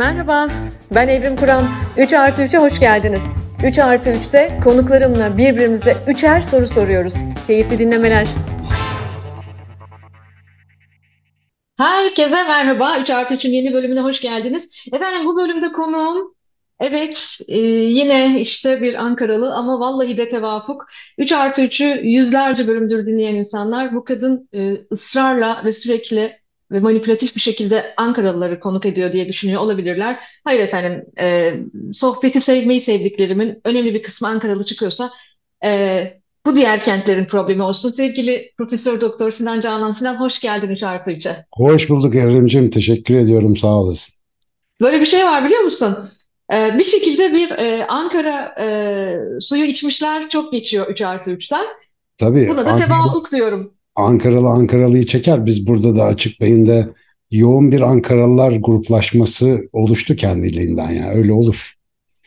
Merhaba, 0.00 0.48
ben 0.94 1.08
Evrim 1.08 1.36
Kur'an. 1.36 1.64
3 1.98 2.12
artı 2.12 2.42
3'e 2.42 2.58
hoş 2.58 2.80
geldiniz. 2.80 3.22
3 3.64 3.78
artı 3.78 4.10
3'te 4.10 4.60
konuklarımla 4.64 5.38
birbirimize 5.38 5.96
üçer 6.08 6.40
soru 6.40 6.66
soruyoruz. 6.66 7.14
Keyifli 7.46 7.78
dinlemeler. 7.78 8.26
Herkese 11.76 12.42
merhaba. 12.42 12.98
3 12.98 13.10
artı 13.10 13.34
3'ün 13.34 13.52
yeni 13.52 13.72
bölümüne 13.72 14.00
hoş 14.00 14.20
geldiniz. 14.20 14.76
Efendim 14.92 15.26
bu 15.26 15.36
bölümde 15.36 15.72
konuğum 15.72 16.34
Evet, 16.80 17.40
e, 17.48 17.58
yine 17.58 18.40
işte 18.40 18.82
bir 18.82 18.94
Ankaralı 18.94 19.54
ama 19.54 19.80
vallahi 19.80 20.16
de 20.16 20.28
tevafuk. 20.28 20.86
3 21.18 21.32
artı 21.32 21.62
3'ü 21.62 22.00
yüzlerce 22.02 22.68
bölümdür 22.68 23.06
dinleyen 23.06 23.34
insanlar 23.34 23.94
bu 23.94 24.04
kadın 24.04 24.48
e, 24.54 24.72
ısrarla 24.92 25.62
ve 25.64 25.72
sürekli 25.72 26.39
ve 26.70 26.80
manipülatif 26.80 27.34
bir 27.34 27.40
şekilde 27.40 27.94
Ankaralıları 27.96 28.60
konuk 28.60 28.86
ediyor 28.86 29.12
diye 29.12 29.28
düşünüyor 29.28 29.60
olabilirler. 29.60 30.18
Hayır 30.44 30.60
efendim, 30.60 31.04
e, 31.18 31.54
sohbeti 31.92 32.40
sevmeyi 32.40 32.80
sevdiklerimin 32.80 33.60
önemli 33.64 33.94
bir 33.94 34.02
kısmı 34.02 34.28
Ankaralı 34.28 34.64
çıkıyorsa 34.64 35.10
e, 35.64 36.02
bu 36.46 36.54
diğer 36.54 36.82
kentlerin 36.82 37.24
problemi 37.24 37.62
olsun. 37.62 37.88
Sevgili 37.88 38.52
Profesör 38.58 39.00
Doktor 39.00 39.30
Sinan 39.30 39.60
Canan 39.60 39.90
Sinan 39.90 40.20
hoş 40.20 40.40
geldin 40.40 40.70
3 40.70 40.82
artı 40.82 41.10
3'e. 41.10 41.46
Hoş 41.52 41.90
bulduk 41.90 42.14
Evrimciğim. 42.14 42.70
Teşekkür 42.70 43.16
ediyorum. 43.16 43.56
Sağ 43.56 43.74
olasın. 43.74 44.14
Böyle 44.80 45.00
bir 45.00 45.04
şey 45.04 45.24
var 45.24 45.44
biliyor 45.44 45.62
musun? 45.62 45.96
Ee, 46.52 46.78
bir 46.78 46.84
şekilde 46.84 47.32
bir 47.32 47.50
e, 47.50 47.86
Ankara 47.86 48.54
e, 48.58 49.40
suyu 49.40 49.64
içmişler 49.64 50.28
çok 50.28 50.52
geçiyor 50.52 50.88
3 50.88 51.02
artı 51.02 51.30
3'ten. 51.30 51.66
Tabii 52.18 52.48
Buna 52.48 52.66
da 52.66 52.70
Ankara, 52.70 52.86
tevafuk 52.86 53.32
diyorum. 53.32 53.74
Ankaralı 53.96 54.48
Ankaralı'yı 54.48 55.06
çeker. 55.06 55.46
Biz 55.46 55.66
burada 55.66 55.96
da 55.96 56.04
Açık 56.04 56.40
Beyin'de 56.40 56.86
yoğun 57.30 57.72
bir 57.72 57.80
Ankaralılar 57.80 58.52
gruplaşması 58.52 59.60
oluştu 59.72 60.16
kendiliğinden 60.16 60.90
yani 60.90 61.14
öyle 61.14 61.32
olur. 61.32 61.74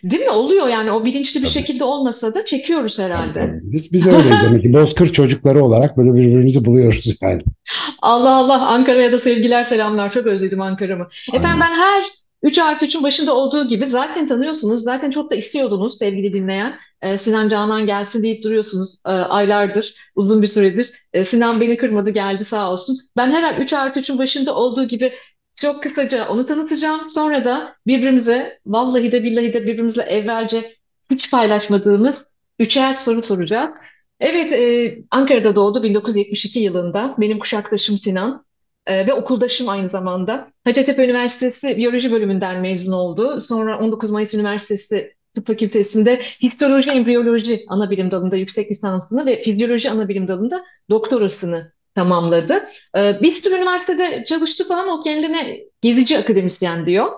Değil 0.03 0.21
mi? 0.21 0.29
Oluyor 0.29 0.67
yani 0.67 0.91
o 0.91 1.05
bilinçli 1.05 1.39
bir 1.39 1.45
Tabii. 1.45 1.53
şekilde 1.53 1.83
olmasa 1.83 2.35
da 2.35 2.45
çekiyoruz 2.45 2.99
herhalde. 2.99 3.59
Biz 3.63 3.93
biz 3.93 4.07
öyleyiz 4.07 4.37
demek 4.43 4.61
ki 4.61 4.73
Bozkır 4.73 5.11
çocukları 5.13 5.63
olarak 5.65 5.97
böyle 5.97 6.13
birbirimizi 6.13 6.65
buluyoruz 6.65 7.17
yani. 7.21 7.41
Allah 8.01 8.35
Allah 8.35 8.67
Ankara'ya 8.67 9.11
da 9.11 9.19
sevgiler 9.19 9.63
selamlar. 9.63 10.09
Çok 10.09 10.25
özledim 10.25 10.61
Ankara'mı. 10.61 11.07
Efendim 11.33 11.59
ben 11.61 11.75
her 11.75 12.03
3 12.43 12.59
artı 12.59 12.85
3'ün 12.85 13.03
başında 13.03 13.35
olduğu 13.35 13.67
gibi 13.67 13.85
zaten 13.85 14.27
tanıyorsunuz. 14.27 14.83
Zaten 14.83 15.11
çok 15.11 15.31
da 15.31 15.35
istiyordunuz 15.35 15.99
sevgili 15.99 16.33
dinleyen. 16.33 16.77
Ee, 17.01 17.17
Sinan 17.17 17.47
Canan 17.47 17.85
gelsin 17.85 18.23
deyip 18.23 18.43
duruyorsunuz 18.43 19.01
e, 19.05 19.09
aylardır, 19.09 19.95
uzun 20.15 20.41
bir 20.41 20.47
süredir. 20.47 20.91
E, 21.13 21.25
Sinan 21.25 21.61
beni 21.61 21.77
kırmadı 21.77 22.09
geldi 22.09 22.45
sağ 22.45 22.71
olsun. 22.71 22.97
Ben 23.17 23.31
her 23.31 23.57
3 23.57 23.73
artı 23.73 23.99
3'ün 23.99 24.17
başında 24.17 24.55
olduğu 24.55 24.87
gibi 24.87 25.13
çok 25.61 25.83
kısaca 25.83 26.29
onu 26.29 26.45
tanıtacağım. 26.45 27.09
Sonra 27.09 27.45
da 27.45 27.75
birbirimize 27.87 28.59
vallahi 28.65 29.11
de 29.11 29.23
billahi 29.23 29.53
de 29.53 29.67
birbirimizle 29.67 30.01
evvelce 30.03 30.75
hiç 31.11 31.31
paylaşmadığımız 31.31 32.25
üçer 32.59 32.93
soru 32.93 33.23
soracağız. 33.23 33.69
Evet, 34.19 34.51
e, 34.51 34.95
Ankara'da 35.11 35.55
doğdu 35.55 35.83
1972 35.83 36.59
yılında. 36.59 37.15
Benim 37.19 37.39
kuşaktaşım 37.39 37.97
Sinan. 37.97 38.45
Ee, 38.87 39.07
ve 39.07 39.13
okuldaşım 39.13 39.69
aynı 39.69 39.89
zamanda. 39.89 40.51
Hacettepe 40.63 41.05
Üniversitesi 41.05 41.77
Biyoloji 41.77 42.11
bölümünden 42.11 42.61
mezun 42.61 42.91
oldu. 42.91 43.41
Sonra 43.41 43.79
19 43.79 44.11
Mayıs 44.11 44.33
Üniversitesi 44.33 45.13
Tıp 45.35 45.47
Fakültesi'nde 45.47 46.21
Histoloji 46.41 46.89
Embriyoloji 46.89 47.65
anabilim 47.67 48.11
dalında 48.11 48.35
yüksek 48.35 48.71
lisansını 48.71 49.25
ve 49.25 49.41
Fizyoloji 49.41 49.91
anabilim 49.91 50.27
dalında 50.27 50.63
doktorasını 50.89 51.73
tamamladı. 51.95 52.63
Ee, 52.97 53.19
bir 53.21 53.31
sürü 53.31 53.55
üniversitede 53.55 54.23
çalıştı 54.23 54.67
falan 54.67 54.89
o 54.89 55.03
kendine 55.03 55.59
gezici 55.81 56.17
akademisyen 56.17 56.85
diyor. 56.85 57.11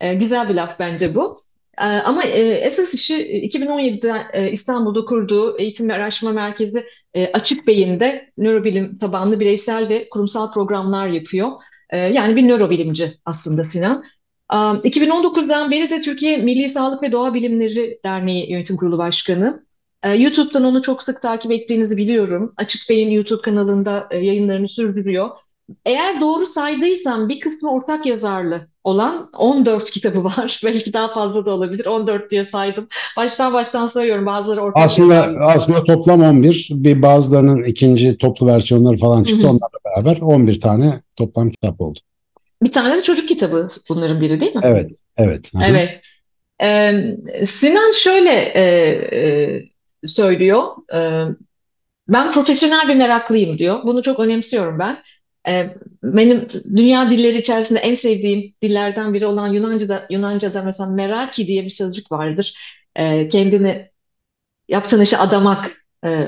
Ee, 0.00 0.14
güzel 0.14 0.48
bir 0.48 0.54
laf 0.54 0.78
bence 0.78 1.14
bu. 1.14 1.42
Ee, 1.80 1.84
ama 1.84 2.22
e, 2.22 2.40
esas 2.40 2.94
işi 2.94 3.14
2017'de 3.14 4.26
e, 4.32 4.52
İstanbul'da 4.52 5.04
kurduğu 5.04 5.58
eğitim 5.58 5.88
ve 5.88 5.92
araştırma 5.92 6.32
merkezi 6.32 6.86
e, 7.14 7.32
Açık 7.32 7.66
Beyin'de 7.66 8.32
nörobilim 8.38 8.96
tabanlı 8.96 9.40
bireysel 9.40 9.88
ve 9.88 10.08
kurumsal 10.08 10.52
programlar 10.52 11.08
yapıyor. 11.08 11.50
E, 11.90 11.98
yani 11.98 12.36
bir 12.36 12.48
nörobilimci 12.48 13.12
aslında 13.24 13.64
Sinan. 13.64 14.04
E, 14.52 14.56
2019'dan 14.56 15.70
beri 15.70 15.90
de 15.90 16.00
Türkiye 16.00 16.36
Milli 16.36 16.68
Sağlık 16.68 17.02
ve 17.02 17.12
Doğa 17.12 17.34
Bilimleri 17.34 18.00
Derneği 18.04 18.50
Yönetim 18.52 18.76
Kurulu 18.76 18.98
Başkanı. 18.98 19.66
E, 20.02 20.14
YouTube'dan 20.14 20.64
onu 20.64 20.82
çok 20.82 21.02
sık 21.02 21.22
takip 21.22 21.52
ettiğinizi 21.52 21.96
biliyorum. 21.96 22.52
Açık 22.56 22.90
Bey'in 22.90 23.10
YouTube 23.10 23.42
kanalında 23.42 24.08
e, 24.10 24.18
yayınlarını 24.18 24.68
sürdürüyor. 24.68 25.30
Eğer 25.86 26.20
doğru 26.20 26.46
saydıysam 26.46 27.28
bir 27.28 27.40
kısmı 27.40 27.70
ortak 27.72 28.06
yazarlı 28.06 28.66
olan 28.84 29.30
14 29.38 29.90
kitabı 29.90 30.24
var. 30.24 30.60
Belki 30.64 30.92
daha 30.92 31.14
fazla 31.14 31.46
da 31.46 31.50
olabilir. 31.50 31.86
14 31.86 32.30
diye 32.30 32.44
saydım. 32.44 32.88
Baştan 33.16 33.52
baştan 33.52 33.88
sayıyorum. 33.88 34.26
Bazıları 34.26 34.60
ortak 34.60 34.84
Aslında 34.84 35.14
yazarlı. 35.14 35.44
aslında 35.44 35.84
toplam 35.84 36.22
11. 36.22 36.68
Bir 36.70 37.02
bazılarının 37.02 37.64
ikinci 37.64 38.18
toplu 38.18 38.46
versiyonları 38.46 38.96
falan 38.96 39.24
çıktı. 39.24 39.46
hı. 39.46 39.50
Onlarla 39.50 39.78
beraber 39.86 40.20
11 40.20 40.60
tane 40.60 41.02
toplam 41.16 41.50
kitap 41.50 41.80
oldu. 41.80 41.98
Bir 42.62 42.72
tane 42.72 42.96
de 42.96 43.02
çocuk 43.02 43.28
kitabı 43.28 43.68
bunların 43.88 44.20
biri 44.20 44.40
değil 44.40 44.54
mi? 44.54 44.60
Evet, 44.64 44.90
evet. 45.16 45.54
Hı 45.54 45.58
hı. 45.58 45.62
Evet. 45.68 46.00
Ee, 46.62 47.44
Sinan 47.44 47.90
şöyle 47.90 48.30
e, 48.30 48.62
e, 48.62 49.62
söylüyor. 50.04 50.62
E, 50.94 51.26
ben 52.08 52.32
profesyonel 52.32 52.88
bir 52.88 52.94
meraklıyım 52.94 53.58
diyor. 53.58 53.82
Bunu 53.84 54.02
çok 54.02 54.20
önemsiyorum 54.20 54.78
ben. 54.78 54.98
E, 55.48 55.76
benim 56.02 56.48
dünya 56.76 57.10
dilleri 57.10 57.38
içerisinde 57.38 57.78
en 57.78 57.94
sevdiğim 57.94 58.54
dillerden 58.62 59.14
biri 59.14 59.26
olan 59.26 59.48
Yunanca'da, 59.48 60.06
Yunanca'da 60.10 60.62
mesela 60.62 60.90
meraki 60.90 61.46
diye 61.46 61.64
bir 61.64 61.70
sözcük 61.70 62.12
vardır. 62.12 62.54
E, 62.96 63.28
kendini 63.28 63.90
yaptığın 64.68 65.00
işe 65.00 65.16
adamak 65.16 65.86
e, 66.04 66.26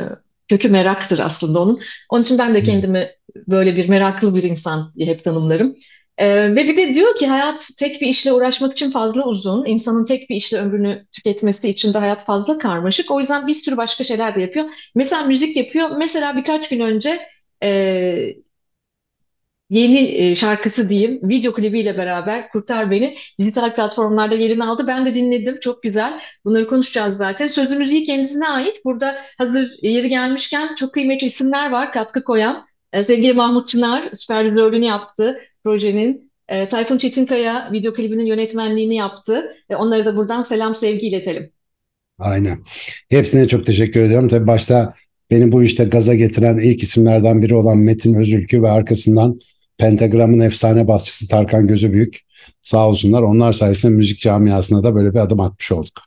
kökü 0.48 0.68
meraktır 0.68 1.18
aslında 1.18 1.60
onun. 1.60 1.80
Onun 2.10 2.22
için 2.22 2.38
ben 2.38 2.54
de 2.54 2.62
kendimi 2.62 3.10
böyle 3.36 3.76
bir 3.76 3.88
meraklı 3.88 4.34
bir 4.34 4.42
insan 4.42 4.92
diye 4.96 5.08
hep 5.08 5.24
tanımlarım. 5.24 5.76
E, 6.18 6.54
ve 6.56 6.68
bir 6.68 6.76
de 6.76 6.94
diyor 6.94 7.14
ki 7.14 7.26
hayat 7.26 7.70
tek 7.78 8.00
bir 8.00 8.06
işle 8.06 8.32
uğraşmak 8.32 8.72
için 8.72 8.90
fazla 8.90 9.26
uzun. 9.26 9.66
İnsanın 9.66 10.04
tek 10.04 10.30
bir 10.30 10.36
işle 10.36 10.58
ömrünü 10.58 11.06
tüketmesi 11.12 11.68
için 11.68 11.94
de 11.94 11.98
hayat 11.98 12.24
fazla 12.24 12.58
karmaşık. 12.58 13.10
O 13.10 13.20
yüzden 13.20 13.46
bir 13.46 13.54
sürü 13.54 13.76
başka 13.76 14.04
şeyler 14.04 14.34
de 14.34 14.40
yapıyor. 14.40 14.66
Mesela 14.94 15.22
müzik 15.26 15.56
yapıyor. 15.56 15.90
Mesela 15.96 16.36
birkaç 16.36 16.68
gün 16.68 16.80
önce 16.80 17.20
e, 17.62 18.34
yeni 19.72 19.98
e, 19.98 20.34
şarkısı 20.34 20.88
diyeyim 20.88 21.20
video 21.22 21.52
klibiyle 21.52 21.98
beraber 21.98 22.48
Kurtar 22.48 22.90
Beni 22.90 23.16
dijital 23.38 23.74
platformlarda 23.74 24.34
yerini 24.34 24.64
aldı. 24.64 24.84
Ben 24.88 25.06
de 25.06 25.14
dinledim. 25.14 25.58
Çok 25.60 25.82
güzel. 25.82 26.20
Bunları 26.44 26.66
konuşacağız 26.66 27.16
zaten. 27.16 27.46
Sözü 27.46 27.76
müziği 27.76 28.04
kendisine 28.04 28.48
ait. 28.48 28.84
Burada 28.84 29.14
hazır 29.38 29.70
yeri 29.82 30.08
gelmişken 30.08 30.74
çok 30.74 30.94
kıymetli 30.94 31.26
isimler 31.26 31.70
var 31.70 31.92
katkı 31.92 32.24
koyan. 32.24 32.66
E, 32.92 33.02
sevgili 33.02 33.32
Mahmut 33.32 33.68
Çınar 33.68 34.08
süpervizörlüğünü 34.12 34.84
yaptı 34.84 35.38
projenin. 35.64 36.32
E, 36.48 36.68
Tayfun 36.68 36.98
Çetinkaya 36.98 37.72
video 37.72 37.94
klibinin 37.94 38.24
yönetmenliğini 38.24 38.94
yaptı. 38.96 39.52
Onlara 39.76 40.04
da 40.04 40.16
buradan 40.16 40.40
selam 40.40 40.74
sevgi 40.74 41.06
iletelim. 41.06 41.50
Aynen. 42.18 42.58
Hepsine 43.08 43.48
çok 43.48 43.66
teşekkür 43.66 44.02
ediyorum. 44.02 44.28
Tabii 44.28 44.46
başta 44.46 44.94
beni 45.30 45.52
bu 45.52 45.64
işte 45.64 45.84
gaza 45.84 46.14
getiren 46.14 46.58
ilk 46.58 46.82
isimlerden 46.82 47.42
biri 47.42 47.54
olan 47.54 47.78
Metin 47.78 48.14
Özülkü 48.14 48.62
ve 48.62 48.70
arkasından 48.70 49.40
Pentagram'ın 49.82 50.40
efsane 50.40 50.88
basçısı 50.88 51.28
Tarkan 51.28 51.66
Gözübüyük. 51.66 52.20
Sağ 52.62 52.88
olsunlar. 52.88 53.22
Onlar 53.22 53.52
sayesinde 53.52 53.92
müzik 53.92 54.20
camiasına 54.20 54.82
da 54.82 54.94
böyle 54.94 55.14
bir 55.14 55.18
adım 55.18 55.40
atmış 55.40 55.72
olduk. 55.72 56.02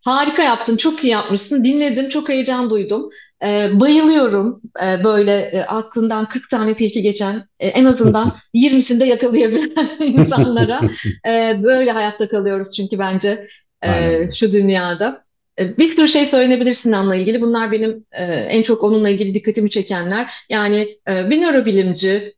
Harika 0.00 0.42
yaptın, 0.42 0.76
çok 0.76 1.04
iyi 1.04 1.08
yapmışsın. 1.10 1.64
Dinledim, 1.64 2.08
çok 2.08 2.28
heyecan 2.28 2.70
duydum. 2.70 3.10
Ee, 3.44 3.70
bayılıyorum 3.80 4.62
ee, 4.82 5.04
böyle 5.04 5.40
e, 5.40 5.60
aklından 5.60 6.28
40 6.28 6.50
tane 6.50 6.74
tilki 6.74 7.02
geçen, 7.02 7.46
e, 7.60 7.68
en 7.68 7.84
azından 7.84 8.34
20'sini 8.54 9.00
de 9.00 9.04
yakalayabilen 9.04 9.90
insanlara. 10.00 10.80
Ee, 11.26 11.60
böyle 11.62 11.90
hayatta 11.90 12.28
kalıyoruz 12.28 12.76
çünkü 12.76 12.98
bence 12.98 13.46
e, 13.84 14.30
şu 14.34 14.52
dünyada. 14.52 15.24
E, 15.58 15.76
Bir 15.78 15.96
sürü 15.96 16.08
şey 16.08 16.26
söylenebilir 16.26 16.72
Sinan'la 16.72 17.16
ilgili. 17.16 17.40
Bunlar 17.40 17.72
benim 17.72 18.04
e, 18.12 18.24
en 18.24 18.62
çok 18.62 18.82
onunla 18.82 19.08
ilgili 19.08 19.34
dikkatimi 19.34 19.70
çekenler. 19.70 20.32
Yani 20.50 20.88
e, 21.08 21.30
bir 21.30 21.42
nörobilimci 21.42 22.34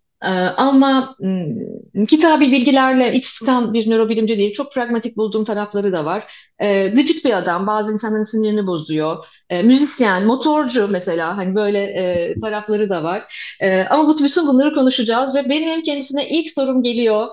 ama 0.56 1.16
m, 1.20 2.04
kitabi 2.08 2.52
bilgilerle 2.52 3.14
iç 3.14 3.24
sıkan 3.26 3.74
bir 3.74 3.90
nörobilimci 3.90 4.38
değil. 4.38 4.52
Çok 4.52 4.72
pragmatik 4.72 5.16
bulduğum 5.16 5.44
tarafları 5.44 5.92
da 5.92 6.04
var. 6.04 6.32
E, 6.58 6.88
gıcık 6.88 7.24
bir 7.24 7.38
adam. 7.38 7.66
Bazı 7.66 7.92
insanların 7.92 8.22
sinirini 8.22 8.66
bozuyor. 8.66 9.24
E, 9.50 9.62
müzisyen, 9.62 10.26
motorcu 10.26 10.88
mesela. 10.88 11.36
Hani 11.36 11.54
böyle 11.54 11.82
e, 11.82 12.34
tarafları 12.40 12.88
da 12.88 13.02
var. 13.04 13.34
E, 13.60 13.84
ama 13.84 14.08
bu 14.08 14.24
bütün 14.24 14.46
bunları 14.46 14.74
konuşacağız 14.74 15.34
ve 15.34 15.48
benim 15.48 15.82
kendisine 15.82 16.28
ilk 16.28 16.52
sorum 16.52 16.82
geliyor. 16.82 17.28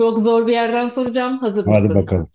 Çok 0.00 0.24
zor 0.24 0.46
bir 0.46 0.52
yerden 0.52 0.88
soracağım. 0.88 1.38
Hazır 1.38 1.66
Hadi 1.66 1.88
mısın? 1.88 1.94
bakalım. 1.94 2.28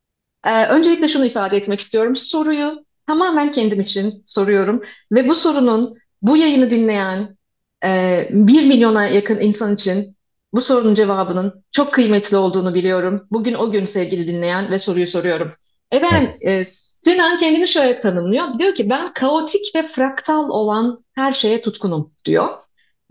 Ee, 0.45 0.65
öncelikle 0.65 1.07
şunu 1.07 1.25
ifade 1.25 1.57
etmek 1.57 1.79
istiyorum. 1.79 2.15
Soruyu 2.15 2.85
tamamen 3.07 3.51
kendim 3.51 3.79
için 3.79 4.21
soruyorum 4.25 4.81
ve 5.11 5.27
bu 5.27 5.35
sorunun 5.35 5.97
bu 6.21 6.37
yayını 6.37 6.69
dinleyen 6.69 7.37
e, 7.83 8.27
bir 8.31 8.65
milyona 8.67 9.07
yakın 9.07 9.39
insan 9.39 9.73
için 9.73 10.17
bu 10.53 10.61
sorunun 10.61 10.93
cevabının 10.93 11.63
çok 11.71 11.93
kıymetli 11.93 12.37
olduğunu 12.37 12.73
biliyorum. 12.73 13.27
Bugün 13.31 13.53
o 13.53 13.71
gün 13.71 13.85
sevgili 13.85 14.27
dinleyen 14.27 14.71
ve 14.71 14.77
soruyu 14.79 15.07
soruyorum. 15.07 15.51
Efendim, 15.91 16.33
Evet. 16.41 16.59
e, 16.61 16.63
Sinan 16.65 17.37
kendini 17.37 17.67
şöyle 17.67 17.99
tanımlıyor. 17.99 18.59
Diyor 18.59 18.75
ki 18.75 18.89
ben 18.89 19.13
kaotik 19.13 19.75
ve 19.75 19.87
fraktal 19.87 20.49
olan 20.49 21.05
her 21.15 21.31
şeye 21.31 21.61
tutkunum 21.61 22.13
diyor. 22.25 22.49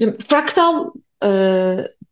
Şimdi 0.01 0.19
Fraktal, 0.25 0.91
e, 1.25 1.29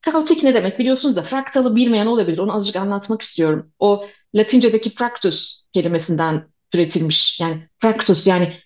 kaotik 0.00 0.42
ne 0.42 0.54
demek 0.54 0.78
biliyorsunuz 0.78 1.16
da 1.16 1.22
fraktalı 1.22 1.76
bilmeyen 1.76 2.06
olabilir. 2.06 2.38
Onu 2.38 2.54
azıcık 2.54 2.76
anlatmak 2.76 3.22
istiyorum. 3.22 3.72
O 3.78 4.04
Latincedeki 4.34 4.90
fractus 4.90 5.64
kelimesinden 5.72 6.48
türetilmiş. 6.70 7.40
Yani 7.40 7.68
fractus 7.78 8.26
yani 8.26 8.56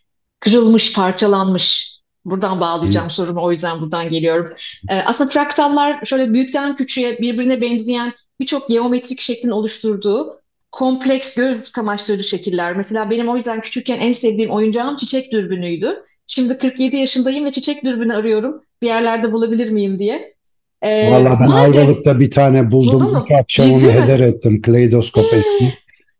kırılmış, 0.40 0.92
parçalanmış. 0.92 1.91
Buradan 2.24 2.60
bağlayacağım 2.60 3.10
sorumu 3.10 3.42
o 3.42 3.50
yüzden 3.50 3.80
buradan 3.80 4.08
geliyorum. 4.08 4.52
E, 4.88 4.94
aslında 4.94 5.30
fraktallar 5.30 6.04
şöyle 6.04 6.32
büyükten 6.32 6.74
küçüğe 6.74 7.18
birbirine 7.18 7.60
benzeyen 7.60 8.12
birçok 8.40 8.68
geometrik 8.68 9.20
şeklin 9.20 9.50
oluşturduğu 9.50 10.40
kompleks 10.72 11.36
göz 11.36 11.72
kamaştırıcı 11.72 12.24
şekiller. 12.24 12.76
Mesela 12.76 13.10
benim 13.10 13.28
o 13.28 13.36
yüzden 13.36 13.60
küçükken 13.60 14.00
en 14.00 14.12
sevdiğim 14.12 14.50
oyuncağım 14.50 14.96
çiçek 14.96 15.32
dürbünüydü. 15.32 16.02
Şimdi 16.26 16.58
47 16.58 16.96
yaşındayım 16.96 17.44
ve 17.44 17.50
çiçek 17.50 17.84
dürbünü 17.84 18.14
arıyorum. 18.14 18.62
Bir 18.82 18.86
yerlerde 18.86 19.32
bulabilir 19.32 19.70
miyim 19.70 19.98
diye. 19.98 20.34
Ee, 20.82 21.10
Vallahi 21.10 21.38
ben 21.40 21.48
madem 21.48 21.52
Ayvalık'ta 21.52 22.20
bir 22.20 22.30
tane 22.30 22.70
buldum. 22.70 23.22
İlk 23.22 23.30
akşam 23.30 23.72
onu 23.72 23.82
heder 23.82 24.20
ettim. 24.20 24.62
Kleidoskop 24.62 25.32
eski. 25.32 25.74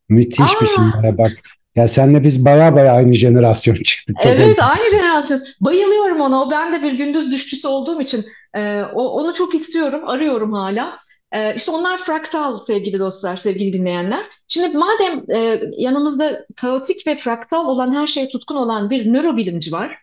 Müthiş 0.08 0.60
bir 0.60 0.66
şey. 0.66 0.84
Aa, 0.84 1.19
bak. 1.19 1.32
Ya 1.76 1.88
senle 1.88 2.22
biz 2.22 2.44
baya 2.44 2.74
baya 2.74 2.92
aynı 2.92 3.14
jenerasyon 3.14 3.74
çıktık. 3.74 4.16
Çok 4.16 4.32
evet 4.32 4.58
aynı 4.62 4.90
jenerasyon. 4.90 5.40
Bayılıyorum 5.60 6.20
ona. 6.20 6.42
O 6.42 6.50
ben 6.50 6.74
de 6.74 6.82
bir 6.82 6.92
gündüz 6.92 7.32
düşçüsü 7.32 7.69
olduğum 7.69 8.00
için 8.00 8.24
e, 8.56 8.82
o, 8.94 9.08
onu 9.08 9.34
çok 9.34 9.54
istiyorum. 9.54 10.08
Arıyorum 10.08 10.52
hala. 10.52 10.98
E, 11.32 11.54
işte 11.54 11.70
onlar 11.70 11.98
fraktal 11.98 12.58
sevgili 12.58 12.98
dostlar, 12.98 13.36
sevgili 13.36 13.72
dinleyenler. 13.72 14.24
Şimdi 14.48 14.78
madem 14.78 15.30
e, 15.30 15.60
yanımızda 15.76 16.46
kaotik 16.56 17.06
ve 17.06 17.14
fraktal 17.14 17.69
olan 17.69 17.94
her 17.94 18.06
şeye 18.06 18.28
tutkun 18.28 18.56
olan 18.56 18.90
bir 18.90 19.12
nörobilimci 19.12 19.72
var. 19.72 19.98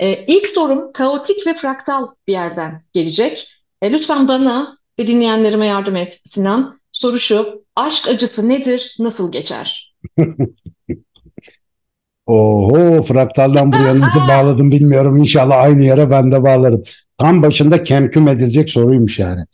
E, 0.00 0.26
ilk 0.26 0.48
sorum 0.48 0.92
kaotik 0.92 1.46
ve 1.46 1.54
fraktal 1.54 2.06
bir 2.26 2.32
yerden 2.32 2.82
gelecek. 2.92 3.52
E, 3.82 3.92
lütfen 3.92 4.28
bana 4.28 4.78
ve 4.98 5.06
dinleyenlerime 5.06 5.66
yardım 5.66 5.96
et 5.96 6.20
Sinan. 6.24 6.80
Soru 6.92 7.18
şu, 7.18 7.64
aşk 7.76 8.08
acısı 8.08 8.48
nedir, 8.48 8.96
nasıl 8.98 9.32
geçer? 9.32 9.94
Oho 12.30 13.02
fraktaldan 13.02 13.72
buraya 13.72 14.00
nasıl 14.00 14.20
bağladım 14.20 14.70
bilmiyorum. 14.70 15.16
İnşallah 15.16 15.58
aynı 15.58 15.84
yere 15.84 16.10
ben 16.10 16.32
de 16.32 16.42
bağlarım. 16.42 16.82
Tam 17.18 17.42
başında 17.42 17.82
kemküm 17.82 18.28
edilecek 18.28 18.70
soruymuş 18.70 19.18
yani. 19.18 19.44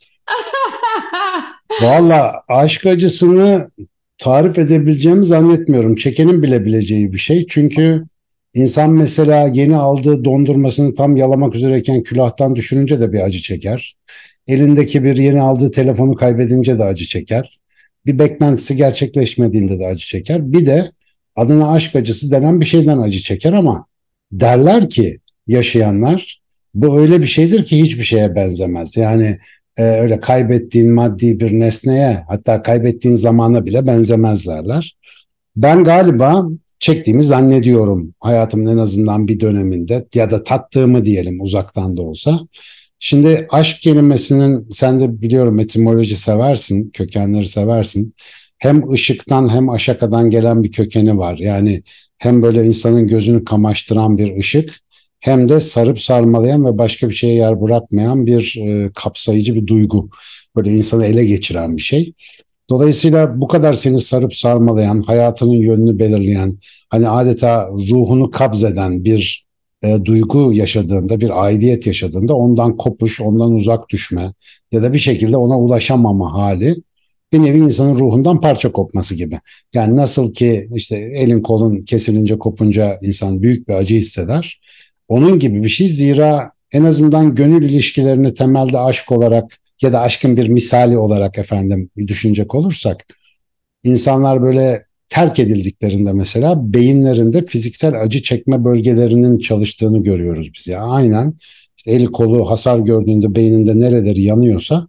Valla 1.81 2.43
aşk 2.47 2.85
acısını 2.85 3.71
tarif 4.17 4.59
edebileceğimi 4.59 5.25
zannetmiyorum. 5.25 5.95
Çekenin 5.95 6.43
bile 6.43 6.65
bileceği 6.65 7.13
bir 7.13 7.17
şey. 7.17 7.47
Çünkü 7.49 8.03
insan 8.53 8.89
mesela 8.89 9.47
yeni 9.47 9.77
aldığı 9.77 10.25
dondurmasını 10.25 10.95
tam 10.95 11.17
yalamak 11.17 11.55
üzereyken 11.55 12.03
külahtan 12.03 12.55
düşürünce 12.55 12.99
de 12.99 13.13
bir 13.13 13.19
acı 13.19 13.41
çeker. 13.41 13.95
Elindeki 14.47 15.03
bir 15.03 15.17
yeni 15.17 15.41
aldığı 15.41 15.71
telefonu 15.71 16.15
kaybedince 16.15 16.79
de 16.79 16.83
acı 16.83 17.05
çeker. 17.05 17.59
Bir 18.05 18.19
beklentisi 18.19 18.75
gerçekleşmediğinde 18.75 19.79
de 19.79 19.85
acı 19.85 20.05
çeker. 20.05 20.51
Bir 20.51 20.65
de 20.65 20.91
adına 21.37 21.71
aşk 21.71 21.95
acısı 21.95 22.31
denen 22.31 22.61
bir 22.61 22.65
şeyden 22.65 22.97
acı 22.97 23.19
çeker 23.19 23.53
ama 23.53 23.85
derler 24.31 24.89
ki 24.89 25.19
yaşayanlar 25.47 26.41
bu 26.73 26.99
öyle 26.99 27.21
bir 27.21 27.27
şeydir 27.27 27.65
ki 27.65 27.81
hiçbir 27.81 28.03
şeye 28.03 28.35
benzemez. 28.35 28.97
Yani 28.97 29.37
e, 29.77 29.83
öyle 29.83 30.19
kaybettiğin 30.19 30.91
maddi 30.91 31.39
bir 31.39 31.59
nesneye 31.59 32.23
hatta 32.27 32.63
kaybettiğin 32.63 33.15
zamana 33.15 33.65
bile 33.65 33.87
benzemezlerler. 33.87 34.97
Ben 35.55 35.83
galiba 35.83 36.45
çektiğimi 36.79 37.23
zannediyorum 37.23 38.13
hayatımın 38.19 38.71
en 38.71 38.77
azından 38.77 39.27
bir 39.27 39.39
döneminde 39.39 40.05
ya 40.15 40.31
da 40.31 40.43
tattığımı 40.43 41.05
diyelim 41.05 41.41
uzaktan 41.41 41.97
da 41.97 42.01
olsa. 42.01 42.39
Şimdi 42.99 43.47
aşk 43.51 43.81
kelimesinin 43.81 44.69
sen 44.69 44.99
de 44.99 45.21
biliyorum 45.21 45.59
etimoloji 45.59 46.15
seversin, 46.15 46.89
kökenleri 46.89 47.47
seversin. 47.47 48.13
Hem 48.57 48.91
ışıktan 48.91 49.53
hem 49.53 49.69
aşakadan 49.69 50.29
gelen 50.29 50.63
bir 50.63 50.71
kökeni 50.71 51.17
var. 51.17 51.37
Yani 51.37 51.83
hem 52.17 52.41
böyle 52.41 52.65
insanın 52.65 53.07
gözünü 53.07 53.45
kamaştıran 53.45 54.17
bir 54.17 54.37
ışık 54.37 54.79
hem 55.19 55.49
de 55.49 55.59
sarıp 55.59 56.01
sarmalayan 56.01 56.65
ve 56.65 56.77
başka 56.77 57.09
bir 57.09 57.13
şeye 57.13 57.33
yer 57.33 57.61
bırakmayan 57.61 58.25
bir 58.25 58.57
e, 58.67 58.91
kapsayıcı 58.95 59.55
bir 59.55 59.67
duygu. 59.67 60.09
Böyle 60.55 60.71
insanı 60.71 61.05
ele 61.05 61.25
geçiren 61.25 61.77
bir 61.77 61.81
şey. 61.81 62.13
Dolayısıyla 62.69 63.41
bu 63.41 63.47
kadar 63.47 63.73
seni 63.73 63.99
sarıp 63.99 64.35
sarmalayan, 64.35 65.01
hayatının 65.01 65.53
yönünü 65.53 65.99
belirleyen, 65.99 66.57
hani 66.89 67.09
adeta 67.09 67.69
ruhunu 67.69 68.31
kabzeden 68.31 69.05
bir 69.05 69.47
e, 69.83 70.05
duygu 70.05 70.53
yaşadığında, 70.53 71.21
bir 71.21 71.43
aidiyet 71.43 71.87
yaşadığında 71.87 72.35
ondan 72.35 72.77
kopuş, 72.77 73.21
ondan 73.21 73.51
uzak 73.51 73.89
düşme 73.89 74.33
ya 74.71 74.83
da 74.83 74.93
bir 74.93 74.99
şekilde 74.99 75.37
ona 75.37 75.59
ulaşamama 75.59 76.33
hali 76.33 76.75
bir 77.33 77.39
nevi 77.39 77.57
insanın 77.57 77.99
ruhundan 77.99 78.41
parça 78.41 78.71
kopması 78.71 79.15
gibi. 79.15 79.39
Yani 79.73 79.95
nasıl 79.95 80.33
ki 80.33 80.69
işte 80.73 80.97
elin 80.97 81.41
kolun 81.41 81.81
kesilince 81.81 82.37
kopunca 82.37 82.99
insan 83.01 83.41
büyük 83.41 83.67
bir 83.67 83.73
acı 83.73 83.95
hisseder. 83.95 84.61
Onun 85.07 85.39
gibi 85.39 85.63
bir 85.63 85.69
şey 85.69 85.89
zira 85.89 86.51
en 86.71 86.83
azından 86.83 87.35
gönül 87.35 87.69
ilişkilerini 87.69 88.33
temelde 88.33 88.79
aşk 88.79 89.11
olarak 89.11 89.57
ya 89.81 89.93
da 89.93 89.99
aşkın 90.01 90.37
bir 90.37 90.49
misali 90.49 90.97
olarak 90.97 91.37
efendim 91.37 91.89
düşünecek 91.97 92.55
olursak 92.55 93.05
insanlar 93.83 94.41
böyle 94.41 94.85
terk 95.09 95.39
edildiklerinde 95.39 96.13
mesela 96.13 96.73
beyinlerinde 96.73 97.45
fiziksel 97.45 98.01
acı 98.01 98.21
çekme 98.21 98.65
bölgelerinin 98.65 99.37
çalıştığını 99.37 100.03
görüyoruz 100.03 100.51
biz 100.55 100.67
ya. 100.67 100.81
Aynen 100.81 101.33
işte 101.77 101.91
eli 101.91 102.05
kolu 102.05 102.49
hasar 102.49 102.79
gördüğünde 102.79 103.35
beyninde 103.35 103.79
nereleri 103.79 104.21
yanıyorsa 104.21 104.87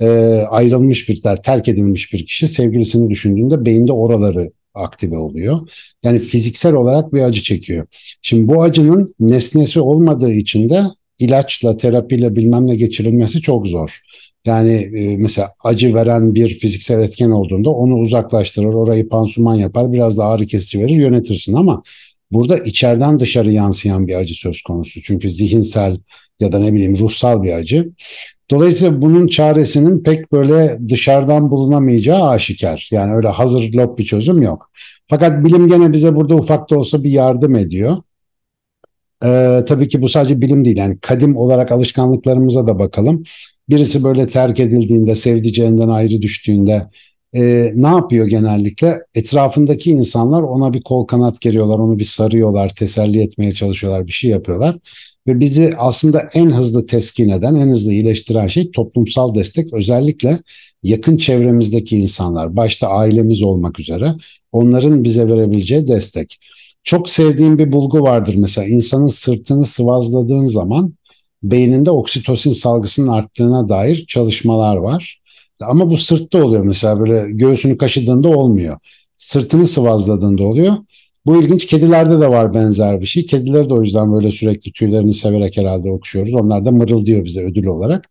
e, 0.00 0.06
ayrılmış 0.50 1.08
bir 1.08 1.20
terk 1.42 1.68
edilmiş 1.68 2.12
bir 2.12 2.26
kişi 2.26 2.48
sevgilisini 2.48 3.10
düşündüğünde 3.10 3.64
beyinde 3.64 3.92
oraları 3.92 4.52
aktive 4.74 5.18
oluyor. 5.18 5.68
Yani 6.02 6.18
fiziksel 6.18 6.74
olarak 6.74 7.14
bir 7.14 7.22
acı 7.22 7.42
çekiyor. 7.42 7.86
Şimdi 8.22 8.48
bu 8.48 8.62
acının 8.62 9.14
nesnesi 9.20 9.80
olmadığı 9.80 10.32
için 10.32 10.68
de 10.68 10.82
ilaçla, 11.18 11.76
terapiyle 11.76 12.36
bilmem 12.36 12.66
ne 12.66 12.76
geçirilmesi 12.76 13.40
çok 13.40 13.66
zor. 13.66 14.00
Yani 14.44 14.72
e, 14.72 15.16
mesela 15.16 15.50
acı 15.64 15.94
veren 15.94 16.34
bir 16.34 16.58
fiziksel 16.58 17.02
etken 17.02 17.30
olduğunda 17.30 17.70
onu 17.70 17.94
uzaklaştırır, 17.94 18.74
orayı 18.74 19.08
pansuman 19.08 19.54
yapar, 19.54 19.92
biraz 19.92 20.18
da 20.18 20.24
ağrı 20.24 20.46
kesici 20.46 20.80
verir, 20.80 20.96
yönetirsin 20.96 21.54
ama 21.54 21.82
burada 22.30 22.58
içeriden 22.58 23.20
dışarı 23.20 23.52
yansıyan 23.52 24.06
bir 24.06 24.14
acı 24.14 24.34
söz 24.34 24.62
konusu. 24.62 25.02
Çünkü 25.02 25.30
zihinsel 25.30 25.98
ya 26.40 26.52
da 26.52 26.58
ne 26.58 26.72
bileyim 26.72 26.98
ruhsal 26.98 27.42
bir 27.42 27.52
acı. 27.52 27.90
Dolayısıyla 28.50 29.02
bunun 29.02 29.26
çaresinin 29.26 30.02
pek 30.02 30.32
böyle 30.32 30.78
dışarıdan 30.88 31.50
bulunamayacağı 31.50 32.28
aşikar. 32.28 32.88
Yani 32.92 33.14
öyle 33.14 33.28
hazır 33.28 33.74
lop 33.74 33.98
bir 33.98 34.04
çözüm 34.04 34.42
yok. 34.42 34.70
Fakat 35.06 35.44
bilim 35.44 35.68
gene 35.68 35.92
bize 35.92 36.16
burada 36.16 36.34
ufak 36.34 36.70
da 36.70 36.78
olsa 36.78 37.04
bir 37.04 37.10
yardım 37.10 37.54
ediyor. 37.54 37.96
Ee, 39.24 39.64
tabii 39.68 39.88
ki 39.88 40.02
bu 40.02 40.08
sadece 40.08 40.40
bilim 40.40 40.64
değil. 40.64 40.76
Yani 40.76 40.98
kadim 41.00 41.36
olarak 41.36 41.72
alışkanlıklarımıza 41.72 42.66
da 42.66 42.78
bakalım. 42.78 43.22
Birisi 43.68 44.04
böyle 44.04 44.26
terk 44.26 44.60
edildiğinde, 44.60 45.16
sevdiceğinden 45.16 45.88
ayrı 45.88 46.22
düştüğünde 46.22 46.86
e, 47.34 47.72
ne 47.74 47.86
yapıyor 47.86 48.26
genellikle? 48.26 49.00
Etrafındaki 49.14 49.90
insanlar 49.90 50.42
ona 50.42 50.72
bir 50.72 50.82
kol 50.82 51.06
kanat 51.06 51.40
geriyorlar, 51.40 51.78
onu 51.78 51.98
bir 51.98 52.04
sarıyorlar, 52.04 52.68
teselli 52.68 53.22
etmeye 53.22 53.52
çalışıyorlar, 53.52 54.06
bir 54.06 54.12
şey 54.12 54.30
yapıyorlar. 54.30 54.76
Ve 55.30 55.40
bizi 55.40 55.74
aslında 55.78 56.28
en 56.34 56.50
hızlı 56.50 56.86
teskin 56.86 57.28
eden, 57.28 57.54
en 57.54 57.70
hızlı 57.70 57.92
iyileştiren 57.92 58.46
şey 58.46 58.70
toplumsal 58.70 59.34
destek. 59.34 59.72
Özellikle 59.72 60.38
yakın 60.82 61.16
çevremizdeki 61.16 61.98
insanlar, 61.98 62.56
başta 62.56 62.88
ailemiz 62.88 63.42
olmak 63.42 63.80
üzere 63.80 64.14
onların 64.52 65.04
bize 65.04 65.28
verebileceği 65.28 65.88
destek. 65.88 66.38
Çok 66.82 67.08
sevdiğim 67.08 67.58
bir 67.58 67.72
bulgu 67.72 68.00
vardır 68.00 68.34
mesela 68.34 68.66
insanın 68.66 69.06
sırtını 69.06 69.64
sıvazladığın 69.64 70.48
zaman 70.48 70.94
beyninde 71.42 71.90
oksitosin 71.90 72.52
salgısının 72.52 73.08
arttığına 73.08 73.68
dair 73.68 74.06
çalışmalar 74.06 74.76
var. 74.76 75.20
Ama 75.60 75.90
bu 75.90 75.96
sırtta 75.96 76.44
oluyor 76.44 76.64
mesela 76.64 77.00
böyle 77.00 77.32
göğsünü 77.32 77.78
kaşıdığında 77.78 78.28
olmuyor. 78.28 78.76
Sırtını 79.16 79.66
sıvazladığında 79.66 80.42
oluyor. 80.44 80.72
Bu 81.26 81.42
ilginç 81.42 81.66
kedilerde 81.66 82.20
de 82.20 82.30
var 82.30 82.54
benzer 82.54 83.00
bir 83.00 83.06
şey. 83.06 83.26
Kedileri 83.26 83.68
de 83.68 83.74
o 83.74 83.82
yüzden 83.82 84.12
böyle 84.12 84.30
sürekli 84.30 84.72
tüylerini 84.72 85.14
severek 85.14 85.56
herhalde 85.56 85.90
okşuyoruz. 85.90 86.34
Onlar 86.34 86.64
da 86.64 86.70
mırıldıyor 86.72 87.24
bize 87.24 87.44
ödül 87.44 87.66
olarak. 87.66 88.10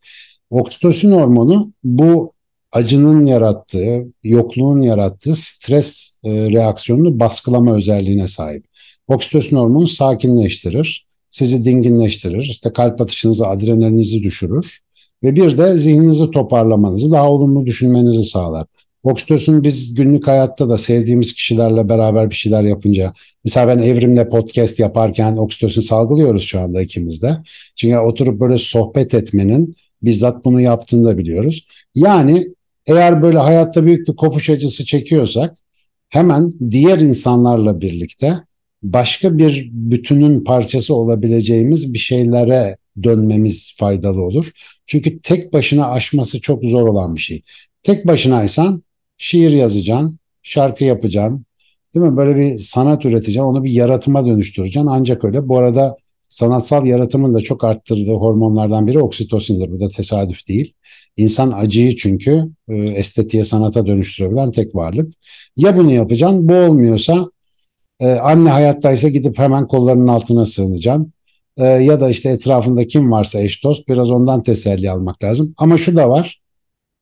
Oksitosin 0.50 1.12
hormonu 1.12 1.74
bu 1.84 2.34
acının 2.72 3.26
yarattığı, 3.26 4.08
yokluğun 4.24 4.82
yarattığı 4.82 5.36
stres 5.36 6.20
e, 6.24 6.32
reaksiyonunu 6.32 7.20
baskılama 7.20 7.76
özelliğine 7.76 8.28
sahip. 8.28 8.66
Oksitosin 9.08 9.58
hormonu 9.58 9.88
sakinleştirir, 9.88 11.08
sizi 11.30 11.66
dinginleştirir, 11.66 12.42
işte 12.42 12.74
kalp 12.74 13.02
atışınızı, 13.02 13.48
adrenalinizi 13.48 14.24
düşürür 14.24 14.80
ve 15.24 15.36
bir 15.36 15.58
de 15.58 15.78
zihninizi 15.78 16.32
toparlamanızı, 16.32 17.12
daha 17.12 17.32
olumlu 17.32 17.66
düşünmenizi 17.66 18.24
sağlar. 18.24 18.68
Oksitosin 19.04 19.64
biz 19.64 19.96
günlük 19.96 20.28
hayatta 20.28 20.70
da 20.70 20.78
sevdiğimiz 20.78 21.34
kişilerle 21.34 21.90
beraber 21.90 22.30
bir 22.30 22.36
şeyler 22.36 22.64
yapınca, 22.64 23.14
mesela 23.46 23.68
ben 23.68 23.84
Evrim'le 23.84 24.30
podcast 24.30 24.80
yaparken 24.80 25.38
oksitosin 25.38 25.82
salgılıyoruz 25.82 26.44
şu 26.44 26.60
anda 26.60 26.82
ikimiz 26.82 27.22
de. 27.22 27.38
Çünkü 27.76 27.98
oturup 27.98 28.40
böyle 28.40 28.58
sohbet 28.58 29.14
etmenin 29.14 29.76
bizzat 30.02 30.46
bunu 30.46 30.62
yaptığını 30.62 31.06
da 31.06 31.18
biliyoruz. 31.18 31.68
Yani 31.96 32.48
eğer 32.86 33.22
böyle 33.22 33.38
hayatta 33.38 33.86
büyük 33.86 34.08
bir 34.08 34.16
kopuş 34.16 34.50
acısı 34.50 34.86
çekiyorsak 34.86 35.58
hemen 36.10 36.54
diğer 36.72 37.00
insanlarla 37.00 37.82
birlikte 37.82 38.34
başka 38.84 39.38
bir 39.38 39.70
bütünün 39.72 40.44
parçası 40.44 40.96
olabileceğimiz 40.96 41.94
bir 41.94 42.00
şeylere 42.00 42.78
dönmemiz 43.04 43.76
faydalı 43.78 44.22
olur. 44.22 44.46
Çünkü 44.88 45.20
tek 45.20 45.54
başına 45.54 45.92
aşması 45.92 46.42
çok 46.42 46.64
zor 46.64 46.88
olan 46.88 47.16
bir 47.16 47.20
şey. 47.20 47.42
Tek 47.84 48.08
başınaysan 48.08 48.84
şiir 49.20 49.52
yazacaksın, 49.52 50.20
şarkı 50.44 50.84
yapacaksın, 50.84 51.46
değil 51.96 52.06
mi? 52.06 52.18
Böyle 52.18 52.36
bir 52.40 52.60
sanat 52.60 53.06
üreteceksin, 53.06 53.42
onu 53.42 53.64
bir 53.64 53.72
yaratıma 53.72 54.26
dönüştüreceksin. 54.26 54.88
Ancak 54.88 55.26
öyle. 55.26 55.48
Bu 55.48 55.58
arada 55.58 55.98
sanatsal 56.28 56.86
yaratımın 56.86 57.34
da 57.34 57.42
çok 57.42 57.64
arttırdığı 57.64 58.14
hormonlardan 58.14 58.88
biri 58.88 59.00
oksitosindir. 59.00 59.72
Bu 59.72 59.80
da 59.80 59.90
tesadüf 59.90 60.48
değil. 60.48 60.74
İnsan 61.18 61.52
acıyı 61.52 61.96
çünkü 61.96 62.50
e, 62.70 62.76
estetiğe, 62.76 63.46
sanata 63.46 63.86
dönüştürebilen 63.86 64.52
tek 64.52 64.76
varlık. 64.76 65.12
Ya 65.58 65.78
bunu 65.78 65.92
yapacaksın, 65.92 66.50
bu 66.50 66.54
olmuyorsa 66.54 67.32
e, 68.00 68.12
anne 68.12 68.50
hayattaysa 68.50 69.10
gidip 69.10 69.40
hemen 69.40 69.68
kollarının 69.68 70.08
altına 70.08 70.46
sığınacaksın. 70.46 71.14
E, 71.58 71.66
ya 71.66 72.02
da 72.02 72.10
işte 72.10 72.30
etrafında 72.30 72.88
kim 72.88 73.12
varsa 73.12 73.40
eş 73.42 73.64
dost 73.64 73.88
biraz 73.88 74.12
ondan 74.12 74.44
teselli 74.44 74.92
almak 74.92 75.24
lazım. 75.24 75.54
Ama 75.58 75.78
şu 75.78 75.96
da 75.96 76.10
var. 76.10 76.39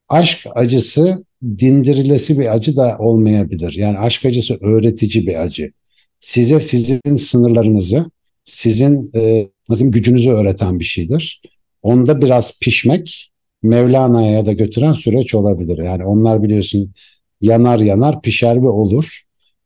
Aşk 0.09 0.47
acısı 0.55 1.25
dindirilesi 1.43 2.39
bir 2.39 2.55
acı 2.55 2.75
da 2.75 2.97
olmayabilir. 2.99 3.73
Yani 3.73 3.97
aşk 3.97 4.25
acısı 4.25 4.57
öğretici 4.61 5.27
bir 5.27 5.35
acı. 5.35 5.71
Size 6.19 6.59
sizin 6.59 7.15
sınırlarınızı, 7.17 8.11
sizin 8.43 9.11
e, 9.15 9.47
nasıl 9.69 9.85
gücünüzü 9.85 10.31
öğreten 10.31 10.79
bir 10.79 10.85
şeydir. 10.85 11.41
Onda 11.81 12.21
biraz 12.21 12.59
pişmek 12.59 13.31
Mevlana'ya 13.63 14.45
da 14.45 14.53
götüren 14.53 14.93
süreç 14.93 15.35
olabilir. 15.35 15.77
Yani 15.77 16.05
onlar 16.05 16.43
biliyorsun 16.43 16.93
yanar 17.41 17.79
yanar 17.79 18.21
pişer 18.21 18.61
ve 18.61 18.67
olur. 18.67 19.21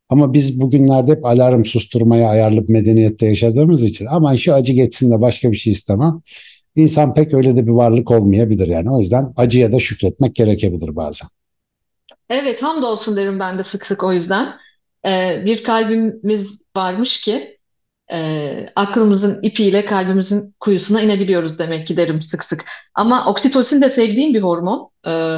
Ama 0.09 0.33
biz 0.33 0.61
bugünlerde 0.61 1.11
hep 1.11 1.25
alarm 1.25 1.65
susturmaya 1.65 2.29
ayarlı 2.29 2.67
bir 2.67 2.73
medeniyette 2.73 3.25
yaşadığımız 3.25 3.83
için 3.83 4.05
ama 4.05 4.37
şu 4.37 4.53
acı 4.53 4.73
geçsin 4.73 5.11
de 5.11 5.21
başka 5.21 5.51
bir 5.51 5.57
şey 5.57 5.73
istemem. 5.73 6.21
İnsan 6.75 7.13
pek 7.13 7.33
öyle 7.33 7.55
de 7.55 7.67
bir 7.67 7.71
varlık 7.71 8.11
olmayabilir 8.11 8.67
yani. 8.67 8.91
O 8.91 8.99
yüzden 8.99 9.33
acıya 9.37 9.71
da 9.71 9.79
şükretmek 9.79 10.35
gerekebilir 10.35 10.95
bazen. 10.95 11.29
Evet, 12.29 12.63
hamdolsun 12.63 13.15
derim 13.15 13.39
ben 13.39 13.57
de 13.57 13.63
sık 13.63 13.85
sık 13.85 14.03
o 14.03 14.13
yüzden. 14.13 14.53
Ee, 15.05 15.41
bir 15.45 15.63
kalbimiz 15.63 16.59
varmış 16.75 17.21
ki 17.21 17.57
e, 18.11 18.69
aklımızın 18.75 19.39
ipiyle 19.43 19.85
kalbimizin 19.85 20.55
kuyusuna 20.59 21.01
inebiliyoruz 21.01 21.59
demek 21.59 21.87
ki 21.87 21.97
derim 21.97 22.21
sık 22.21 22.43
sık. 22.43 22.65
Ama 22.95 23.25
oksitosin 23.25 23.81
de 23.81 23.89
sevdiğim 23.89 24.33
bir 24.33 24.41
hormon. 24.41 24.89
Ee, 25.07 25.37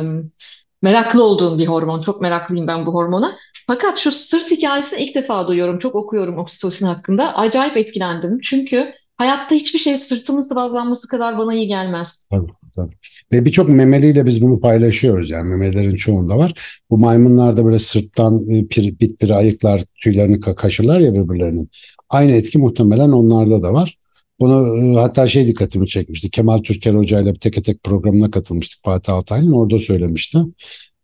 meraklı 0.82 1.24
olduğum 1.24 1.58
bir 1.58 1.68
hormon. 1.68 2.00
Çok 2.00 2.22
meraklıyım 2.22 2.68
ben 2.68 2.86
bu 2.86 2.94
hormona. 2.94 3.36
Fakat 3.68 3.98
şu 3.98 4.12
sırt 4.12 4.52
hikayesini 4.52 5.00
ilk 5.00 5.16
defa 5.16 5.48
duyuyorum. 5.48 5.80
Çok 5.80 5.96
okuyorum 5.96 6.38
oksitosin 6.38 6.86
hakkında. 6.86 7.38
Acayip 7.38 7.78
etkilendim. 7.78 8.40
Çünkü 8.40 8.94
hayatta 9.24 9.56
hiçbir 9.56 9.80
şey 9.80 9.98
sırtımın 9.98 10.42
sıvazlanması 10.42 11.08
kadar 11.08 11.38
bana 11.38 11.54
iyi 11.54 11.68
gelmez. 11.68 12.26
Tabii, 12.32 12.52
tabii. 12.76 12.94
Ve 13.32 13.46
birçok 13.46 13.70
memeliyle 13.70 14.26
biz 14.26 14.42
bunu 14.42 14.60
paylaşıyoruz 14.60 15.30
yani 15.30 15.50
memelerin 15.50 15.96
çoğunda 15.96 16.38
var. 16.38 16.54
Bu 16.90 16.98
maymunlar 16.98 17.58
da 17.58 17.66
böyle 17.66 17.80
sırttan 17.80 18.48
e, 18.50 18.66
pir, 18.68 19.00
bit 19.00 19.22
bir 19.22 19.30
ayıklar 19.30 19.82
tüylerini 20.04 20.40
kaşırlar 20.40 21.00
ya 21.00 21.14
birbirlerinin. 21.14 21.70
Aynı 22.10 22.32
etki 22.32 22.58
muhtemelen 22.58 23.10
onlarda 23.10 23.64
da 23.64 23.74
var. 23.74 23.98
Bunu 24.40 24.78
e, 24.78 25.00
hatta 25.00 25.28
şey 25.28 25.48
dikkatimi 25.48 25.88
çekmişti. 25.88 26.30
Kemal 26.30 26.58
Türker 26.58 26.94
Hoca 26.94 27.22
ile 27.22 27.34
bir 27.34 27.40
tek 27.40 27.66
tek 27.66 27.84
programına 27.84 28.32
katılmıştık 28.32 28.84
Fatih 28.84 29.14
Altaylı'nın 29.14 29.52
orada 29.52 29.80
söylemişti. 29.80 30.38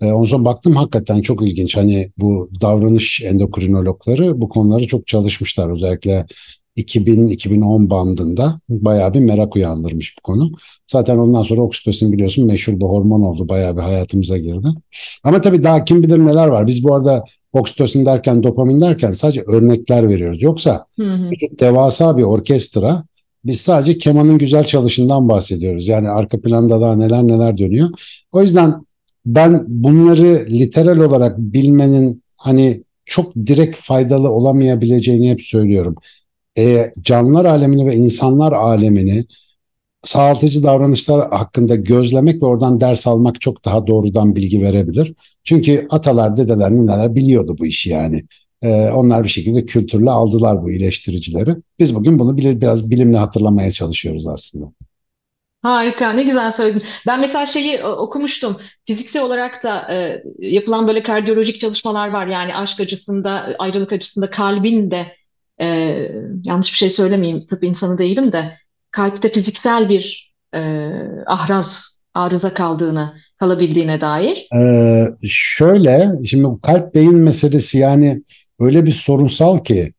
E, 0.02 0.06
ondan 0.06 0.26
sonra 0.30 0.46
baktım 0.46 0.76
hakikaten 0.76 1.22
çok 1.22 1.50
ilginç. 1.50 1.78
Hani 1.78 2.12
bu 2.18 2.50
davranış 2.62 3.22
endokrinologları 3.22 4.42
bu 4.42 4.50
konuları 4.50 4.88
çok 4.88 5.08
çalışmışlar. 5.08 5.70
Özellikle 5.72 6.26
2000-2010 6.80 7.90
bandında 7.90 8.60
bayağı 8.70 9.14
bir 9.14 9.20
merak 9.20 9.56
uyandırmış 9.56 10.16
bu 10.18 10.22
konu. 10.22 10.52
Zaten 10.92 11.18
ondan 11.18 11.44
sonra 11.44 11.62
oksitosin 11.62 12.12
biliyorsun 12.12 12.46
meşhur 12.46 12.74
bir 12.74 12.86
hormon 12.86 13.22
oldu. 13.22 13.50
Bayağı 13.50 13.78
bir 13.78 13.82
hayatımıza 13.82 14.38
girdi. 14.38 14.68
Ama 15.24 15.42
tabii 15.42 15.64
daha 15.64 15.86
kim 15.86 16.04
bilir 16.04 16.26
neler 16.26 16.48
var. 16.48 16.68
Biz 16.68 16.84
bu 16.84 16.96
arada 16.96 17.24
oksitosin 17.54 18.06
derken, 18.06 18.44
dopamin 18.44 18.82
derken 18.82 19.12
sadece 19.12 19.42
örnekler 19.42 20.08
veriyoruz. 20.08 20.42
Yoksa 20.42 20.86
hı 21.00 21.14
hı. 21.14 21.30
devasa 21.60 22.18
bir 22.18 22.24
orkestra 22.24 23.04
biz 23.46 23.62
sadece 23.62 23.98
kemanın 23.98 24.38
güzel 24.38 24.64
çalışından 24.64 25.30
bahsediyoruz. 25.30 25.88
Yani 25.88 26.10
arka 26.10 26.42
planda 26.42 26.82
daha 26.82 26.96
neler 26.96 27.24
neler 27.24 27.58
dönüyor. 27.58 27.90
O 28.32 28.42
yüzden 28.42 28.86
ben 29.26 29.66
bunları 29.68 30.48
literal 30.50 31.00
olarak 31.00 31.38
bilmenin 31.38 32.24
hani 32.38 32.84
çok 33.06 33.36
direkt 33.36 33.78
faydalı 33.78 34.30
olamayabileceğini 34.30 35.30
hep 35.30 35.42
söylüyorum. 35.42 35.96
E, 36.60 36.94
canlılar 37.02 37.46
alemini 37.46 37.86
ve 37.86 37.96
insanlar 37.96 38.52
alemini 38.52 39.26
sağaltıcı 40.04 40.64
davranışlar 40.64 41.30
hakkında 41.30 41.76
gözlemek 41.76 42.42
ve 42.42 42.46
oradan 42.46 42.82
ders 42.82 43.08
almak 43.08 43.42
çok 43.42 43.66
daha 43.66 43.88
doğrudan 43.88 44.36
bilgi 44.36 44.62
verebilir. 44.62 45.14
Çünkü 45.44 45.88
atalar, 45.90 46.38
dedeler, 46.38 46.72
nineler 46.72 47.16
biliyordu 47.16 47.56
bu 47.60 47.66
işi 47.66 47.90
yani. 47.90 48.24
Ee, 48.62 48.90
onlar 48.96 49.24
bir 49.24 49.30
şekilde 49.30 49.66
kültürle 49.66 50.10
aldılar 50.10 50.64
bu 50.64 50.72
iyileştiricileri. 50.72 51.56
Biz 51.80 51.96
bugün 51.96 52.20
bunu 52.20 52.38
bilir, 52.38 52.62
biraz 52.62 52.92
bilimle 52.92 53.18
hatırlamaya 53.18 53.72
çalışıyoruz 53.72 54.28
aslında. 54.28 54.66
Harika, 55.62 56.14
ne 56.14 56.24
güzel 56.24 56.52
söyledin. 56.52 56.84
Ben 57.08 57.20
mesela 57.20 57.46
şeyi 57.46 57.72
e, 57.72 57.86
okumuştum. 57.86 58.58
Fiziksel 58.86 59.24
olarak 59.24 59.64
da 59.64 59.94
e, 59.94 60.24
yapılan 60.40 60.88
böyle 60.88 61.04
kardiyolojik 61.04 61.60
çalışmalar 61.60 62.10
var. 62.10 62.28
Yani 62.28 62.56
aşk 62.56 62.80
acısında, 62.80 63.56
ayrılık 63.60 63.94
acısında 63.94 64.30
kalbin 64.30 64.92
de 64.92 65.19
e, 65.62 65.68
yanlış 66.44 66.72
bir 66.72 66.78
şey 66.78 66.90
söylemeyeyim, 66.90 67.46
tıp 67.46 67.64
insanı 67.64 67.98
değilim 67.98 68.32
de 68.32 68.52
kalpte 68.92 69.32
fiziksel 69.32 69.90
bir 69.90 70.34
e, 70.56 70.60
ahraz, 71.28 72.00
arıza 72.14 72.54
kaldığını, 72.54 73.14
kalabildiğine 73.40 74.02
dair. 74.02 74.48
Ee, 74.56 75.06
şöyle, 75.28 76.10
şimdi 76.26 76.48
kalp 76.62 76.96
beyin 76.96 77.18
meselesi 77.18 77.78
yani 77.78 78.22
öyle 78.60 78.86
bir 78.86 78.92
sorunsal 78.92 79.64
ki 79.64 79.94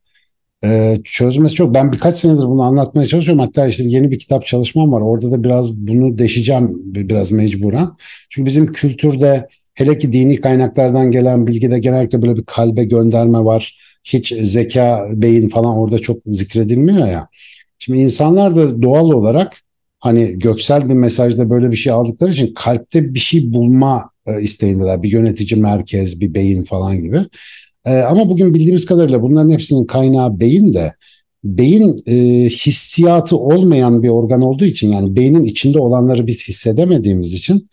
e, 0.64 0.98
çözmesi 1.04 1.54
çok. 1.54 1.74
Ben 1.74 1.92
birkaç 1.92 2.14
senedir 2.14 2.44
bunu 2.44 2.62
anlatmaya 2.62 3.06
çalışıyorum. 3.06 3.40
Hatta 3.40 3.66
işte 3.66 3.84
yeni 3.86 4.10
bir 4.10 4.18
kitap 4.18 4.46
çalışmam 4.46 4.92
var. 4.92 5.00
Orada 5.00 5.30
da 5.30 5.44
biraz 5.44 5.76
bunu 5.76 6.18
deşeceğim 6.18 6.70
biraz 6.74 7.32
mecburen. 7.32 7.88
Çünkü 8.28 8.46
bizim 8.46 8.72
kültürde 8.72 9.48
hele 9.74 9.98
ki 9.98 10.12
dini 10.12 10.40
kaynaklardan 10.40 11.10
gelen 11.10 11.46
bilgide 11.46 11.78
genellikle 11.78 12.22
böyle 12.22 12.36
bir 12.36 12.44
kalbe 12.44 12.84
gönderme 12.84 13.38
var. 13.38 13.78
Hiç 14.04 14.34
zeka, 14.42 15.08
beyin 15.12 15.48
falan 15.48 15.78
orada 15.78 15.98
çok 15.98 16.18
zikredilmiyor 16.26 17.08
ya. 17.08 17.28
Şimdi 17.78 18.00
insanlar 18.00 18.56
da 18.56 18.82
doğal 18.82 19.10
olarak 19.10 19.56
hani 19.98 20.38
göksel 20.38 20.88
bir 20.88 20.94
mesajda 20.94 21.50
böyle 21.50 21.70
bir 21.70 21.76
şey 21.76 21.92
aldıkları 21.92 22.30
için 22.30 22.54
kalpte 22.54 23.14
bir 23.14 23.18
şey 23.20 23.52
bulma 23.52 24.10
e, 24.26 24.42
isteğindeler. 24.42 25.02
Bir 25.02 25.12
yönetici 25.12 25.60
merkez, 25.60 26.20
bir 26.20 26.34
beyin 26.34 26.62
falan 26.62 27.02
gibi. 27.02 27.20
E, 27.84 27.98
ama 27.98 28.28
bugün 28.28 28.54
bildiğimiz 28.54 28.86
kadarıyla 28.86 29.22
bunların 29.22 29.50
hepsinin 29.50 29.86
kaynağı 29.86 30.40
beyin 30.40 30.72
de 30.72 30.92
beyin 31.44 31.96
e, 32.06 32.14
hissiyatı 32.48 33.36
olmayan 33.36 34.02
bir 34.02 34.08
organ 34.08 34.42
olduğu 34.42 34.64
için 34.64 34.92
yani 34.92 35.16
beynin 35.16 35.44
içinde 35.44 35.78
olanları 35.78 36.26
biz 36.26 36.48
hissedemediğimiz 36.48 37.34
için 37.34 37.68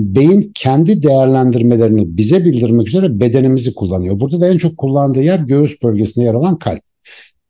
beyin 0.00 0.52
kendi 0.54 1.02
değerlendirmelerini 1.02 2.16
bize 2.16 2.44
bildirmek 2.44 2.88
üzere 2.88 3.20
bedenimizi 3.20 3.74
kullanıyor. 3.74 4.20
Burada 4.20 4.40
da 4.40 4.48
en 4.48 4.58
çok 4.58 4.78
kullandığı 4.78 5.22
yer 5.22 5.38
göğüs 5.38 5.82
bölgesinde 5.82 6.24
yer 6.24 6.34
alan 6.34 6.58
kalp. 6.58 6.80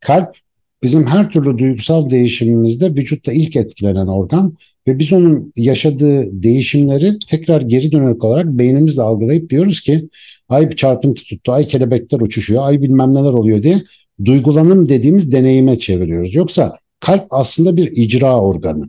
Kalp 0.00 0.36
bizim 0.82 1.06
her 1.06 1.30
türlü 1.30 1.58
duygusal 1.58 2.10
değişimimizde 2.10 2.94
vücutta 2.94 3.32
ilk 3.32 3.56
etkilenen 3.56 4.06
organ 4.06 4.56
ve 4.86 4.98
biz 4.98 5.12
onun 5.12 5.52
yaşadığı 5.56 6.42
değişimleri 6.42 7.18
tekrar 7.30 7.62
geri 7.62 7.92
dönük 7.92 8.24
olarak 8.24 8.46
beynimizle 8.46 9.02
algılayıp 9.02 9.50
diyoruz 9.50 9.80
ki 9.80 10.08
ay 10.48 10.70
bir 10.70 10.76
çarpıntı 10.76 11.24
tuttu, 11.24 11.52
ay 11.52 11.66
kelebekler 11.66 12.20
uçuşuyor, 12.20 12.62
ay 12.66 12.82
bilmem 12.82 13.14
neler 13.14 13.32
oluyor 13.32 13.62
diye 13.62 13.82
duygulanım 14.24 14.88
dediğimiz 14.88 15.32
deneyime 15.32 15.78
çeviriyoruz. 15.78 16.34
Yoksa 16.34 16.78
kalp 17.00 17.26
aslında 17.30 17.76
bir 17.76 17.92
icra 17.96 18.40
organı 18.40 18.88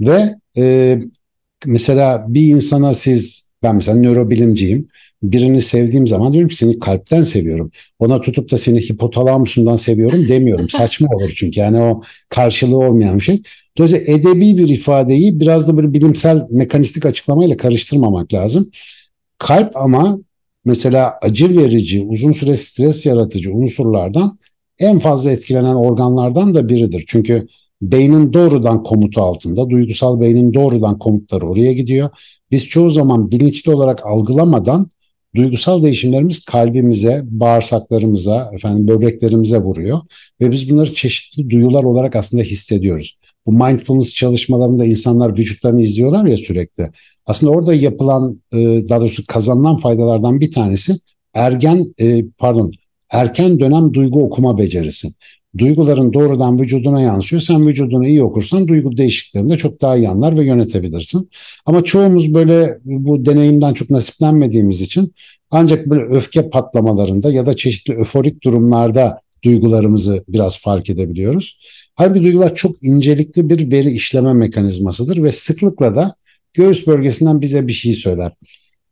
ve 0.00 0.34
e, 0.56 0.98
mesela 1.66 2.24
bir 2.28 2.46
insana 2.54 2.94
siz 2.94 3.50
ben 3.62 3.74
mesela 3.74 4.00
nörobilimciyim 4.00 4.88
birini 5.22 5.62
sevdiğim 5.62 6.06
zaman 6.06 6.32
diyorum 6.32 6.48
ki 6.48 6.56
seni 6.56 6.78
kalpten 6.78 7.22
seviyorum. 7.22 7.70
Ona 7.98 8.20
tutup 8.20 8.50
da 8.50 8.58
seni 8.58 8.80
hipotalamusundan 8.80 9.76
seviyorum 9.76 10.28
demiyorum. 10.28 10.68
Saçma 10.70 11.08
olur 11.16 11.32
çünkü 11.36 11.60
yani 11.60 11.78
o 11.78 12.02
karşılığı 12.28 12.78
olmayan 12.78 13.16
bir 13.16 13.24
şey. 13.24 13.42
Dolayısıyla 13.78 14.14
edebi 14.14 14.58
bir 14.58 14.68
ifadeyi 14.68 15.40
biraz 15.40 15.68
da 15.68 15.76
böyle 15.76 15.94
bilimsel 15.94 16.46
mekanistik 16.50 17.06
açıklamayla 17.06 17.56
karıştırmamak 17.56 18.34
lazım. 18.34 18.70
Kalp 19.38 19.76
ama 19.76 20.18
mesela 20.64 21.18
acı 21.22 21.58
verici, 21.58 22.02
uzun 22.02 22.32
süre 22.32 22.56
stres 22.56 23.06
yaratıcı 23.06 23.54
unsurlardan 23.54 24.38
en 24.78 24.98
fazla 24.98 25.30
etkilenen 25.30 25.74
organlardan 25.74 26.54
da 26.54 26.68
biridir. 26.68 27.04
Çünkü 27.06 27.46
beynin 27.82 28.32
doğrudan 28.32 28.82
komutu 28.82 29.22
altında, 29.22 29.70
duygusal 29.70 30.20
beynin 30.20 30.54
doğrudan 30.54 30.98
komutları 30.98 31.46
oraya 31.46 31.72
gidiyor. 31.72 32.10
Biz 32.50 32.66
çoğu 32.66 32.90
zaman 32.90 33.30
bilinçli 33.30 33.74
olarak 33.74 34.06
algılamadan 34.06 34.90
duygusal 35.34 35.82
değişimlerimiz 35.82 36.44
kalbimize, 36.44 37.22
bağırsaklarımıza, 37.24 38.50
efendim 38.54 38.88
böbreklerimize 38.88 39.58
vuruyor 39.58 39.98
ve 40.40 40.50
biz 40.50 40.70
bunları 40.70 40.94
çeşitli 40.94 41.50
duyular 41.50 41.84
olarak 41.84 42.16
aslında 42.16 42.42
hissediyoruz. 42.42 43.18
Bu 43.46 43.52
mindfulness 43.52 44.14
çalışmalarında 44.14 44.84
insanlar 44.84 45.38
vücutlarını 45.38 45.82
izliyorlar 45.82 46.24
ya 46.26 46.36
sürekli. 46.36 46.90
Aslında 47.26 47.52
orada 47.52 47.74
yapılan, 47.74 48.40
e, 48.52 48.58
daha 48.88 49.00
doğrusu 49.00 49.26
kazanılan 49.26 49.76
faydalardan 49.76 50.40
bir 50.40 50.50
tanesi 50.50 50.96
ergen, 51.34 51.94
e, 52.00 52.24
pardon, 52.38 52.72
erken 53.10 53.60
dönem 53.60 53.94
duygu 53.94 54.24
okuma 54.24 54.58
becerisi. 54.58 55.08
Duyguların 55.58 56.12
doğrudan 56.12 56.60
vücuduna 56.60 57.00
yansıyor. 57.00 57.42
Sen 57.42 57.66
vücudunu 57.66 58.08
iyi 58.08 58.22
okursan 58.22 58.68
duygu 58.68 58.96
değişikliklerini 58.96 59.50
de 59.50 59.56
çok 59.56 59.80
daha 59.80 59.96
iyi 59.96 60.08
anlar 60.08 60.38
ve 60.38 60.46
yönetebilirsin. 60.46 61.30
Ama 61.66 61.84
çoğumuz 61.84 62.34
böyle 62.34 62.78
bu 62.84 63.26
deneyimden 63.26 63.74
çok 63.74 63.90
nasiplenmediğimiz 63.90 64.80
için 64.80 65.12
ancak 65.50 65.86
böyle 65.86 66.02
öfke 66.02 66.50
patlamalarında 66.50 67.32
ya 67.32 67.46
da 67.46 67.56
çeşitli 67.56 67.94
öforik 67.94 68.42
durumlarda 68.44 69.20
duygularımızı 69.44 70.24
biraz 70.28 70.58
fark 70.58 70.90
edebiliyoruz. 70.90 71.60
Halbuki 71.94 72.22
duygular 72.22 72.54
çok 72.54 72.82
incelikli 72.82 73.50
bir 73.50 73.72
veri 73.72 73.90
işleme 73.90 74.32
mekanizmasıdır 74.32 75.22
ve 75.22 75.32
sıklıkla 75.32 75.94
da 75.94 76.14
göğüs 76.54 76.86
bölgesinden 76.86 77.40
bize 77.40 77.68
bir 77.68 77.72
şey 77.72 77.92
söyler. 77.92 78.32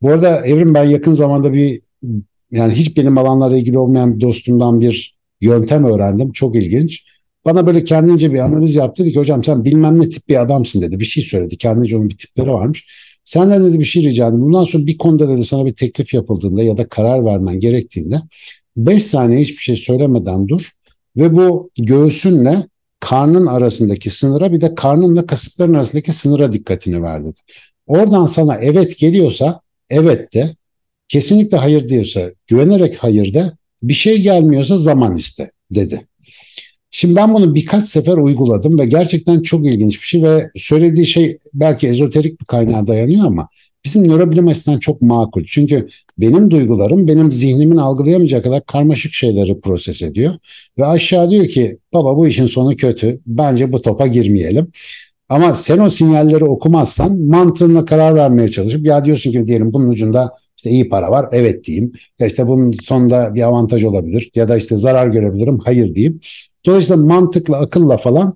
Bu 0.02 0.10
arada 0.10 0.46
Evrim 0.46 0.74
ben 0.74 0.84
yakın 0.84 1.12
zamanda 1.12 1.52
bir 1.52 1.80
yani 2.50 2.72
hiç 2.72 2.96
benim 2.96 3.18
alanlarla 3.18 3.56
ilgili 3.56 3.78
olmayan 3.78 4.16
bir 4.16 4.20
dostumdan 4.20 4.80
bir 4.80 5.17
yöntem 5.40 5.84
öğrendim. 5.84 6.32
Çok 6.32 6.56
ilginç. 6.56 7.04
Bana 7.44 7.66
böyle 7.66 7.84
kendince 7.84 8.32
bir 8.32 8.38
analiz 8.38 8.74
yaptı. 8.74 9.04
Dedi 9.04 9.12
ki 9.12 9.18
hocam 9.18 9.44
sen 9.44 9.64
bilmem 9.64 10.00
ne 10.00 10.08
tip 10.08 10.28
bir 10.28 10.42
adamsın 10.42 10.82
dedi. 10.82 11.00
Bir 11.00 11.04
şey 11.04 11.24
söyledi. 11.24 11.56
Kendince 11.56 11.96
onun 11.96 12.10
bir 12.10 12.16
tipleri 12.16 12.50
varmış. 12.50 12.86
Senden 13.24 13.64
dedi 13.64 13.80
bir 13.80 13.84
şey 13.84 14.02
rica 14.02 14.26
edeyim. 14.26 14.44
Bundan 14.44 14.64
sonra 14.64 14.86
bir 14.86 14.98
konuda 14.98 15.28
dedi 15.28 15.44
sana 15.44 15.66
bir 15.66 15.74
teklif 15.74 16.14
yapıldığında 16.14 16.62
ya 16.62 16.76
da 16.76 16.88
karar 16.88 17.24
vermen 17.24 17.60
gerektiğinde 17.60 18.20
5 18.76 19.02
saniye 19.02 19.40
hiçbir 19.40 19.62
şey 19.62 19.76
söylemeden 19.76 20.48
dur 20.48 20.62
ve 21.16 21.36
bu 21.36 21.70
göğsünle 21.78 22.62
karnın 23.00 23.46
arasındaki 23.46 24.10
sınıra 24.10 24.52
bir 24.52 24.60
de 24.60 24.74
karnınla 24.74 25.26
kasıkların 25.26 25.74
arasındaki 25.74 26.12
sınıra 26.12 26.52
dikkatini 26.52 27.02
ver 27.02 27.24
dedi. 27.24 27.38
Oradan 27.86 28.26
sana 28.26 28.56
evet 28.56 28.98
geliyorsa 28.98 29.60
evet 29.90 30.34
de 30.34 30.50
kesinlikle 31.08 31.56
hayır 31.56 31.88
diyorsa 31.88 32.30
güvenerek 32.46 32.96
hayır 32.96 33.34
de 33.34 33.52
bir 33.82 33.94
şey 33.94 34.22
gelmiyorsa 34.22 34.78
zaman 34.78 35.16
iste 35.16 35.50
dedi. 35.70 36.06
Şimdi 36.90 37.16
ben 37.16 37.34
bunu 37.34 37.54
birkaç 37.54 37.84
sefer 37.84 38.12
uyguladım 38.12 38.78
ve 38.78 38.86
gerçekten 38.86 39.42
çok 39.42 39.66
ilginç 39.66 40.00
bir 40.00 40.06
şey 40.06 40.22
ve 40.22 40.50
söylediği 40.56 41.06
şey 41.06 41.38
belki 41.54 41.88
ezoterik 41.88 42.40
bir 42.40 42.44
kaynağa 42.44 42.86
dayanıyor 42.86 43.26
ama 43.26 43.48
bizim 43.84 44.08
nörobilim 44.08 44.48
açısından 44.48 44.78
çok 44.78 45.02
makul. 45.02 45.44
Çünkü 45.46 45.88
benim 46.18 46.50
duygularım 46.50 47.08
benim 47.08 47.30
zihnimin 47.30 47.76
algılayamayacağı 47.76 48.42
kadar 48.42 48.66
karmaşık 48.66 49.14
şeyleri 49.14 49.60
proses 49.60 50.02
ediyor. 50.02 50.34
Ve 50.78 50.86
aşağı 50.86 51.30
diyor 51.30 51.46
ki 51.46 51.78
baba 51.92 52.16
bu 52.16 52.26
işin 52.26 52.46
sonu 52.46 52.76
kötü 52.76 53.20
bence 53.26 53.72
bu 53.72 53.82
topa 53.82 54.06
girmeyelim. 54.06 54.68
Ama 55.28 55.54
sen 55.54 55.78
o 55.78 55.90
sinyalleri 55.90 56.44
okumazsan 56.44 57.20
mantığınla 57.20 57.84
karar 57.84 58.14
vermeye 58.14 58.48
çalışıp 58.48 58.86
ya 58.86 59.04
diyorsun 59.04 59.32
ki 59.32 59.46
diyelim 59.46 59.72
bunun 59.72 59.88
ucunda 59.88 60.32
işte 60.58 60.70
iyi 60.70 60.88
para 60.88 61.10
var 61.10 61.28
evet 61.32 61.64
diyeyim. 61.64 61.92
Ya 62.18 62.26
işte 62.26 62.46
bunun 62.46 62.72
sonunda 62.72 63.34
bir 63.34 63.42
avantaj 63.42 63.84
olabilir 63.84 64.30
ya 64.34 64.48
da 64.48 64.56
işte 64.56 64.76
zarar 64.76 65.06
görebilirim 65.06 65.58
hayır 65.58 65.94
diyeyim. 65.94 66.20
Dolayısıyla 66.66 67.04
mantıkla 67.04 67.56
akılla 67.58 67.96
falan 67.96 68.34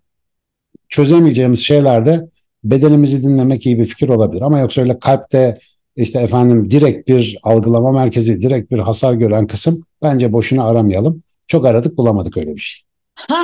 çözemeyeceğimiz 0.89 1.61
şeylerde 1.61 2.29
bedenimizi 2.65 3.23
dinlemek 3.23 3.67
iyi 3.67 3.79
bir 3.79 3.87
fikir 3.87 4.09
olabilir. 4.09 4.43
Ama 4.43 4.59
yoksa 4.59 4.83
öyle 4.83 4.99
kalpte 4.99 5.59
işte 5.97 6.21
efendim 6.21 6.71
direkt 6.71 7.09
bir 7.09 7.39
algılama 7.43 7.93
merkezi, 7.93 8.43
direkt 8.43 8.71
bir 8.71 8.79
hasar 8.79 9.15
gören 9.15 9.47
kısım 9.47 9.83
bence 10.03 10.33
boşuna 10.33 10.65
aramayalım. 10.65 11.23
Çok 11.47 11.67
aradık 11.67 11.99
bulamadık 11.99 12.37
öyle 12.37 12.55
bir 12.55 12.61
şey. 12.61 12.83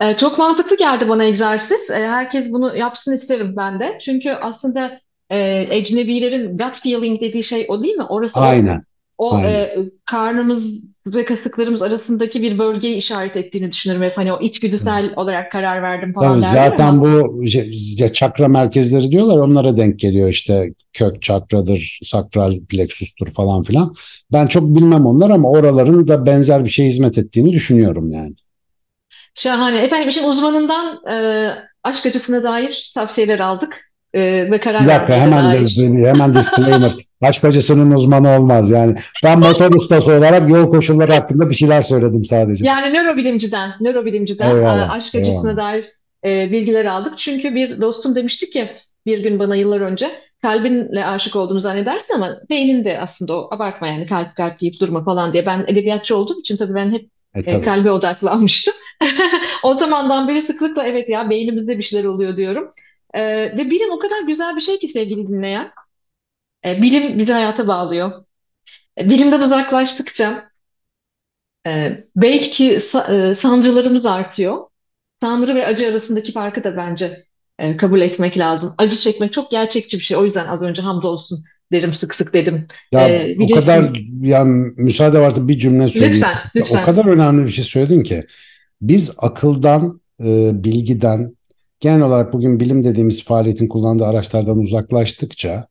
E, 0.00 0.16
çok 0.16 0.38
mantıklı 0.38 0.76
geldi 0.76 1.08
bana 1.08 1.24
egzersiz. 1.24 1.90
E, 1.90 1.94
herkes 1.94 2.52
bunu 2.52 2.76
yapsın 2.76 3.12
isterim 3.12 3.54
ben 3.56 3.80
de. 3.80 3.98
Çünkü 4.00 4.30
aslında 4.30 5.00
e, 5.30 5.66
ecnebilerin 5.70 6.58
gut 6.58 6.80
feeling 6.82 7.20
dediği 7.20 7.44
şey 7.44 7.66
o 7.68 7.82
değil 7.82 7.94
mi? 7.94 8.04
Orası 8.04 8.40
Aynen. 8.40 8.82
o, 9.18 9.30
o 9.30 9.40
e, 9.40 9.76
karnımız 10.04 10.88
ve 11.16 11.24
kasıklarımız 11.24 11.82
arasındaki 11.82 12.42
bir 12.42 12.58
bölgeyi 12.58 12.96
işaret 12.96 13.36
ettiğini 13.36 13.70
düşünürüm 13.70 14.02
hep. 14.02 14.16
Hani 14.16 14.32
o 14.32 14.40
içgüdüsel 14.40 15.12
olarak 15.16 15.52
karar 15.52 15.82
verdim 15.82 16.12
falan 16.12 16.40
Tabii 16.40 16.42
derler 16.42 16.70
zaten 16.70 16.86
ama 16.86 17.02
bu 17.02 17.44
çakra 18.12 18.48
merkezleri 18.48 19.10
diyorlar 19.10 19.36
onlara 19.36 19.76
denk 19.76 19.98
geliyor 19.98 20.28
işte 20.28 20.72
kök 20.92 21.22
çakradır, 21.22 21.98
sakral 22.02 22.60
plexustur 22.68 23.30
falan 23.30 23.62
filan. 23.62 23.94
Ben 24.32 24.46
çok 24.46 24.76
bilmem 24.76 25.06
onlar 25.06 25.30
ama 25.30 25.50
oraların 25.50 26.08
da 26.08 26.26
benzer 26.26 26.64
bir 26.64 26.70
şey 26.70 26.86
hizmet 26.86 27.18
ettiğini 27.18 27.52
düşünüyorum 27.52 28.12
yani. 28.12 28.34
şahane. 29.34 29.78
Efendim 29.78 30.08
işin 30.08 30.28
uzmanından 30.28 31.06
e, 31.10 31.48
aşk 31.82 32.06
acısına 32.06 32.42
dair 32.42 32.92
tavsiyeler 32.94 33.38
aldık 33.38 33.87
e, 34.14 34.20
ve 34.20 34.52
Bir 34.52 34.58
karar 34.60 34.86
dakika 34.86 35.12
vermeye 35.12 35.16
de 35.16 35.20
hemen 35.20 35.52
de, 35.52 35.56
dair. 35.56 36.06
hemen 36.06 36.34
disclaimer. 36.34 36.92
Aşk 37.22 37.44
acısının 37.44 37.90
uzmanı 37.90 38.36
olmaz 38.38 38.70
yani. 38.70 38.94
Ben 39.24 39.38
motor 39.38 39.74
ustası 39.74 40.12
olarak 40.12 40.50
yol 40.50 40.70
koşulları 40.70 41.12
hakkında 41.12 41.50
bir 41.50 41.54
şeyler 41.54 41.82
söyledim 41.82 42.24
sadece. 42.24 42.64
Yani 42.64 42.94
nörobilimciden, 42.94 43.70
nörobilimciden 43.80 44.50
e, 44.50 44.54
Eyvallah, 44.58 44.90
aşk 44.90 45.14
acısına 45.14 45.50
eyvallah. 45.50 45.64
dair 45.72 45.84
e, 46.24 46.50
bilgiler 46.52 46.84
aldık. 46.84 47.18
Çünkü 47.18 47.54
bir 47.54 47.80
dostum 47.80 48.14
demişti 48.14 48.50
ki 48.50 48.72
bir 49.06 49.18
gün 49.18 49.38
bana 49.38 49.56
yıllar 49.56 49.80
önce 49.80 50.10
kalbinle 50.42 51.06
aşık 51.06 51.36
olduğunu 51.36 51.60
zannedersin 51.60 52.14
ama 52.14 52.30
beynin 52.50 52.84
de 52.84 52.98
aslında 53.00 53.36
o 53.36 53.48
abartma 53.54 53.86
yani 53.88 54.06
kalp 54.06 54.36
kalp 54.36 54.60
deyip 54.60 54.80
durma 54.80 55.04
falan 55.04 55.32
diye. 55.32 55.46
Ben 55.46 55.64
edebiyatçı 55.68 56.16
olduğum 56.16 56.40
için 56.40 56.56
tabii 56.56 56.74
ben 56.74 56.92
hep 56.92 57.08
E 57.34 57.40
e, 57.40 57.42
tabii. 57.44 57.64
kalbe 57.64 57.90
odaklanmıştım. 57.90 58.74
O 59.62 59.74
zamandan 59.74 60.28
beri 60.28 60.42
sıklıkla 60.42 60.84
evet 60.86 61.08
ya 61.08 61.30
beynimizde 61.30 61.78
bir 61.78 61.82
şeyler 61.82 62.04
oluyor 62.04 62.36
diyorum. 62.36 62.70
E, 63.14 63.22
ve 63.58 63.70
bilim 63.70 63.90
o 63.92 63.98
kadar 63.98 64.22
güzel 64.22 64.56
bir 64.56 64.60
şey 64.60 64.78
ki 64.78 64.88
sevgili 64.88 65.28
dinleyen. 65.28 65.70
E, 66.64 66.82
bilim 66.82 67.18
bizi 67.18 67.32
hayata 67.32 67.68
bağlıyor. 67.68 68.12
E, 68.98 69.10
bilimden 69.10 69.40
uzaklaştıkça 69.40 70.50
e, 71.66 72.04
belki 72.16 72.70
sa- 72.74 73.30
e, 73.30 73.34
sancılarımız 73.34 74.06
artıyor. 74.06 74.58
Tanrı 75.20 75.54
ve 75.54 75.66
acı 75.66 75.88
arasındaki 75.88 76.32
farkı 76.32 76.64
da 76.64 76.76
bence 76.76 77.24
e, 77.58 77.76
kabul 77.76 78.00
etmek 78.00 78.38
lazım. 78.38 78.74
Acı 78.78 78.96
çekmek 78.96 79.32
çok 79.32 79.50
gerçekçi 79.50 79.96
bir 79.96 80.02
şey. 80.02 80.16
O 80.16 80.24
yüzden 80.24 80.46
az 80.46 80.62
önce 80.62 80.82
hamdolsun 80.82 81.44
derim 81.72 81.92
sık 81.92 82.14
sık 82.14 82.34
dedim. 82.34 82.66
Ya 82.92 83.08
E, 83.08 83.36
o 83.40 83.50
kadar 83.50 83.90
yani 84.22 84.72
müsaade 84.76 85.20
varsa 85.20 85.48
bir 85.48 85.58
cümle 85.58 85.88
söyleyeyim. 85.88 86.14
Lütfen, 86.14 86.34
Ya 86.34 86.40
o 86.44 86.56
lütfen. 86.56 86.84
kadar 86.84 87.04
önemli 87.04 87.46
bir 87.46 87.52
şey 87.52 87.64
söyledin 87.64 88.02
ki 88.02 88.26
biz 88.80 89.10
akıldan, 89.18 90.00
e, 90.20 90.64
bilgiden, 90.64 91.37
genel 91.80 92.00
olarak 92.00 92.32
bugün 92.32 92.60
bilim 92.60 92.84
dediğimiz 92.84 93.24
faaliyetin 93.24 93.68
kullandığı 93.68 94.06
araçlardan 94.06 94.58
uzaklaştıkça 94.58 95.66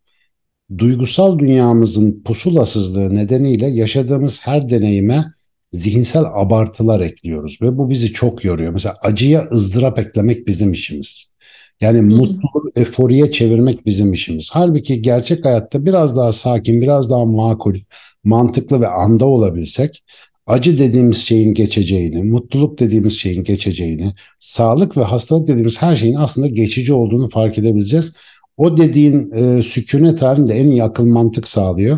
duygusal 0.78 1.40
dünyamızın 1.40 2.24
pusulasızlığı 2.24 3.16
nedeniyle 3.16 3.68
yaşadığımız 3.68 4.48
her 4.48 4.70
deneyime 4.70 5.26
zihinsel 5.72 6.24
abartılar 6.34 7.00
ekliyoruz 7.00 7.62
ve 7.62 7.78
bu 7.78 7.90
bizi 7.90 8.14
çok 8.14 8.46
yoruyor. 8.46 8.74
Mesela 8.74 8.96
acıya 9.02 9.48
ızdırap 9.52 10.00
eklemek 10.00 10.48
bizim 10.48 10.74
işimiz. 10.74 11.38
Yani 11.82 11.98
hı. 11.98 12.04
mutluluğu 12.04 12.72
euforiye 12.76 13.32
çevirmek 13.32 13.86
bizim 13.86 14.14
işimiz. 14.14 14.50
Halbuki 14.52 15.02
gerçek 15.02 15.46
hayatta 15.46 15.86
biraz 15.86 16.18
daha 16.18 16.34
sakin, 16.34 16.82
biraz 16.82 17.10
daha 17.10 17.26
makul, 17.26 17.76
mantıklı 18.24 18.82
ve 18.82 18.88
anda 18.88 19.26
olabilsek 19.26 20.04
acı 20.48 20.80
dediğimiz 20.80 21.18
şeyin 21.18 21.54
geçeceğini, 21.54 22.24
mutluluk 22.24 22.80
dediğimiz 22.80 23.20
şeyin 23.20 23.44
geçeceğini, 23.44 24.14
sağlık 24.40 24.98
ve 24.98 25.04
hastalık 25.04 25.48
dediğimiz 25.48 25.82
her 25.82 25.96
şeyin 25.96 26.16
aslında 26.16 26.48
geçici 26.48 26.94
olduğunu 26.94 27.30
fark 27.30 27.58
edebileceğiz. 27.58 28.16
O 28.58 28.78
dediğin 28.78 29.32
e, 29.32 29.64
sükunet 29.64 30.22
halinde 30.22 30.54
en 30.54 30.68
iyi 30.68 30.84
akıl 30.84 31.06
mantık 31.06 31.48
sağlıyor. 31.48 31.98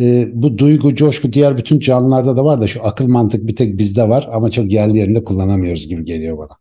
E, 0.00 0.28
bu 0.32 0.58
duygu, 0.58 0.94
coşku 0.94 1.32
diğer 1.32 1.56
bütün 1.56 1.80
canlılarda 1.80 2.36
da 2.36 2.44
var 2.44 2.60
da 2.60 2.66
şu 2.66 2.86
akıl 2.86 3.08
mantık 3.08 3.46
bir 3.46 3.56
tek 3.56 3.78
bizde 3.78 4.08
var 4.08 4.28
ama 4.32 4.50
çok 4.50 4.72
yerli 4.72 4.98
yerinde 4.98 5.24
kullanamıyoruz 5.24 5.88
gibi 5.88 6.04
geliyor 6.04 6.38
bana. 6.38 6.56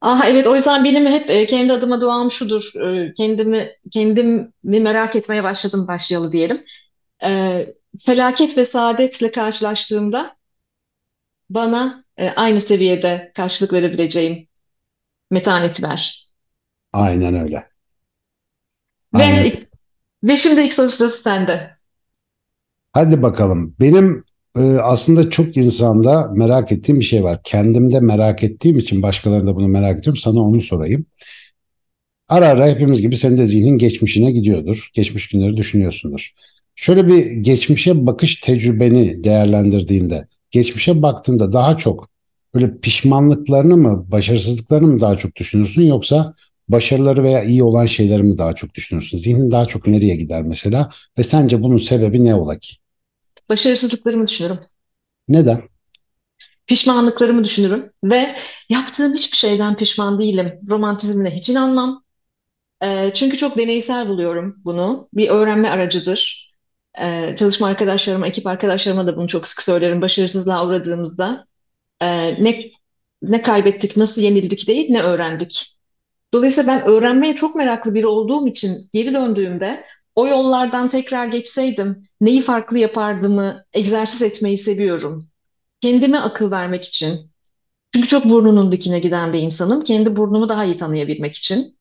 Ah 0.00 0.24
evet 0.26 0.46
o 0.46 0.54
yüzden 0.54 0.84
benim 0.84 1.06
hep 1.06 1.30
e, 1.30 1.46
kendi 1.46 1.72
adıma 1.72 2.00
duam 2.00 2.30
şudur. 2.30 2.72
E, 2.86 3.12
kendimi 3.12 3.68
kendimi 3.92 4.50
merak 4.62 5.16
etmeye 5.16 5.44
başladım 5.44 5.88
başlayalı 5.88 6.32
diyelim. 6.32 6.60
e, 7.24 7.28
felaket 8.06 8.56
ve 8.56 8.64
saadetle 8.64 9.32
karşılaştığımda 9.32 10.36
bana 11.50 12.04
e, 12.16 12.28
aynı 12.28 12.60
seviyede 12.60 13.32
karşılık 13.34 13.72
verebileceğim 13.72 14.48
metaneti 15.30 15.82
ver. 15.82 16.28
Aynen 16.92 17.34
öyle. 17.34 17.68
Aynen. 19.12 19.44
Ve, 19.44 19.66
ve 20.24 20.36
şimdi 20.36 20.60
ilk 20.60 20.72
soru 20.72 20.90
sırası 20.90 21.22
sende. 21.22 21.70
Hadi 22.92 23.22
bakalım. 23.22 23.74
Benim 23.80 24.24
e, 24.56 24.60
aslında 24.60 25.30
çok 25.30 25.56
insanda 25.56 26.30
merak 26.34 26.72
ettiğim 26.72 27.00
bir 27.00 27.04
şey 27.04 27.24
var. 27.24 27.40
Kendimde 27.44 28.00
merak 28.00 28.42
ettiğim 28.42 28.78
için 28.78 29.02
başkaları 29.02 29.46
da 29.46 29.56
bunu 29.56 29.68
merak 29.68 29.98
ediyorum. 29.98 30.20
Sana 30.20 30.40
onu 30.40 30.60
sorayım. 30.60 31.06
Ara 32.28 32.48
ara 32.48 32.68
hepimiz 32.68 33.00
gibi 33.00 33.16
senin 33.16 33.36
de 33.36 33.46
zihnin 33.46 33.78
geçmişine 33.78 34.30
gidiyordur. 34.30 34.90
Geçmiş 34.94 35.28
günleri 35.28 35.56
düşünüyorsundur. 35.56 36.34
Şöyle 36.80 37.06
bir 37.06 37.26
geçmişe 37.26 38.06
bakış 38.06 38.40
tecrübeni 38.40 39.24
değerlendirdiğinde, 39.24 40.28
geçmişe 40.50 41.02
baktığında 41.02 41.52
daha 41.52 41.76
çok 41.76 42.08
böyle 42.54 42.78
pişmanlıklarını 42.78 43.76
mı, 43.76 44.04
başarısızlıklarını 44.10 44.86
mı 44.86 45.00
daha 45.00 45.16
çok 45.16 45.36
düşünürsün 45.36 45.82
yoksa 45.82 46.34
başarıları 46.68 47.22
veya 47.22 47.44
iyi 47.44 47.62
olan 47.62 47.86
şeyleri 47.86 48.22
mi 48.22 48.38
daha 48.38 48.52
çok 48.52 48.74
düşünürsün? 48.74 49.18
Zihnin 49.18 49.50
daha 49.50 49.66
çok 49.66 49.86
nereye 49.86 50.16
gider 50.16 50.42
mesela 50.42 50.90
ve 51.18 51.22
sence 51.22 51.62
bunun 51.62 51.76
sebebi 51.76 52.24
ne 52.24 52.34
ola 52.34 52.58
ki? 52.58 52.76
Başarısızlıklarımı 53.48 54.26
düşünürüm. 54.26 54.60
Neden? 55.28 55.62
Pişmanlıklarımı 56.66 57.44
düşünürüm 57.44 57.90
ve 58.04 58.36
yaptığım 58.68 59.14
hiçbir 59.14 59.36
şeyden 59.36 59.76
pişman 59.76 60.18
değilim. 60.18 60.52
Romantizmle 60.68 61.30
hiç 61.30 61.48
inanmam. 61.48 62.02
Ee, 62.82 63.10
çünkü 63.14 63.36
çok 63.36 63.56
deneysel 63.56 64.08
buluyorum 64.08 64.56
bunu. 64.64 65.08
Bir 65.12 65.28
öğrenme 65.28 65.68
aracıdır. 65.68 66.47
Ee, 67.00 67.34
çalışma 67.38 67.66
arkadaşlarıma, 67.66 68.26
ekip 68.26 68.46
arkadaşlarıma 68.46 69.06
da 69.06 69.16
bunu 69.16 69.28
çok 69.28 69.46
sık 69.46 69.62
söylerim. 69.62 70.02
Başarısızlığa 70.02 70.66
uğradığımızda 70.66 71.46
e, 72.00 72.06
ne 72.44 72.70
ne 73.22 73.42
kaybettik, 73.42 73.96
nasıl 73.96 74.22
yenildik 74.22 74.68
değil, 74.68 74.86
ne 74.90 75.02
öğrendik. 75.02 75.78
Dolayısıyla 76.34 76.72
ben 76.72 76.86
öğrenmeye 76.86 77.34
çok 77.34 77.54
meraklı 77.54 77.94
biri 77.94 78.06
olduğum 78.06 78.48
için 78.48 78.78
geri 78.92 79.14
döndüğümde 79.14 79.84
o 80.14 80.26
yollardan 80.26 80.88
tekrar 80.88 81.26
geçseydim 81.26 82.08
neyi 82.20 82.42
farklı 82.42 82.78
yapardımı 82.78 83.64
egzersiz 83.72 84.22
etmeyi 84.22 84.58
seviyorum. 84.58 85.28
Kendime 85.80 86.18
akıl 86.18 86.50
vermek 86.50 86.84
için. 86.84 87.30
Çünkü 87.94 88.08
çok 88.08 88.24
burnunun 88.24 88.72
dikine 88.72 88.98
giden 88.98 89.32
bir 89.32 89.38
insanım. 89.38 89.84
Kendi 89.84 90.16
burnumu 90.16 90.48
daha 90.48 90.64
iyi 90.64 90.76
tanıyabilmek 90.76 91.34
için. 91.34 91.78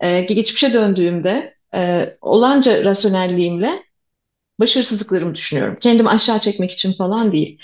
Ee, 0.00 0.20
geçmişe 0.20 0.72
döndüğümde 0.72 1.54
e, 1.74 2.08
olanca 2.20 2.84
rasyonelliğimle 2.84 3.82
başarısızlıklarımı 4.60 5.34
düşünüyorum. 5.34 5.76
Kendimi 5.80 6.08
aşağı 6.08 6.40
çekmek 6.40 6.70
için 6.70 6.92
falan 6.92 7.32
değil. 7.32 7.58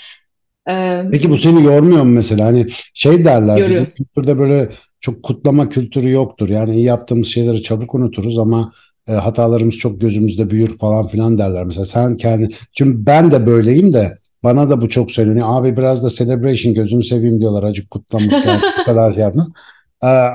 Ee, 0.69 1.03
Peki 1.11 1.29
bu 1.29 1.37
seni 1.37 1.63
yormuyor 1.63 2.03
mu 2.03 2.11
mesela? 2.11 2.45
Hani 2.45 2.67
şey 2.93 3.25
derler 3.25 3.65
bizim 3.65 3.85
yoruyor. 3.85 3.95
kültürde 3.95 4.39
böyle 4.39 4.69
çok 5.01 5.23
kutlama 5.23 5.69
kültürü 5.69 6.11
yoktur. 6.11 6.49
Yani 6.49 6.75
iyi 6.75 6.85
yaptığımız 6.85 7.27
şeyleri 7.27 7.63
çabuk 7.63 7.95
unuturuz 7.95 8.39
ama 8.39 8.71
e, 9.07 9.13
hatalarımız 9.13 9.75
çok 9.75 10.01
gözümüzde 10.01 10.49
büyür 10.49 10.77
falan 10.77 11.07
filan 11.07 11.37
derler. 11.37 11.63
Mesela 11.63 11.85
sen 11.85 12.17
kendi, 12.17 12.49
çünkü 12.73 13.05
ben 13.05 13.31
de 13.31 13.47
böyleyim 13.47 13.93
de 13.93 14.17
bana 14.43 14.69
da 14.69 14.81
bu 14.81 14.89
çok 14.89 15.11
söyleniyor. 15.11 15.47
Abi 15.49 15.77
biraz 15.77 16.03
da 16.03 16.09
celebration 16.09 16.73
gözünü 16.73 17.03
seveyim 17.03 17.39
diyorlar. 17.39 17.63
Acık 17.63 17.91
kutlamak 17.91 18.45
yani 18.45 18.61
kadar 18.85 19.13
şey 19.13 19.23
yapma. 19.23 19.47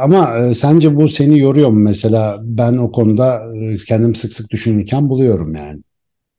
Ama 0.03 0.39
e, 0.39 0.55
sence 0.55 0.97
bu 0.97 1.09
seni 1.09 1.39
yoruyor 1.39 1.69
mu 1.69 1.79
mesela? 1.81 2.39
Ben 2.43 2.77
o 2.77 2.93
konuda 2.93 3.43
e, 3.57 3.77
kendim 3.77 4.15
sık 4.15 4.33
sık 4.33 4.51
düşünürken 4.51 5.09
buluyorum 5.09 5.55
yani. 5.55 5.81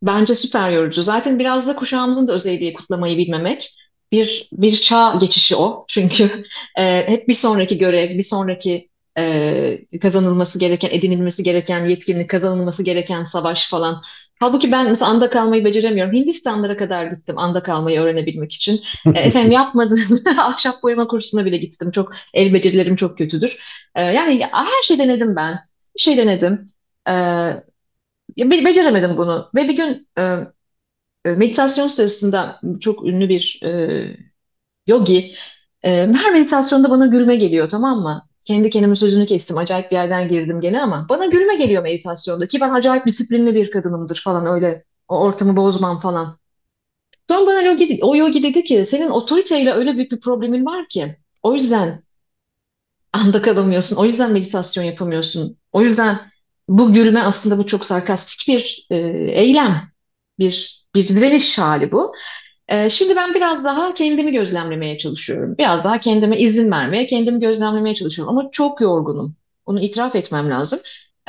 Bence 0.01 0.35
süper 0.35 0.69
yorucu. 0.69 1.03
Zaten 1.03 1.39
biraz 1.39 1.67
da 1.67 1.75
kuşağımızın 1.75 2.27
da 2.27 2.33
özelliği 2.33 2.73
kutlamayı 2.73 3.17
bilmemek. 3.17 3.75
Bir 4.11 4.49
bir 4.51 4.75
çağ 4.75 5.15
geçişi 5.21 5.55
o. 5.55 5.85
Çünkü 5.87 6.43
e, 6.77 7.07
hep 7.07 7.27
bir 7.27 7.33
sonraki 7.33 7.77
görev, 7.77 8.09
bir 8.17 8.23
sonraki 8.23 8.89
e, 9.17 9.99
kazanılması 10.01 10.59
gereken, 10.59 10.89
edinilmesi 10.91 11.43
gereken 11.43 11.85
yetkinlik, 11.85 12.29
kazanılması 12.29 12.83
gereken 12.83 13.23
savaş 13.23 13.69
falan. 13.69 14.01
Halbuki 14.39 14.71
ben 14.71 14.87
mesela 14.89 15.11
anda 15.11 15.29
kalmayı 15.29 15.65
beceremiyorum. 15.65 16.13
Hindistanlara 16.13 16.77
kadar 16.77 17.05
gittim 17.05 17.37
anda 17.37 17.63
kalmayı 17.63 17.99
öğrenebilmek 17.99 18.53
için. 18.53 18.81
E, 19.13 19.19
efendim 19.19 19.51
yapmadığım 19.51 20.23
ahşap 20.39 20.83
boyama 20.83 21.07
kursuna 21.07 21.45
bile 21.45 21.57
gittim. 21.57 21.91
Çok 21.91 22.13
el 22.33 22.53
becerilerim 22.53 22.95
çok 22.95 23.17
kötüdür. 23.17 23.57
E, 23.95 24.01
yani 24.01 24.47
her 24.51 24.81
şey 24.83 24.99
denedim 24.99 25.35
ben. 25.35 25.59
Bir 25.95 26.01
şey 26.01 26.17
denedim. 26.17 26.69
E, 27.09 27.13
be- 28.37 28.65
beceremedim 28.65 29.17
bunu. 29.17 29.49
Ve 29.55 29.67
bir 29.67 29.75
gün 29.75 30.07
e, 30.17 30.21
e, 31.25 31.29
meditasyon 31.31 31.87
sırasında 31.87 32.59
çok 32.79 33.05
ünlü 33.05 33.29
bir 33.29 33.59
e, 33.65 34.17
yogi 34.87 35.33
e, 35.83 35.89
her 36.13 36.33
meditasyonda 36.33 36.89
bana 36.89 37.07
gülme 37.07 37.35
geliyor 37.35 37.69
tamam 37.69 37.99
mı? 38.01 38.27
Kendi 38.47 38.69
kendime 38.69 38.95
sözünü 38.95 39.25
kestim. 39.25 39.57
Acayip 39.57 39.91
bir 39.91 39.95
yerden 39.95 40.29
girdim 40.29 40.61
gene 40.61 40.81
ama 40.81 41.07
bana 41.09 41.25
gülme 41.25 41.55
geliyor 41.55 41.83
meditasyonda 41.83 42.47
ki 42.47 42.61
ben 42.61 42.73
acayip 42.73 43.05
disiplinli 43.05 43.55
bir 43.55 43.71
kadınımdır 43.71 44.21
falan 44.25 44.45
öyle 44.45 44.85
o 45.07 45.19
ortamı 45.19 45.55
bozmam 45.55 45.99
falan. 45.99 46.39
Sonra 47.29 47.47
bana 47.47 47.61
yogi, 47.61 47.99
o 48.03 48.15
yogi 48.15 48.43
dedi 48.43 48.63
ki 48.63 48.85
senin 48.85 49.09
otoriteyle 49.09 49.73
öyle 49.73 49.93
büyük 49.95 50.11
bir 50.11 50.19
problemin 50.19 50.65
var 50.65 50.85
ki 50.87 51.17
o 51.43 51.53
yüzden 51.53 52.03
anda 53.13 53.41
kalamıyorsun. 53.41 53.95
O 53.95 54.05
yüzden 54.05 54.31
meditasyon 54.31 54.83
yapamıyorsun. 54.83 55.57
O 55.71 55.81
yüzden 55.81 56.30
bu 56.71 56.91
gülme 56.91 57.21
aslında 57.21 57.57
bu 57.57 57.65
çok 57.65 57.85
sarkastik 57.85 58.47
bir 58.47 58.87
e, 58.89 58.97
eylem, 59.41 59.91
bir 60.39 60.81
bir 60.95 61.07
direniş 61.07 61.57
hali 61.57 61.91
bu. 61.91 62.13
E, 62.67 62.89
şimdi 62.89 63.15
ben 63.15 63.33
biraz 63.33 63.63
daha 63.63 63.93
kendimi 63.93 64.31
gözlemlemeye 64.31 64.97
çalışıyorum. 64.97 65.55
Biraz 65.57 65.83
daha 65.83 65.99
kendime 65.99 66.39
izin 66.39 66.71
vermeye, 66.71 67.05
kendimi 67.05 67.39
gözlemlemeye 67.39 67.95
çalışıyorum. 67.95 68.37
Ama 68.37 68.49
çok 68.51 68.81
yorgunum. 68.81 69.35
Onu 69.65 69.81
itiraf 69.81 70.15
etmem 70.15 70.49
lazım. 70.49 70.79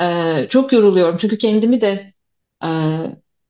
E, 0.01 0.47
çok 0.49 0.73
yoruluyorum 0.73 1.17
çünkü 1.17 1.37
kendimi 1.37 1.81
de 1.81 2.13
e, 2.63 2.69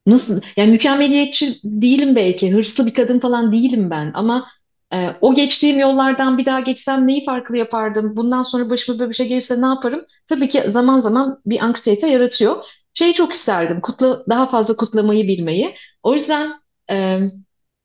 nasıl 0.07 0.41
yani 0.57 0.71
mükemmeliyetçi 0.71 1.55
değilim 1.63 2.15
belki, 2.15 2.51
hırslı 2.51 2.85
bir 2.85 2.93
kadın 2.93 3.19
falan 3.19 3.51
değilim 3.51 3.89
ben 3.89 4.11
ama 4.13 4.47
ee, 4.93 5.15
o 5.21 5.33
geçtiğim 5.33 5.79
yollardan 5.79 6.37
bir 6.37 6.45
daha 6.45 6.59
geçsem 6.59 7.07
neyi 7.07 7.25
farklı 7.25 7.57
yapardım? 7.57 8.15
Bundan 8.15 8.41
sonra 8.41 8.69
başıma 8.69 8.99
böyle 8.99 9.09
bir 9.09 9.15
şey 9.15 9.27
gelirse 9.27 9.61
ne 9.61 9.65
yaparım? 9.65 10.05
Tabii 10.27 10.49
ki 10.49 10.63
zaman 10.67 10.99
zaman 10.99 11.41
bir 11.45 11.65
anksiyete 11.65 12.07
yaratıyor. 12.07 12.65
Şeyi 12.93 13.13
çok 13.13 13.33
isterdim, 13.33 13.81
kutla, 13.81 14.25
daha 14.29 14.47
fazla 14.47 14.75
kutlamayı 14.75 15.27
bilmeyi. 15.27 15.75
O 16.03 16.13
yüzden 16.13 16.53
e, 16.91 17.19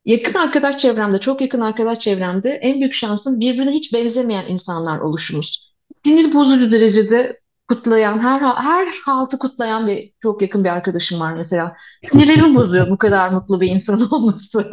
yakın 0.05 0.33
arkadaş 0.33 0.77
çevremde, 0.77 1.19
çok 1.19 1.41
yakın 1.41 1.61
arkadaş 1.61 1.99
çevremde 1.99 2.49
en 2.49 2.79
büyük 2.79 2.93
şansım 2.93 3.39
birbirine 3.39 3.71
hiç 3.71 3.93
benzemeyen 3.93 4.45
insanlar 4.47 4.99
oluşumuz. 4.99 5.73
Sinir 6.05 6.33
bozucu 6.33 6.71
derecede 6.71 7.39
kutlayan, 7.69 8.19
her 8.19 8.41
her 8.41 8.87
haltı 9.05 9.39
kutlayan 9.39 9.87
bir 9.87 10.13
çok 10.21 10.41
yakın 10.41 10.63
bir 10.63 10.69
arkadaşım 10.69 11.19
var 11.19 11.33
mesela. 11.33 11.75
Sinirlerim 12.11 12.55
bozuyor 12.55 12.89
bu 12.89 12.97
kadar 12.97 13.29
mutlu 13.29 13.61
bir 13.61 13.67
insan 13.67 14.01
olması. 14.11 14.71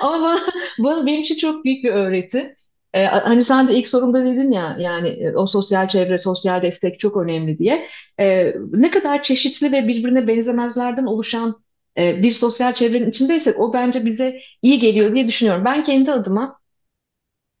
Ama 0.00 0.22
bana, 0.22 0.40
bana 0.78 1.06
benim 1.06 1.20
için 1.20 1.36
çok 1.36 1.64
büyük 1.64 1.84
bir 1.84 1.90
öğreti. 1.92 2.54
Ee, 2.94 3.04
hani 3.04 3.44
sen 3.44 3.68
de 3.68 3.74
ilk 3.74 3.88
sorumda 3.88 4.24
dedin 4.24 4.52
ya 4.52 4.76
yani 4.80 5.08
e, 5.08 5.36
o 5.36 5.46
sosyal 5.46 5.88
çevre, 5.88 6.18
sosyal 6.18 6.62
destek 6.62 7.00
çok 7.00 7.16
önemli 7.16 7.58
diye. 7.58 7.86
Ee, 8.20 8.54
ne 8.72 8.90
kadar 8.90 9.22
çeşitli 9.22 9.72
ve 9.72 9.88
birbirine 9.88 10.28
benzemezlerden 10.28 11.06
oluşan 11.06 11.64
e, 11.98 12.22
bir 12.22 12.32
sosyal 12.32 12.74
çevrenin 12.74 13.10
içindeysek 13.10 13.60
o 13.60 13.72
bence 13.72 14.04
bize 14.04 14.40
iyi 14.62 14.78
geliyor 14.78 15.14
diye 15.14 15.28
düşünüyorum. 15.28 15.64
Ben 15.64 15.82
kendi 15.82 16.12
adıma 16.12 16.60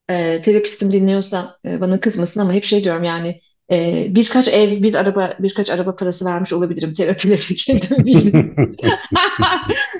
e, 0.08 0.40
terapistim 0.42 0.92
dinliyorsa 0.92 1.58
e, 1.64 1.80
bana 1.80 2.00
kızmasın 2.00 2.40
ama 2.40 2.52
hep 2.52 2.64
şey 2.64 2.84
diyorum 2.84 3.04
yani 3.04 3.40
e, 3.70 4.06
birkaç 4.10 4.48
ev, 4.48 4.82
bir 4.82 4.94
araba, 4.94 5.34
birkaç 5.38 5.70
araba 5.70 5.96
parası 5.96 6.24
vermiş 6.24 6.52
olabilirim 6.52 6.94
terapileri 6.94 7.54
kendime 7.54 8.06
bilmiyorum. 8.06 8.76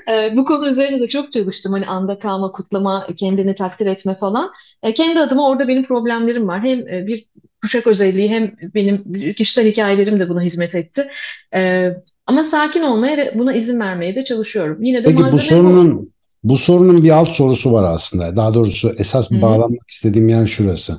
E, 0.07 0.35
bu 0.35 0.45
konu 0.45 0.69
üzerine 0.69 0.99
de 0.99 1.07
çok 1.07 1.31
çalıştım. 1.31 1.71
Hani 1.71 1.87
anda 1.87 2.19
kalma, 2.19 2.51
kutlama, 2.51 3.07
kendini 3.15 3.55
takdir 3.55 3.85
etme 3.85 4.15
falan. 4.15 4.51
E, 4.83 4.93
kendi 4.93 5.19
adıma 5.19 5.47
orada 5.47 5.67
benim 5.67 5.83
problemlerim 5.83 6.47
var. 6.47 6.63
Hem 6.63 6.87
e, 6.87 7.07
bir 7.07 7.25
kuşak 7.61 7.87
özelliği 7.87 8.29
hem 8.29 8.55
benim 8.75 9.33
kişisel 9.33 9.65
hikayelerim 9.65 10.19
de 10.19 10.29
buna 10.29 10.41
hizmet 10.41 10.75
etti. 10.75 11.09
E, 11.55 11.89
ama 12.25 12.43
sakin 12.43 12.81
olmaya 12.81 13.17
ve 13.17 13.33
buna 13.35 13.53
izin 13.53 13.79
vermeye 13.79 14.15
de 14.15 14.23
çalışıyorum. 14.23 14.83
Yine 14.83 14.97
de 14.97 15.03
Peki 15.03 15.17
bu 15.17 15.21
malzeme 15.21 15.41
bu. 15.41 15.45
sorunun 15.45 16.11
bu 16.43 16.57
sorunun 16.57 17.03
bir 17.03 17.09
alt 17.09 17.29
sorusu 17.29 17.73
var 17.73 17.93
aslında. 17.93 18.35
Daha 18.35 18.53
doğrusu 18.53 18.93
esas 18.97 19.31
hı. 19.31 19.41
bağlanmak 19.41 19.89
istediğim 19.89 20.29
yer 20.29 20.45
şurası. 20.45 20.97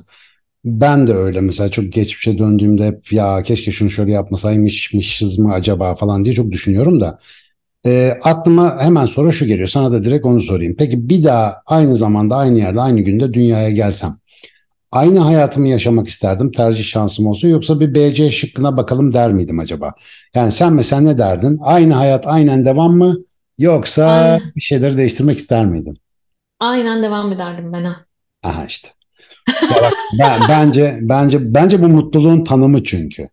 Ben 0.65 1.07
de 1.07 1.13
öyle 1.13 1.41
mesela 1.41 1.69
çok 1.69 1.93
geçmişe 1.93 2.37
döndüğümde 2.37 2.87
hep 2.87 3.13
ya 3.13 3.43
keşke 3.43 3.71
şunu 3.71 3.89
şöyle 3.89 4.11
yapmasaymışmışız 4.11 5.39
mı 5.39 5.53
acaba 5.53 5.95
falan 5.95 6.23
diye 6.25 6.35
çok 6.35 6.51
düşünüyorum 6.51 6.99
da 6.99 7.19
e, 7.85 8.13
aklıma 8.23 8.79
hemen 8.81 9.05
sonra 9.05 9.31
şu 9.31 9.45
geliyor. 9.45 9.67
Sana 9.67 9.91
da 9.91 10.03
direkt 10.03 10.25
onu 10.25 10.41
sorayım. 10.41 10.75
Peki 10.79 11.09
bir 11.09 11.23
daha 11.23 11.57
aynı 11.65 11.95
zamanda 11.95 12.35
aynı 12.35 12.59
yerde 12.59 12.81
aynı 12.81 13.01
günde 13.01 13.33
dünyaya 13.33 13.69
gelsem 13.69 14.17
aynı 14.91 15.19
hayatımı 15.19 15.67
yaşamak 15.67 16.07
isterdim 16.07 16.51
tercih 16.51 16.83
şansım 16.83 17.27
olsa 17.27 17.47
yoksa 17.47 17.79
bir 17.79 17.95
BC 17.95 18.31
şıkkına 18.31 18.77
bakalım 18.77 19.13
der 19.13 19.33
miydim 19.33 19.59
acaba? 19.59 19.91
Yani 20.35 20.51
sen 20.51 20.73
mesela 20.73 21.01
ne 21.01 21.17
derdin? 21.17 21.59
Aynı 21.63 21.93
hayat 21.93 22.27
aynen 22.27 22.65
devam 22.65 22.97
mı? 22.97 23.17
Yoksa 23.57 24.05
Aynen, 24.07 24.53
bir 24.55 24.61
şeyleri 24.61 24.97
değiştirmek 24.97 25.37
ister 25.37 25.65
miydin? 25.65 25.97
aynen 26.59 27.03
devam 27.03 27.33
ederdim 27.33 27.73
ben 27.73 27.83
ha. 27.83 28.05
Aha 28.43 28.65
işte. 28.65 28.89
Bak, 29.81 29.93
ben, 30.19 30.41
bence 30.49 30.99
bence 31.01 31.53
bence 31.53 31.81
bu 31.83 31.87
mutluluğun 31.87 32.43
tanımı 32.43 32.83
çünkü. 32.83 33.27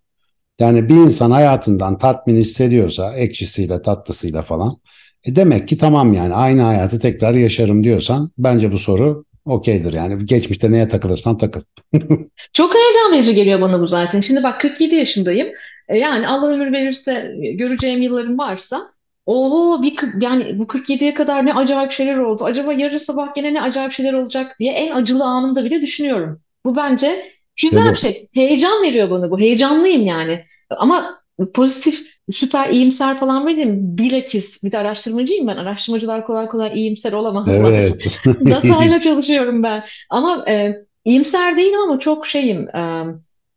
Yani 0.60 0.88
bir 0.88 0.94
insan 0.94 1.30
hayatından 1.30 1.98
tatmin 1.98 2.36
hissediyorsa 2.36 3.16
ekşisiyle 3.16 3.82
tatlısıyla 3.82 4.42
falan 4.42 4.76
e 5.24 5.36
demek 5.36 5.68
ki 5.68 5.78
tamam 5.78 6.12
yani 6.12 6.34
aynı 6.34 6.62
hayatı 6.62 7.00
tekrar 7.00 7.34
yaşarım 7.34 7.84
diyorsan 7.84 8.30
bence 8.38 8.72
bu 8.72 8.78
soru 8.78 9.24
okeydir 9.44 9.92
yani. 9.92 10.24
Geçmişte 10.26 10.72
neye 10.72 10.88
takılırsan 10.88 11.38
takıl. 11.38 11.60
Çok 12.52 12.74
heyecan 12.74 13.12
verici 13.12 13.34
geliyor 13.34 13.60
bana 13.60 13.80
bu 13.80 13.86
zaten. 13.86 14.20
Şimdi 14.20 14.42
bak 14.42 14.60
47 14.60 14.94
yaşındayım. 14.94 15.48
E, 15.88 15.98
Yani 15.98 16.28
Allah 16.28 16.48
ömür 16.48 16.72
verirse 16.72 17.34
göreceğim 17.54 18.02
yıllarım 18.02 18.38
varsa 18.38 18.92
o 19.26 19.82
bir 19.82 19.96
yani 20.20 20.58
bu 20.58 20.66
47'ye 20.66 21.14
kadar 21.14 21.46
ne 21.46 21.54
acayip 21.54 21.90
şeyler 21.90 22.16
oldu. 22.16 22.44
Acaba 22.44 22.72
yarın 22.72 22.96
sabah 22.96 23.34
gene 23.34 23.54
ne 23.54 23.62
acayip 23.62 23.92
şeyler 23.92 24.12
olacak 24.12 24.56
diye 24.58 24.72
en 24.72 24.94
acılı 24.96 25.24
anımda 25.24 25.64
bile 25.64 25.82
düşünüyorum. 25.82 26.40
Bu 26.64 26.76
bence 26.76 27.22
İşte 27.56 27.68
güzel 27.68 27.90
bir 27.90 27.96
bu. 27.96 27.96
şey. 27.96 28.28
Heyecan 28.34 28.82
veriyor 28.82 29.10
bana 29.10 29.30
bu. 29.30 29.40
Heyecanlıyım 29.40 30.06
yani. 30.06 30.44
Ama 30.70 31.20
pozitif, 31.54 32.06
süper 32.32 32.68
iyimser 32.70 33.18
falan 33.20 33.46
değilim. 33.46 33.78
Bilakis 33.98 34.64
bir 34.64 34.72
de 34.72 34.78
araştırmacıyım 34.78 35.46
ben. 35.46 35.56
Araştırmacılar 35.56 36.24
kolay 36.24 36.48
kolay 36.48 36.72
iyimser 36.74 37.12
olamaz 37.12 37.48
ama 37.48 37.68
Evet. 37.68 38.20
Datayla 38.26 39.00
çalışıyorum 39.00 39.62
ben. 39.62 39.84
Ama 40.10 40.44
e, 40.48 40.74
iyimser 41.04 41.56
değilim 41.56 41.80
ama 41.80 41.98
çok 41.98 42.26
şeyim. 42.26 42.68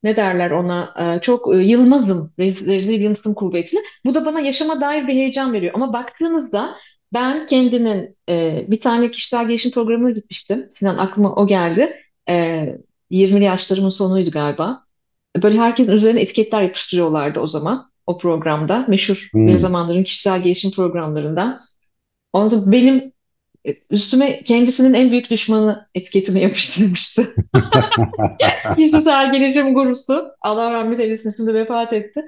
Ne 0.03 0.15
derler 0.15 0.51
ona? 0.51 0.93
E, 1.17 1.21
çok 1.21 1.55
e, 1.55 1.57
yılmazım. 1.57 2.33
Resilience'ım 2.39 3.33
kuvvetli. 3.33 3.77
Bu 4.05 4.13
da 4.13 4.25
bana 4.25 4.39
yaşama 4.39 4.81
dair 4.81 5.07
bir 5.07 5.13
heyecan 5.13 5.53
veriyor. 5.53 5.71
Ama 5.75 5.93
baktığınızda 5.93 6.75
ben 7.13 7.45
kendinin 7.45 8.17
e, 8.29 8.65
bir 8.69 8.79
tane 8.79 9.11
kişisel 9.11 9.47
gelişim 9.47 9.71
programına 9.71 10.11
gitmiştim. 10.11 10.65
Sinan 10.69 10.97
aklıma 10.97 11.35
o 11.35 11.47
geldi. 11.47 11.95
E, 12.29 12.65
20'li 13.09 13.43
yaşlarımın 13.43 13.89
sonuydu 13.89 14.31
galiba. 14.31 14.83
Böyle 15.43 15.57
herkesin 15.59 15.91
üzerine 15.91 16.21
etiketler 16.21 16.61
yapıştırıyorlardı 16.61 17.39
o 17.39 17.47
zaman 17.47 17.91
o 18.07 18.17
programda. 18.17 18.85
Meşhur 18.87 19.29
bir 19.47 19.51
Hmm. 19.51 19.57
zamanların 19.57 20.03
kişisel 20.03 20.43
gelişim 20.43 20.71
programlarından. 20.71 21.59
Ondan 22.33 22.47
sonra 22.47 22.71
benim 22.71 23.13
Üstüme 23.89 24.43
kendisinin 24.43 24.93
en 24.93 25.11
büyük 25.11 25.29
düşmanı 25.29 25.87
etiketini 25.95 26.41
yapıştırmıştı. 26.41 27.35
Kişisel 28.75 29.31
gelişim 29.31 29.73
gurusu. 29.73 30.25
Allah 30.41 30.73
rahmet 30.73 30.99
eylesin 30.99 31.33
şimdi 31.37 31.53
vefat 31.53 31.93
etti. 31.93 32.25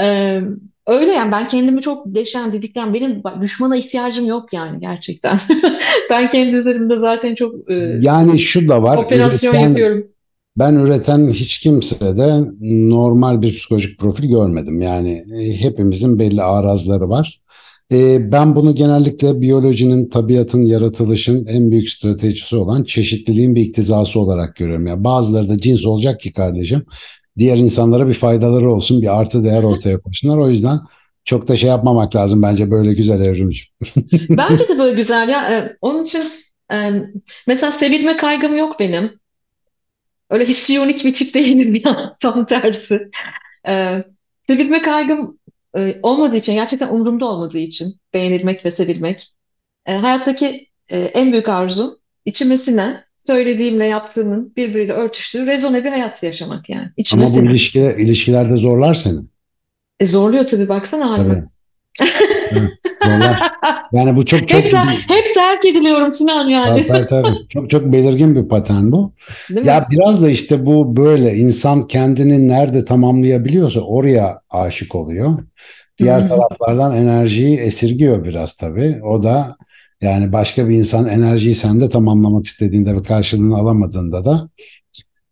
Ee, 0.00 0.40
öyle 0.86 1.10
yani 1.10 1.32
ben 1.32 1.46
kendimi 1.46 1.80
çok 1.80 2.06
deşen, 2.06 2.52
didiklen, 2.52 2.94
benim 2.94 3.22
düşmana 3.40 3.76
ihtiyacım 3.76 4.26
yok 4.26 4.52
yani 4.52 4.80
gerçekten. 4.80 5.38
Ben 6.10 6.28
kendi 6.28 6.56
üzerimde 6.56 6.96
zaten 6.96 7.34
çok 7.34 7.70
e, 7.70 7.74
Yani 8.00 8.38
şu 8.38 8.68
da 8.68 8.82
var. 8.82 8.96
operasyon 8.96 9.52
Üreten 9.52 9.68
yapıyorum. 9.68 10.06
Ben 10.56 10.74
üreten 10.74 11.28
hiç 11.28 11.58
kimsede 11.58 12.40
normal 12.60 13.42
bir 13.42 13.56
psikolojik 13.56 13.98
profil 13.98 14.28
görmedim. 14.28 14.80
Yani 14.80 15.24
e, 15.40 15.60
hepimizin 15.60 16.18
belli 16.18 16.42
arazları 16.42 17.08
var. 17.08 17.40
E, 17.92 18.32
ben 18.32 18.56
bunu 18.56 18.74
genellikle 18.74 19.40
biyolojinin, 19.40 20.08
tabiatın, 20.08 20.64
yaratılışın 20.64 21.46
en 21.46 21.70
büyük 21.70 21.90
stratejisi 21.90 22.56
olan 22.56 22.84
çeşitliliğin 22.84 23.54
bir 23.54 23.62
iktizası 23.62 24.20
olarak 24.20 24.56
görüyorum. 24.56 24.86
Yani 24.86 25.04
bazıları 25.04 25.48
da 25.48 25.58
cins 25.58 25.86
olacak 25.86 26.20
ki 26.20 26.32
kardeşim, 26.32 26.86
diğer 27.38 27.56
insanlara 27.56 28.08
bir 28.08 28.14
faydaları 28.14 28.72
olsun, 28.72 29.02
bir 29.02 29.20
artı 29.20 29.44
değer 29.44 29.62
ortaya 29.62 30.00
koysunlar. 30.00 30.38
O 30.38 30.50
yüzden 30.50 30.78
çok 31.24 31.48
da 31.48 31.56
şey 31.56 31.68
yapmamak 31.68 32.16
lazım 32.16 32.42
bence 32.42 32.70
böyle 32.70 32.94
güzel 32.94 33.20
evrimciğim. 33.20 33.68
Bence 34.28 34.68
de 34.68 34.78
böyle 34.78 34.96
güzel 34.96 35.28
ya. 35.28 35.50
Ee, 35.52 35.76
onun 35.80 36.04
için 36.04 36.22
e, 36.72 36.76
mesela 37.46 37.70
sevilme 37.70 38.16
kaygım 38.16 38.56
yok 38.56 38.80
benim. 38.80 39.12
Öyle 40.30 40.44
histriyonik 40.44 41.04
bir 41.04 41.14
tip 41.14 41.34
değilim 41.34 41.82
ya. 41.84 42.16
Tam 42.20 42.46
tersi. 42.46 43.10
Ee, 43.68 44.04
sevilme 44.46 44.82
kaygım 44.82 45.38
e, 45.78 46.00
olmadığı 46.02 46.36
için, 46.36 46.52
gerçekten 46.52 46.88
umurumda 46.88 47.26
olmadığı 47.26 47.58
için 47.58 47.94
beğenilmek 48.14 48.64
ve 48.64 48.70
sevilmek. 48.70 49.28
E, 49.86 49.94
hayattaki 49.94 50.68
e, 50.88 50.98
en 50.98 51.32
büyük 51.32 51.48
arzum 51.48 51.94
içime 52.24 52.56
sinen, 52.56 53.04
söylediğimle 53.16 53.86
yaptığımın 53.86 54.52
birbiriyle 54.56 54.92
örtüştüğü 54.92 55.46
rezone 55.46 55.84
bir 55.84 55.90
hayat 55.90 56.22
yaşamak 56.22 56.68
yani. 56.68 56.88
İçime 56.96 57.22
Ama 57.22 57.30
bu 57.30 57.34
sinen. 57.34 57.50
ilişkiler, 57.50 57.96
ilişkilerde 57.96 58.56
zorlar 58.56 58.94
seni. 58.94 59.20
E, 60.00 60.06
zorluyor 60.06 60.46
tabii 60.46 60.68
baksana 60.68 61.10
halime. 61.10 61.44
Tabii. 62.50 62.78
Zorlar. 63.10 63.40
Yani 63.92 64.16
bu 64.16 64.26
çok 64.26 64.40
Hep, 64.40 64.48
çok 64.48 64.62
ter- 64.70 64.86
hep 65.08 65.34
terk 65.34 65.64
ediliyorum 65.66 66.14
Sinan 66.14 66.42
Tabii, 66.42 66.52
yani. 66.52 66.86
tabii, 66.86 67.06
tabii. 67.06 67.28
Çok 67.48 67.70
çok 67.70 67.92
belirgin 67.92 68.34
bir 68.36 68.48
patern 68.48 68.92
bu. 68.92 69.12
Değil 69.50 69.60
mi? 69.60 69.66
Ya 69.66 69.86
biraz 69.90 70.22
da 70.22 70.30
işte 70.30 70.66
bu 70.66 70.96
böyle 70.96 71.34
insan 71.36 71.82
kendini 71.82 72.48
nerede 72.48 72.84
tamamlayabiliyorsa 72.84 73.80
oraya 73.80 74.40
aşık 74.50 74.94
oluyor. 74.94 75.38
Diğer 75.98 76.20
Hmm. 76.20 76.28
taraflardan 76.28 76.96
enerjiyi 76.96 77.58
esirgiyor 77.58 78.24
biraz 78.24 78.56
tabii. 78.56 79.00
O 79.04 79.22
da 79.22 79.56
yani 80.02 80.32
başka 80.32 80.68
bir 80.68 80.74
insan 80.74 81.06
enerjiyi 81.08 81.54
sende 81.54 81.90
tamamlamak 81.90 82.46
istediğinde 82.46 82.96
ve 82.96 83.02
karşılığını 83.02 83.56
alamadığında 83.56 84.24
da 84.24 84.48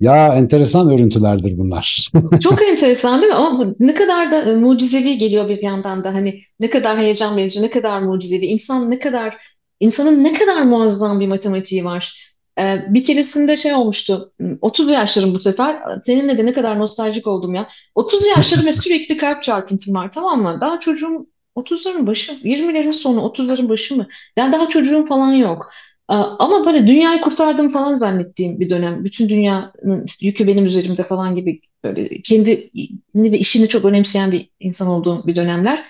ya 0.00 0.34
enteresan 0.34 0.90
örüntülerdir 0.90 1.58
bunlar. 1.58 2.08
Çok 2.42 2.68
enteresan 2.68 3.22
değil 3.22 3.32
mi? 3.32 3.38
Ama 3.38 3.74
ne 3.78 3.94
kadar 3.94 4.30
da 4.30 4.42
e, 4.42 4.54
mucizevi 4.54 5.18
geliyor 5.18 5.48
bir 5.48 5.62
yandan 5.62 6.04
da 6.04 6.14
hani 6.14 6.42
ne 6.60 6.70
kadar 6.70 6.98
heyecan 6.98 7.36
verici, 7.36 7.62
ne 7.62 7.70
kadar 7.70 8.00
mucizevi. 8.00 8.46
İnsan 8.46 8.90
ne 8.90 8.98
kadar 8.98 9.36
insanın 9.80 10.24
ne 10.24 10.32
kadar 10.32 10.62
muazzam 10.62 11.20
bir 11.20 11.28
matematiği 11.28 11.84
var. 11.84 12.26
Ee, 12.58 12.84
bir 12.88 13.04
keresinde 13.04 13.56
şey 13.56 13.74
olmuştu. 13.74 14.32
30 14.60 14.92
yaşlarım 14.92 15.34
bu 15.34 15.40
sefer. 15.40 15.82
Seninle 16.06 16.38
de 16.38 16.46
ne 16.46 16.52
kadar 16.52 16.78
nostaljik 16.78 17.26
oldum 17.26 17.54
ya. 17.54 17.68
30 17.94 18.26
yaşlarım 18.26 18.66
ve 18.66 18.72
sürekli 18.82 19.16
kalp 19.16 19.42
çarpıntım 19.42 19.94
var 19.94 20.10
tamam 20.10 20.42
mı? 20.42 20.58
Daha 20.60 20.78
çocuğum 20.78 21.26
30'ların 21.56 22.06
başı, 22.06 22.32
20'lerin 22.32 22.92
sonu, 22.92 23.20
30'ların 23.20 23.68
başı 23.68 23.96
mı? 23.96 24.08
Yani 24.36 24.52
daha 24.52 24.68
çocuğum 24.68 25.06
falan 25.08 25.32
yok. 25.32 25.70
Ama 26.08 26.66
böyle 26.66 26.86
dünyayı 26.86 27.20
kurtardım 27.20 27.68
falan 27.68 27.94
zannettiğim 27.94 28.60
bir 28.60 28.70
dönem. 28.70 29.04
Bütün 29.04 29.28
dünyanın 29.28 30.04
yükü 30.20 30.46
benim 30.46 30.64
üzerimde 30.64 31.02
falan 31.02 31.36
gibi 31.36 31.60
böyle 31.84 32.22
kendini 32.22 32.70
ve 33.14 33.38
işini 33.38 33.68
çok 33.68 33.84
önemseyen 33.84 34.32
bir 34.32 34.50
insan 34.60 34.88
olduğum 34.88 35.26
bir 35.26 35.36
dönemler. 35.36 35.84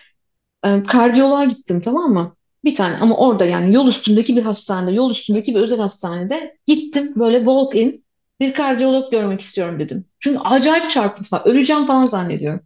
Ee, 0.67 0.83
Kardiyoloğa 0.83 1.45
gittim 1.45 1.81
tamam 1.81 2.13
mı? 2.13 2.37
Bir 2.65 2.75
tane 2.75 2.97
ama 2.97 3.17
orada 3.17 3.45
yani 3.45 3.75
yol 3.75 3.89
üstündeki 3.89 4.37
bir 4.37 4.43
hastanede, 4.43 4.95
yol 4.95 5.11
üstündeki 5.11 5.55
bir 5.55 5.61
özel 5.61 5.79
hastanede 5.79 6.59
gittim 6.67 7.13
böyle 7.17 7.39
walk 7.39 7.77
in 7.77 8.05
bir 8.41 8.55
kardiyolog 8.55 9.11
görmek 9.11 9.41
istiyorum 9.41 9.79
dedim. 9.81 10.05
Çünkü 10.21 10.39
acayip 10.39 10.91
çarpıntı 10.91 11.37
var. 11.37 11.43
Öleceğim 11.45 11.87
falan 11.87 12.07
zannediyorum. 12.07 12.61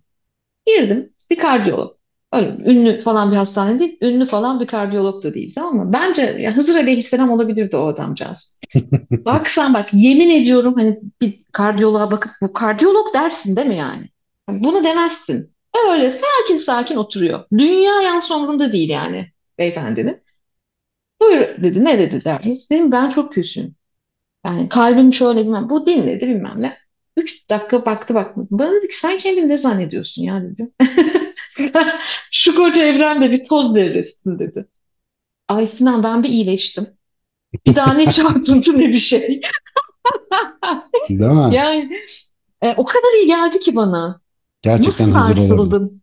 Girdim 0.67 1.15
bir 1.31 1.39
kardiyolog. 1.39 2.00
Öyle 2.33 2.57
ünlü 2.67 3.01
falan 3.01 3.31
bir 3.31 3.37
hastane 3.37 3.81
değil, 3.81 3.99
ünlü 4.03 4.25
falan 4.25 4.61
bir 4.61 4.67
kardiyolog 4.67 5.25
da 5.25 5.35
değil 5.35 5.53
tamam 5.55 5.77
mı? 5.77 5.93
Bence 5.93 6.23
ya 6.23 6.57
Hızır 6.57 6.75
Aleyhisselam 6.75 7.31
olabilirdi 7.31 7.77
o 7.77 7.87
adamcağız. 7.87 8.61
Bak 9.25 9.51
sen 9.51 9.75
bak 9.75 9.95
yemin 9.95 10.31
ediyorum 10.31 10.75
hani 10.77 11.01
bir 11.21 11.45
kardiyoloğa 11.53 12.11
bakıp 12.11 12.33
bu 12.43 12.53
kardiyolog 12.53 13.15
dersin 13.15 13.57
değil 13.57 13.67
mi 13.67 13.77
yani? 13.77 14.07
Bunu 14.49 14.85
demezsin. 14.85 15.55
Öyle 15.91 16.11
sakin 16.11 16.57
sakin 16.57 16.97
oturuyor. 16.97 17.45
Dünya 17.59 18.03
yansı 18.03 18.37
umurunda 18.37 18.73
değil 18.73 18.89
yani 18.89 19.33
beyefendinin. 19.59 20.23
Buyur 21.21 21.63
dedi 21.63 21.85
ne 21.85 21.99
dedi 21.99 22.25
derdi. 22.25 22.55
Dedim 22.71 22.93
ben 22.93 23.09
çok 23.09 23.33
kötüyüm. 23.33 23.75
Yani 24.47 24.69
kalbim 24.69 25.13
şöyle 25.13 25.41
bilmem. 25.41 25.71
Bu 25.71 25.87
dinledi 25.87 26.29
bilmem 26.29 26.53
ne. 26.57 26.77
Üç 27.17 27.51
dakika 27.51 27.87
baktı 27.87 28.15
bakmadı. 28.15 28.49
Bana 28.51 28.73
dedi 28.73 28.89
ki 28.89 28.97
sen 28.99 29.17
kendini 29.19 29.49
ne 29.49 29.57
zannediyorsun 29.57 30.23
ya 30.23 30.43
dedi. 30.43 30.71
Şu 32.31 32.57
koca 32.57 32.85
evrende 32.85 33.31
bir 33.31 33.45
toz 33.45 33.75
devresisin 33.75 34.39
dedi. 34.39 34.69
Ay 35.49 35.67
Sinan 35.67 36.03
ben 36.03 36.23
bir 36.23 36.29
iyileştim. 36.29 36.87
Bir 37.67 37.77
daha 37.77 37.95
ne 37.95 38.07
çarpıntı 38.11 38.79
ne 38.79 38.89
bir 38.89 38.99
şey. 38.99 39.41
Değil 41.09 41.31
mi? 41.31 41.55
Yani 41.55 41.91
e, 42.63 42.75
o 42.77 42.85
kadar 42.85 43.19
iyi 43.21 43.27
geldi 43.27 43.59
ki 43.59 43.77
bana. 43.77 44.21
Gerçekten 44.63 45.07
Nasıl 45.07 45.13
sarsıldım? 45.13 46.01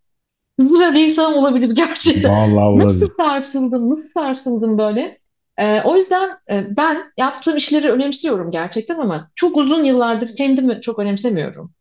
Zira 0.59 0.93
bir 0.93 1.05
insan 1.05 1.33
olabilir 1.33 1.75
gerçekten. 1.75 2.31
Vallahi 2.31 2.79
Nasıl 2.79 2.97
olabilir. 2.97 3.07
sarsıldım, 3.17 3.89
nasıl 3.89 4.09
sarsıldım 4.09 4.77
böyle. 4.77 5.19
E, 5.57 5.81
o 5.81 5.95
yüzden 5.95 6.29
e, 6.49 6.77
ben 6.77 7.13
yaptığım 7.17 7.57
işleri 7.57 7.91
önemsiyorum 7.91 8.51
gerçekten 8.51 8.95
ama 8.99 9.31
çok 9.35 9.57
uzun 9.57 9.83
yıllardır 9.83 10.33
kendimi 10.35 10.81
çok 10.81 10.99
önemsemiyorum. 10.99 11.73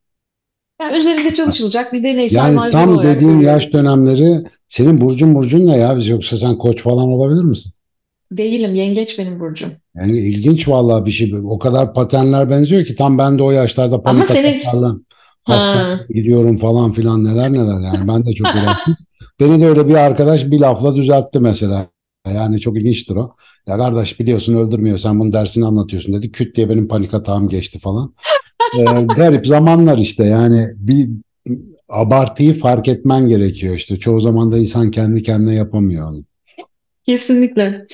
Yani 0.80 0.96
üzerinde 0.96 1.34
çalışılacak 1.34 1.92
bir 1.92 2.04
deneysel 2.04 2.36
Yani 2.36 2.54
malzeme 2.54 2.82
tam 2.82 2.92
olarak 2.92 3.04
dediğin 3.04 3.32
görüyorum. 3.32 3.54
yaş 3.54 3.72
dönemleri 3.72 4.44
senin 4.68 5.00
burcun 5.00 5.34
burcun 5.34 5.66
ne 5.66 5.76
ya? 5.76 5.96
Biz 5.96 6.08
yoksa 6.08 6.36
sen 6.36 6.58
koç 6.58 6.82
falan 6.82 7.08
olabilir 7.08 7.42
misin? 7.44 7.72
Değilim, 8.32 8.74
yengeç 8.74 9.18
benim 9.18 9.40
burcum. 9.40 9.70
Yani 9.96 10.18
ilginç 10.18 10.68
vallahi 10.68 11.06
bir 11.06 11.10
şey. 11.10 11.34
O 11.44 11.58
kadar 11.58 11.94
paternler 11.94 12.50
benziyor 12.50 12.84
ki 12.84 12.94
tam 12.94 13.18
ben 13.18 13.38
de 13.38 13.42
o 13.42 13.50
yaşlarda 13.50 13.94
Ama 13.94 14.02
panik 14.02 14.26
senin 14.26 14.60
ataklarla 14.60 14.88
ha, 15.44 15.54
hastaneye 15.54 15.98
gidiyorum 16.14 16.56
falan 16.56 16.92
filan 16.92 17.24
neler 17.24 17.52
neler 17.52 17.80
yani 17.80 18.08
ben 18.08 18.26
de 18.26 18.32
çok 18.32 18.46
uğraştım. 18.54 18.96
Beni 19.40 19.60
de 19.60 19.66
öyle 19.68 19.88
bir 19.88 19.94
arkadaş 19.94 20.46
bir 20.46 20.60
lafla 20.60 20.96
düzeltti 20.96 21.40
mesela. 21.40 21.86
Yani 22.34 22.60
çok 22.60 22.76
ilginçtir 22.78 23.16
o. 23.16 23.34
Ya 23.68 23.76
kardeş 23.76 24.20
biliyorsun 24.20 24.54
öldürmüyor 24.56 24.98
sen 24.98 25.20
bunun 25.20 25.32
dersini 25.32 25.66
anlatıyorsun 25.66 26.14
dedi. 26.14 26.32
Küt 26.32 26.56
diye 26.56 26.68
benim 26.68 26.88
panik 26.88 27.14
atağım 27.14 27.48
geçti 27.48 27.78
falan. 27.78 28.14
Ee, 28.78 28.84
garip 29.16 29.46
zamanlar 29.46 29.98
işte 29.98 30.24
yani 30.24 30.68
bir 30.76 31.08
abartıyı 31.88 32.54
fark 32.54 32.88
etmen 32.88 33.28
gerekiyor 33.28 33.74
işte. 33.74 33.96
Çoğu 33.96 34.20
zaman 34.20 34.52
da 34.52 34.58
insan 34.58 34.90
kendi 34.90 35.22
kendine 35.22 35.54
yapamıyor 35.54 36.10
onu. 36.10 36.24
Kesinlikle. 37.06 37.84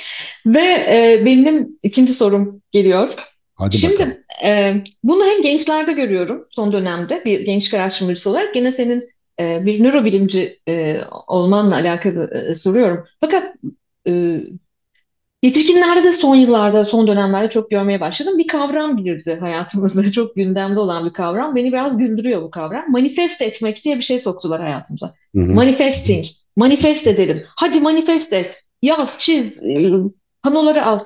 Ve 0.47 0.61
e, 0.61 1.23
benim 1.25 1.79
ikinci 1.83 2.15
sorum 2.15 2.63
geliyor. 2.71 3.15
Hadi 3.55 3.77
bakalım. 3.77 3.97
Şimdi 3.99 4.25
e, 4.45 4.75
bunu 5.05 5.27
hem 5.27 5.43
gençlerde 5.43 5.93
görüyorum 5.93 6.47
son 6.51 6.73
dönemde 6.73 7.23
bir 7.25 7.41
gençlik 7.41 7.75
araştırmacısı 7.75 8.31
olarak. 8.31 8.55
Gene 8.55 8.73
senin 8.73 9.05
e, 9.41 9.67
bir 9.67 9.83
nörobilimci 9.83 10.59
e, 10.69 11.01
olmanla 11.27 11.75
alakalı 11.75 12.47
e, 12.49 12.55
soruyorum. 12.55 13.05
Fakat 13.21 13.55
e, 14.09 14.41
yetişkinlerde 15.43 16.05
de 16.05 16.13
son 16.13 16.37
yıllarda, 16.37 16.85
son 16.85 17.07
dönemlerde 17.07 17.49
çok 17.49 17.71
görmeye 17.71 18.01
başladım. 18.01 18.39
Bir 18.39 18.47
kavram 18.47 18.97
girdi 18.97 19.37
hayatımızda. 19.41 20.13
Çok 20.13 20.37
gündemde 20.37 20.81
olan 20.81 21.07
bir 21.07 21.13
kavram. 21.13 21.57
Beni 21.57 21.73
biraz 21.73 21.99
güldürüyor 21.99 22.43
bu 22.43 22.51
kavram. 22.51 22.91
Manifest 22.91 23.43
etmek 23.43 23.85
diye 23.85 23.97
bir 23.97 24.03
şey 24.03 24.19
soktular 24.19 24.61
hayatımıza. 24.61 25.15
Hı 25.35 25.41
hı. 25.41 25.47
Manifesting. 25.47 26.27
Manifest 26.57 27.07
edelim. 27.07 27.43
Hadi 27.57 27.81
manifest 27.81 28.33
et. 28.33 28.63
Yaz, 28.83 29.19
çiz, 29.19 29.63
e, 29.63 29.91
panoları 30.43 30.87
al. 30.87 30.99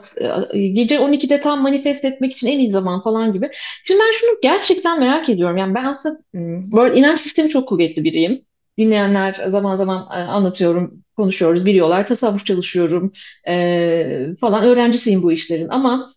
E, 0.53 0.69
Gece 0.69 1.01
12'de 1.01 1.41
tam 1.41 1.63
manifest 1.63 2.05
etmek 2.05 2.33
için 2.33 2.47
en 2.47 2.59
iyi 2.59 2.71
zaman 2.71 3.03
falan 3.03 3.33
gibi. 3.33 3.51
Şimdi 3.85 4.01
ben 4.01 4.11
şunu 4.11 4.31
gerçekten 4.43 5.01
merak 5.01 5.29
ediyorum. 5.29 5.57
Yani 5.57 5.75
ben 5.75 5.85
aslında 5.85 6.19
hmm, 6.33 6.73
böyle 6.73 6.99
inanç 6.99 7.19
sistemi 7.19 7.49
çok 7.49 7.69
kuvvetli 7.69 8.05
biriyim. 8.05 8.43
Dinleyenler 8.79 9.33
zaman 9.49 9.75
zaman 9.75 10.03
e, 10.11 10.15
anlatıyorum, 10.15 11.05
konuşuyoruz, 11.17 11.67
biliyorlar. 11.67 12.07
Tasavvuf 12.07 12.47
çalışıyorum 12.47 13.13
e, 13.49 14.27
falan. 14.41 14.65
Öğrencisiyim 14.65 15.23
bu 15.23 15.33
işlerin 15.33 15.69
ama 15.69 16.13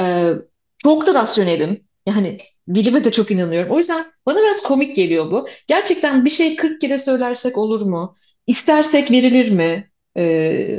e, 0.00 0.32
çok 0.78 1.06
da 1.06 1.14
rasyonelim. 1.14 1.84
Yani 2.06 2.38
bilime 2.68 3.04
de 3.04 3.12
çok 3.12 3.30
inanıyorum. 3.30 3.72
O 3.72 3.78
yüzden 3.78 4.04
bana 4.26 4.38
biraz 4.40 4.62
komik 4.62 4.96
geliyor 4.96 5.30
bu. 5.30 5.48
Gerçekten 5.68 6.24
bir 6.24 6.30
şey 6.30 6.56
40 6.56 6.80
kere 6.80 6.98
söylersek 6.98 7.58
olur 7.58 7.80
mu? 7.80 8.14
İstersek 8.46 9.10
verilir 9.10 9.50
mi? 9.50 9.90
E, 10.16 10.22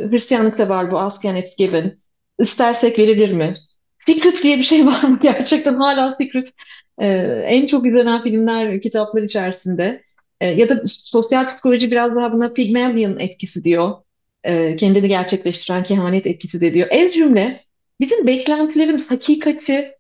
Hristiyanlıkta 0.10 0.70
var 0.70 0.92
bu 0.92 1.00
ask 1.00 1.26
and 1.26 1.38
it's 1.38 1.58
given. 1.58 2.00
İstersek 2.40 3.00
verilir 3.00 3.32
mi? 3.34 3.54
Secret 4.08 4.44
diye 4.44 4.58
bir 4.58 4.64
şey 4.64 4.86
var 4.86 5.04
mı 5.04 5.20
gerçekten? 5.22 5.76
Hala 5.76 6.10
Secret 6.10 6.54
e, 7.02 7.08
en 7.46 7.66
çok 7.66 7.86
izlenen 7.88 8.24
filmler, 8.24 8.82
kitaplar 8.82 9.22
içerisinde. 9.22 10.04
E, 10.42 10.48
ya 10.48 10.70
da 10.70 10.84
sosyal 10.88 11.50
psikoloji 11.50 11.92
biraz 11.92 12.18
daha 12.18 12.34
buna 12.34 12.54
Pygmalion 12.54 13.20
etkisi 13.20 13.66
diyor. 13.66 13.94
E, 14.46 14.78
kendini 14.78 15.10
gerçekleştiren 15.10 15.84
kehanet 15.84 16.28
etkisi 16.28 16.62
de 16.62 16.76
diyor. 16.76 16.90
Ez 16.92 17.16
cümle 17.16 17.62
bizim 18.02 18.28
beklentilerimiz 18.28 19.12
hakikati 19.12 19.92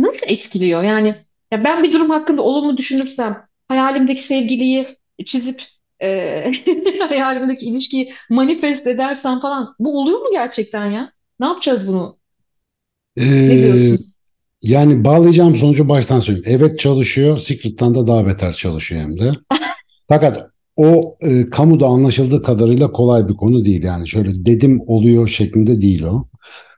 nasıl 0.00 0.20
etkiliyor? 0.26 0.84
Yani 0.84 1.16
ya 1.52 1.64
ben 1.64 1.84
bir 1.84 1.92
durum 1.92 2.10
hakkında 2.10 2.42
olumlu 2.42 2.76
düşünürsem 2.78 3.48
hayalimdeki 3.68 4.22
sevgiliyi 4.22 4.86
çizip 5.26 5.62
e, 6.02 6.52
hayalimdeki 7.08 7.66
ilişkiyi 7.66 8.12
manifest 8.30 8.86
edersem 8.86 9.40
falan 9.40 9.76
bu 9.80 10.00
oluyor 10.00 10.20
mu 10.20 10.28
gerçekten 10.32 10.86
ya? 10.90 11.12
Ne 11.40 11.46
yapacağız 11.46 11.88
bunu? 11.88 12.18
Ne 13.46 13.58
Ee, 13.58 13.62
diyorsun? 13.62 14.14
yani 14.62 15.04
bağlayacağım 15.04 15.56
sonucu 15.56 15.90
baştan 15.90 16.20
söyleyeyim. 16.20 16.58
Evet 16.60 16.78
çalışıyor. 16.80 17.38
Secret'tan 17.38 17.94
da 17.94 18.08
daha 18.08 18.26
beter 18.26 18.52
çalışıyor 18.52 19.02
hem 19.02 19.20
de. 19.20 19.32
Fakat 20.10 20.50
o 20.76 21.16
e, 21.20 21.50
kamuda 21.50 21.86
anlaşıldığı 21.86 22.42
kadarıyla 22.42 22.92
kolay 22.92 23.28
bir 23.28 23.36
konu 23.36 23.64
değil. 23.64 23.82
Yani 23.82 24.08
şöyle 24.08 24.44
dedim 24.44 24.80
oluyor 24.86 25.28
şeklinde 25.28 25.80
değil 25.80 26.02
o. 26.02 26.28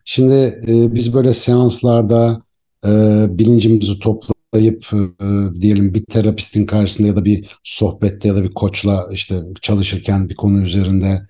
Şimdi 0.05 0.35
e, 0.69 0.95
biz 0.95 1.15
böyle 1.15 1.35
seanslarda 1.35 2.43
e, 2.87 2.91
bilincimizi 3.31 3.99
toplayıp 3.99 4.87
e, 4.93 5.61
diyelim 5.61 5.95
bir 5.95 6.05
terapistin 6.05 6.67
karşısında 6.67 7.09
ya 7.09 7.17
da 7.17 7.25
bir 7.25 7.49
sohbette 7.65 8.29
ya 8.29 8.35
da 8.35 8.43
bir 8.45 8.55
koçla 8.55 9.09
işte 9.13 9.41
çalışırken 9.63 10.29
bir 10.29 10.37
konu 10.37 10.63
üzerinde 10.63 11.23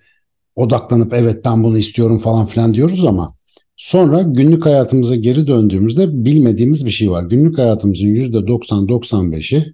odaklanıp 0.55 1.13
evet 1.13 1.45
ben 1.45 1.63
bunu 1.63 1.77
istiyorum 1.77 2.17
falan 2.17 2.45
filan 2.45 2.73
diyoruz 2.73 3.05
ama 3.05 3.35
sonra 3.77 4.21
günlük 4.21 4.65
hayatımıza 4.65 5.15
geri 5.15 5.47
döndüğümüzde 5.47 6.25
bilmediğimiz 6.25 6.85
bir 6.85 6.91
şey 6.91 7.11
var. 7.11 7.23
Günlük 7.23 7.57
hayatımızın 7.57 8.07
%90-95'i 8.07 9.73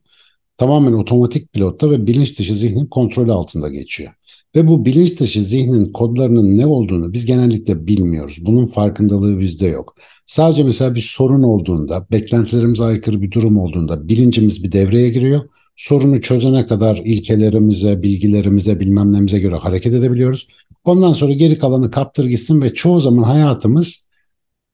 tamamen 0.60 0.94
otomatik 0.94 1.54
pilotta 1.54 1.92
ve 1.92 2.08
bilinç 2.08 2.40
dışı 2.40 2.56
zihnin 2.56 2.86
kontrolü 2.86 3.32
altında 3.32 3.70
geçiyor. 3.70 4.12
Ve 4.56 4.68
bu 4.68 4.86
bilinç 4.86 5.20
dışı 5.20 5.44
zihnin 5.44 5.92
kodlarının 5.92 6.58
ne 6.58 6.66
olduğunu 6.66 7.14
biz 7.14 7.26
genellikle 7.26 7.88
bilmiyoruz. 7.88 8.38
Bunun 8.46 8.66
farkındalığı 8.66 9.40
bizde 9.40 9.68
yok. 9.68 9.96
Sadece 10.26 10.64
mesela 10.64 10.96
bir 10.96 11.02
sorun 11.02 11.44
olduğunda, 11.44 12.08
beklentilerimize 12.12 12.84
aykırı 12.84 13.22
bir 13.22 13.32
durum 13.32 13.58
olduğunda 13.58 14.10
bilincimiz 14.10 14.64
bir 14.64 14.72
devreye 14.72 15.10
giriyor. 15.10 15.42
Sorunu 15.76 16.22
çözene 16.22 16.66
kadar 16.66 17.02
ilkelerimize, 17.06 18.04
bilgilerimize, 18.04 18.80
bilmem 18.80 19.14
nemize 19.14 19.40
göre 19.40 19.56
hareket 19.56 19.94
edebiliyoruz. 19.94 20.48
Ondan 20.84 21.14
sonra 21.14 21.34
geri 21.34 21.58
kalanı 21.58 21.92
kaptır 21.92 22.26
gitsin 22.26 22.62
ve 22.62 22.74
çoğu 22.74 23.00
zaman 23.00 23.24
hayatımız 23.24 24.09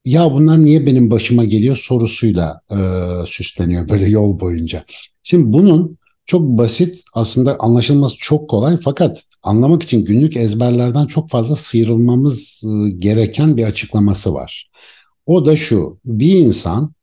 ya 0.05 0.31
bunlar 0.31 0.65
niye 0.65 0.85
benim 0.85 1.11
başıma 1.11 1.45
geliyor 1.45 1.75
sorusuyla 1.75 2.61
e, 2.71 2.77
süsleniyor 3.27 3.89
böyle 3.89 4.09
yol 4.09 4.39
boyunca. 4.39 4.85
Şimdi 5.23 5.53
bunun 5.53 5.97
çok 6.25 6.41
basit 6.41 7.03
aslında 7.13 7.59
anlaşılması 7.59 8.15
çok 8.17 8.49
kolay 8.49 8.77
fakat 8.83 9.23
anlamak 9.43 9.83
için 9.83 10.05
günlük 10.05 10.37
ezberlerden 10.37 11.05
çok 11.05 11.29
fazla 11.29 11.55
sıyrılmamız 11.55 12.63
e, 12.65 12.89
gereken 12.89 13.57
bir 13.57 13.63
açıklaması 13.63 14.33
var. 14.33 14.69
O 15.25 15.45
da 15.45 15.55
şu 15.55 15.99
bir 16.05 16.35
insan 16.35 16.93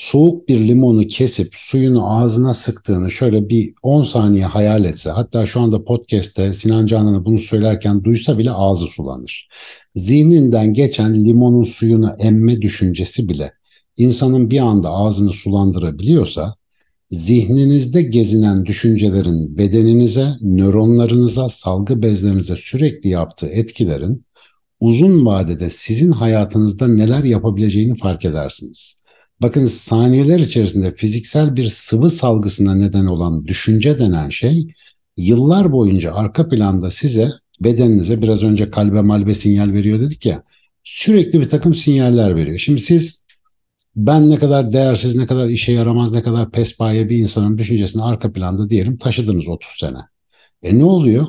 soğuk 0.00 0.48
bir 0.48 0.68
limonu 0.68 1.06
kesip 1.06 1.48
suyunu 1.56 2.16
ağzına 2.16 2.54
sıktığını 2.54 3.10
şöyle 3.10 3.48
bir 3.48 3.74
10 3.82 4.02
saniye 4.02 4.44
hayal 4.44 4.84
etse 4.84 5.10
hatta 5.10 5.46
şu 5.46 5.60
anda 5.60 5.84
podcast'te 5.84 6.54
Sinan 6.54 6.86
Canan'a 6.86 7.24
bunu 7.24 7.38
söylerken 7.38 8.04
duysa 8.04 8.38
bile 8.38 8.50
ağzı 8.50 8.86
sulanır. 8.86 9.48
Zihninden 9.94 10.74
geçen 10.74 11.24
limonun 11.24 11.64
suyunu 11.64 12.16
emme 12.18 12.62
düşüncesi 12.62 13.28
bile 13.28 13.52
insanın 13.96 14.50
bir 14.50 14.58
anda 14.58 14.90
ağzını 14.90 15.30
sulandırabiliyorsa 15.30 16.54
zihninizde 17.10 18.02
gezinen 18.02 18.66
düşüncelerin 18.66 19.58
bedeninize, 19.58 20.28
nöronlarınıza, 20.40 21.48
salgı 21.48 22.02
bezlerinize 22.02 22.56
sürekli 22.56 23.10
yaptığı 23.10 23.48
etkilerin 23.48 24.24
uzun 24.80 25.26
vadede 25.26 25.70
sizin 25.70 26.12
hayatınızda 26.12 26.88
neler 26.88 27.24
yapabileceğini 27.24 27.96
fark 27.96 28.24
edersiniz. 28.24 28.99
Bakın 29.42 29.66
saniyeler 29.66 30.38
içerisinde 30.38 30.94
fiziksel 30.94 31.56
bir 31.56 31.64
sıvı 31.64 32.10
salgısına 32.10 32.74
neden 32.74 33.06
olan 33.06 33.44
düşünce 33.46 33.98
denen 33.98 34.28
şey 34.28 34.68
yıllar 35.16 35.72
boyunca 35.72 36.14
arka 36.14 36.48
planda 36.48 36.90
size 36.90 37.30
bedeninize 37.60 38.22
biraz 38.22 38.42
önce 38.42 38.70
kalbe 38.70 39.00
malbe 39.00 39.34
sinyal 39.34 39.72
veriyor 39.72 40.00
dedik 40.00 40.26
ya 40.26 40.42
sürekli 40.84 41.40
bir 41.40 41.48
takım 41.48 41.74
sinyaller 41.74 42.36
veriyor. 42.36 42.58
Şimdi 42.58 42.80
siz 42.80 43.26
ben 43.96 44.28
ne 44.28 44.38
kadar 44.38 44.72
değersiz, 44.72 45.16
ne 45.16 45.26
kadar 45.26 45.48
işe 45.48 45.72
yaramaz, 45.72 46.12
ne 46.12 46.22
kadar 46.22 46.50
pespaye 46.50 47.08
bir 47.08 47.16
insanın 47.18 47.58
düşüncesini 47.58 48.02
arka 48.02 48.32
planda 48.32 48.70
diyelim 48.70 48.96
taşıdınız 48.96 49.48
30 49.48 49.78
sene. 49.78 49.98
E 50.62 50.78
ne 50.78 50.84
oluyor? 50.84 51.26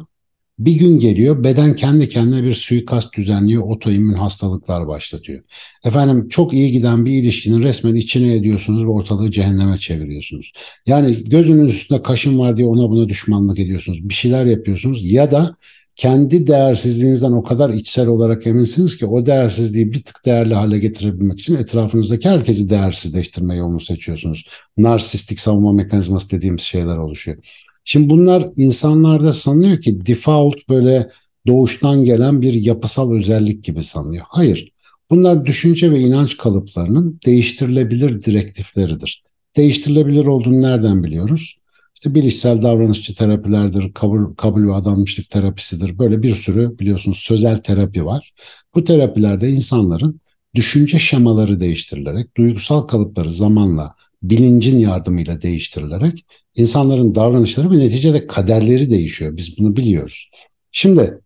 Bir 0.65 0.79
gün 0.79 0.99
geliyor 0.99 1.43
beden 1.43 1.75
kendi 1.75 2.09
kendine 2.09 2.43
bir 2.43 2.53
suikast 2.53 3.13
düzenliyor, 3.17 3.63
otoimmün 3.63 4.13
hastalıklar 4.13 4.87
başlatıyor. 4.87 5.43
Efendim 5.85 6.29
çok 6.29 6.53
iyi 6.53 6.71
giden 6.71 7.05
bir 7.05 7.11
ilişkinin 7.11 7.63
resmen 7.63 7.95
içine 7.95 8.35
ediyorsunuz 8.35 8.85
ve 8.85 8.89
ortalığı 8.89 9.31
cehenneme 9.31 9.77
çeviriyorsunuz. 9.77 10.51
Yani 10.85 11.23
gözünün 11.23 11.65
üstünde 11.65 12.03
kaşın 12.03 12.39
var 12.39 12.57
diye 12.57 12.67
ona 12.67 12.89
buna 12.89 13.09
düşmanlık 13.09 13.59
ediyorsunuz. 13.59 14.09
Bir 14.09 14.13
şeyler 14.13 14.45
yapıyorsunuz 14.45 15.11
ya 15.11 15.31
da 15.31 15.55
kendi 15.95 16.47
değersizliğinizden 16.47 17.31
o 17.31 17.43
kadar 17.43 17.69
içsel 17.69 18.07
olarak 18.07 18.47
eminsiniz 18.47 18.97
ki 18.97 19.05
o 19.05 19.25
değersizliği 19.25 19.93
bir 19.93 20.03
tık 20.03 20.25
değerli 20.25 20.53
hale 20.53 20.79
getirebilmek 20.79 21.39
için 21.39 21.55
etrafınızdaki 21.55 22.29
herkesi 22.29 22.69
değersizleştirme 22.69 23.55
yolunu 23.55 23.79
seçiyorsunuz. 23.79 24.47
Narsistik 24.77 25.39
savunma 25.39 25.71
mekanizması 25.71 26.31
dediğimiz 26.31 26.61
şeyler 26.61 26.97
oluşuyor. 26.97 27.37
Şimdi 27.83 28.09
bunlar 28.09 28.45
insanlarda 28.55 29.33
sanıyor 29.33 29.81
ki 29.81 30.05
default 30.05 30.69
böyle 30.69 31.09
doğuştan 31.47 32.03
gelen 32.03 32.41
bir 32.41 32.53
yapısal 32.53 33.13
özellik 33.13 33.63
gibi 33.63 33.83
sanıyor. 33.83 34.25
Hayır. 34.29 34.71
Bunlar 35.09 35.45
düşünce 35.45 35.91
ve 35.91 35.99
inanç 35.99 36.37
kalıplarının 36.37 37.19
değiştirilebilir 37.25 38.21
direktifleridir. 38.21 39.23
Değiştirilebilir 39.55 40.25
olduğunu 40.25 40.61
nereden 40.61 41.03
biliyoruz? 41.03 41.57
İşte 41.95 42.15
bilişsel 42.15 42.61
davranışçı 42.61 43.15
terapilerdir, 43.15 43.93
kabul, 43.93 44.35
kabul 44.35 44.67
ve 44.67 44.73
adanmışlık 44.73 45.29
terapisidir. 45.29 45.99
Böyle 45.99 46.23
bir 46.23 46.35
sürü 46.35 46.79
biliyorsunuz 46.79 47.17
sözel 47.17 47.57
terapi 47.57 48.05
var. 48.05 48.33
Bu 48.75 48.83
terapilerde 48.83 49.49
insanların 49.49 50.21
düşünce 50.55 50.99
şemaları 50.99 51.59
değiştirilerek, 51.59 52.37
duygusal 52.37 52.81
kalıpları 52.81 53.31
zamanla 53.31 53.95
bilincin 54.23 54.79
yardımıyla 54.79 55.41
değiştirilerek 55.41 56.25
insanların 56.55 57.15
davranışları 57.15 57.71
ve 57.71 57.79
neticede 57.79 58.27
kaderleri 58.27 58.89
değişiyor. 58.89 59.37
Biz 59.37 59.57
bunu 59.59 59.75
biliyoruz. 59.75 60.29
Şimdi 60.71 61.17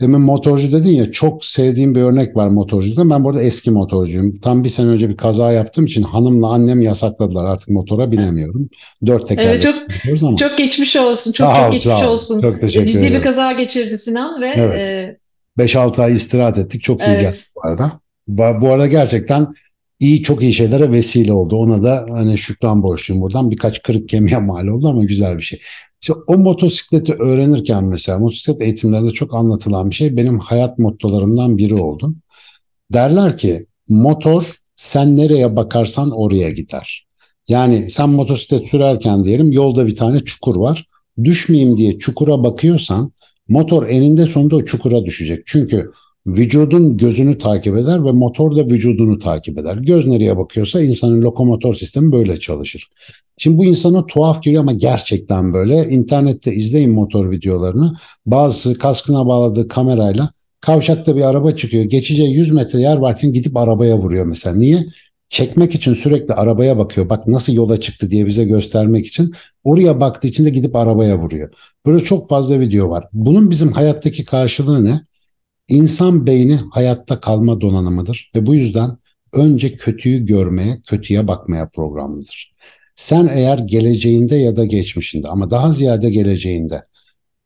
Demin 0.00 0.20
motorcu 0.20 0.72
dedin 0.72 0.90
ya 0.90 1.12
çok 1.12 1.44
sevdiğim 1.44 1.94
bir 1.94 2.00
örnek 2.00 2.36
var 2.36 2.48
motorcuda. 2.48 3.10
Ben 3.10 3.24
burada 3.24 3.42
eski 3.42 3.70
motorcuyum. 3.70 4.38
Tam 4.38 4.64
bir 4.64 4.68
sene 4.68 4.86
önce 4.88 5.08
bir 5.08 5.16
kaza 5.16 5.52
yaptığım 5.52 5.84
için 5.84 6.02
hanımla 6.02 6.48
annem 6.48 6.80
yasakladılar. 6.80 7.44
Artık 7.44 7.68
motora 7.68 8.12
binemiyorum. 8.12 8.68
Dört 9.06 9.28
tekerlekli 9.28 9.68
Evet 9.68 10.18
çok 10.20 10.22
ama. 10.28 10.36
çok 10.36 10.58
geçmiş 10.58 10.96
olsun. 10.96 11.32
Çok 11.32 11.56
Sağ 11.56 11.62
çok 11.62 11.72
geçmiş 11.72 12.02
olsun. 12.02 12.40
Çok 12.40 12.60
teşekkür 12.60 12.86
Ciddi 12.86 13.02
bir 13.02 13.06
ederim. 13.06 13.22
kaza 13.22 13.52
geçirdi 13.52 13.98
Sinan 13.98 14.40
ve 14.42 14.52
Evet. 14.56 14.88
e, 14.88 15.18
5-6 15.58 16.02
ay 16.02 16.12
istirahat 16.12 16.58
ettik. 16.58 16.82
Çok 16.82 17.00
iyi 17.00 17.04
Evet. 17.04 17.20
geldi 17.20 17.36
bu 17.56 17.66
arada. 17.66 17.92
Bu 18.28 18.68
arada 18.68 18.86
gerçekten 18.86 19.46
iyi 20.02 20.22
çok 20.22 20.42
iyi 20.42 20.52
şeylere 20.52 20.90
vesile 20.90 21.32
oldu. 21.32 21.56
Ona 21.56 21.82
da 21.82 22.06
hani 22.10 22.38
şükran 22.38 22.82
borçluyum 22.82 23.22
buradan. 23.22 23.50
Birkaç 23.50 23.82
kırık 23.82 24.08
kemiğe 24.08 24.38
mal 24.38 24.66
oldu 24.66 24.88
ama 24.88 25.04
güzel 25.04 25.36
bir 25.36 25.42
şey. 25.42 25.60
İşte 26.00 26.12
o 26.26 26.38
motosikleti 26.38 27.14
öğrenirken 27.14 27.84
mesela 27.84 28.18
motosiklet 28.18 28.60
eğitimlerinde 28.60 29.10
çok 29.10 29.34
anlatılan 29.34 29.90
bir 29.90 29.94
şey 29.94 30.16
benim 30.16 30.38
hayat 30.38 30.78
mottolarımdan 30.78 31.58
biri 31.58 31.74
oldu. 31.74 32.14
Derler 32.92 33.38
ki 33.38 33.66
motor 33.88 34.44
sen 34.76 35.16
nereye 35.16 35.56
bakarsan 35.56 36.10
oraya 36.10 36.50
gider. 36.50 37.06
Yani 37.48 37.90
sen 37.90 38.10
motosiklet 38.10 38.68
sürerken 38.68 39.24
diyelim 39.24 39.52
yolda 39.52 39.86
bir 39.86 39.96
tane 39.96 40.20
çukur 40.20 40.56
var. 40.56 40.86
Düşmeyeyim 41.24 41.78
diye 41.78 41.98
çukura 41.98 42.44
bakıyorsan 42.44 43.12
motor 43.48 43.86
eninde 43.88 44.26
sonunda 44.26 44.56
o 44.56 44.64
çukura 44.64 45.04
düşecek. 45.04 45.42
Çünkü 45.46 45.90
vücudun 46.26 46.96
gözünü 46.96 47.38
takip 47.38 47.76
eder 47.76 48.04
ve 48.04 48.12
motor 48.12 48.56
da 48.56 48.66
vücudunu 48.66 49.18
takip 49.18 49.58
eder. 49.58 49.76
Göz 49.76 50.06
nereye 50.06 50.36
bakıyorsa 50.36 50.82
insanın 50.82 51.22
lokomotor 51.22 51.74
sistemi 51.74 52.12
böyle 52.12 52.40
çalışır. 52.40 52.88
Şimdi 53.38 53.58
bu 53.58 53.64
insana 53.64 54.06
tuhaf 54.06 54.42
geliyor 54.42 54.62
ama 54.62 54.72
gerçekten 54.72 55.54
böyle. 55.54 55.88
İnternette 55.88 56.54
izleyin 56.54 56.92
motor 56.92 57.30
videolarını. 57.30 57.96
Bazısı 58.26 58.78
kaskına 58.78 59.26
bağladığı 59.26 59.68
kamerayla 59.68 60.30
kavşakta 60.60 61.16
bir 61.16 61.22
araba 61.22 61.50
çıkıyor. 61.52 61.84
Geçeceği 61.84 62.34
100 62.34 62.52
metre 62.52 62.80
yer 62.80 62.96
varken 62.96 63.32
gidip 63.32 63.56
arabaya 63.56 63.98
vuruyor 63.98 64.26
mesela. 64.26 64.56
Niye? 64.56 64.86
Çekmek 65.28 65.74
için 65.74 65.94
sürekli 65.94 66.34
arabaya 66.34 66.78
bakıyor. 66.78 67.08
Bak 67.08 67.26
nasıl 67.26 67.52
yola 67.52 67.80
çıktı 67.80 68.10
diye 68.10 68.26
bize 68.26 68.44
göstermek 68.44 69.06
için. 69.06 69.32
Oraya 69.64 70.00
baktığı 70.00 70.28
için 70.28 70.44
de 70.44 70.50
gidip 70.50 70.76
arabaya 70.76 71.18
vuruyor. 71.18 71.52
Böyle 71.86 72.04
çok 72.04 72.28
fazla 72.28 72.60
video 72.60 72.90
var. 72.90 73.04
Bunun 73.12 73.50
bizim 73.50 73.72
hayattaki 73.72 74.24
karşılığı 74.24 74.84
ne? 74.84 75.00
İnsan 75.72 76.26
beyni 76.26 76.60
hayatta 76.70 77.20
kalma 77.20 77.60
donanımıdır 77.60 78.30
ve 78.34 78.46
bu 78.46 78.54
yüzden 78.54 78.98
önce 79.32 79.76
kötüyü 79.76 80.26
görmeye, 80.26 80.80
kötüye 80.86 81.28
bakmaya 81.28 81.68
programlıdır. 81.68 82.54
Sen 82.96 83.30
eğer 83.34 83.58
geleceğinde 83.58 84.36
ya 84.36 84.56
da 84.56 84.64
geçmişinde 84.64 85.28
ama 85.28 85.50
daha 85.50 85.72
ziyade 85.72 86.10
geleceğinde 86.10 86.82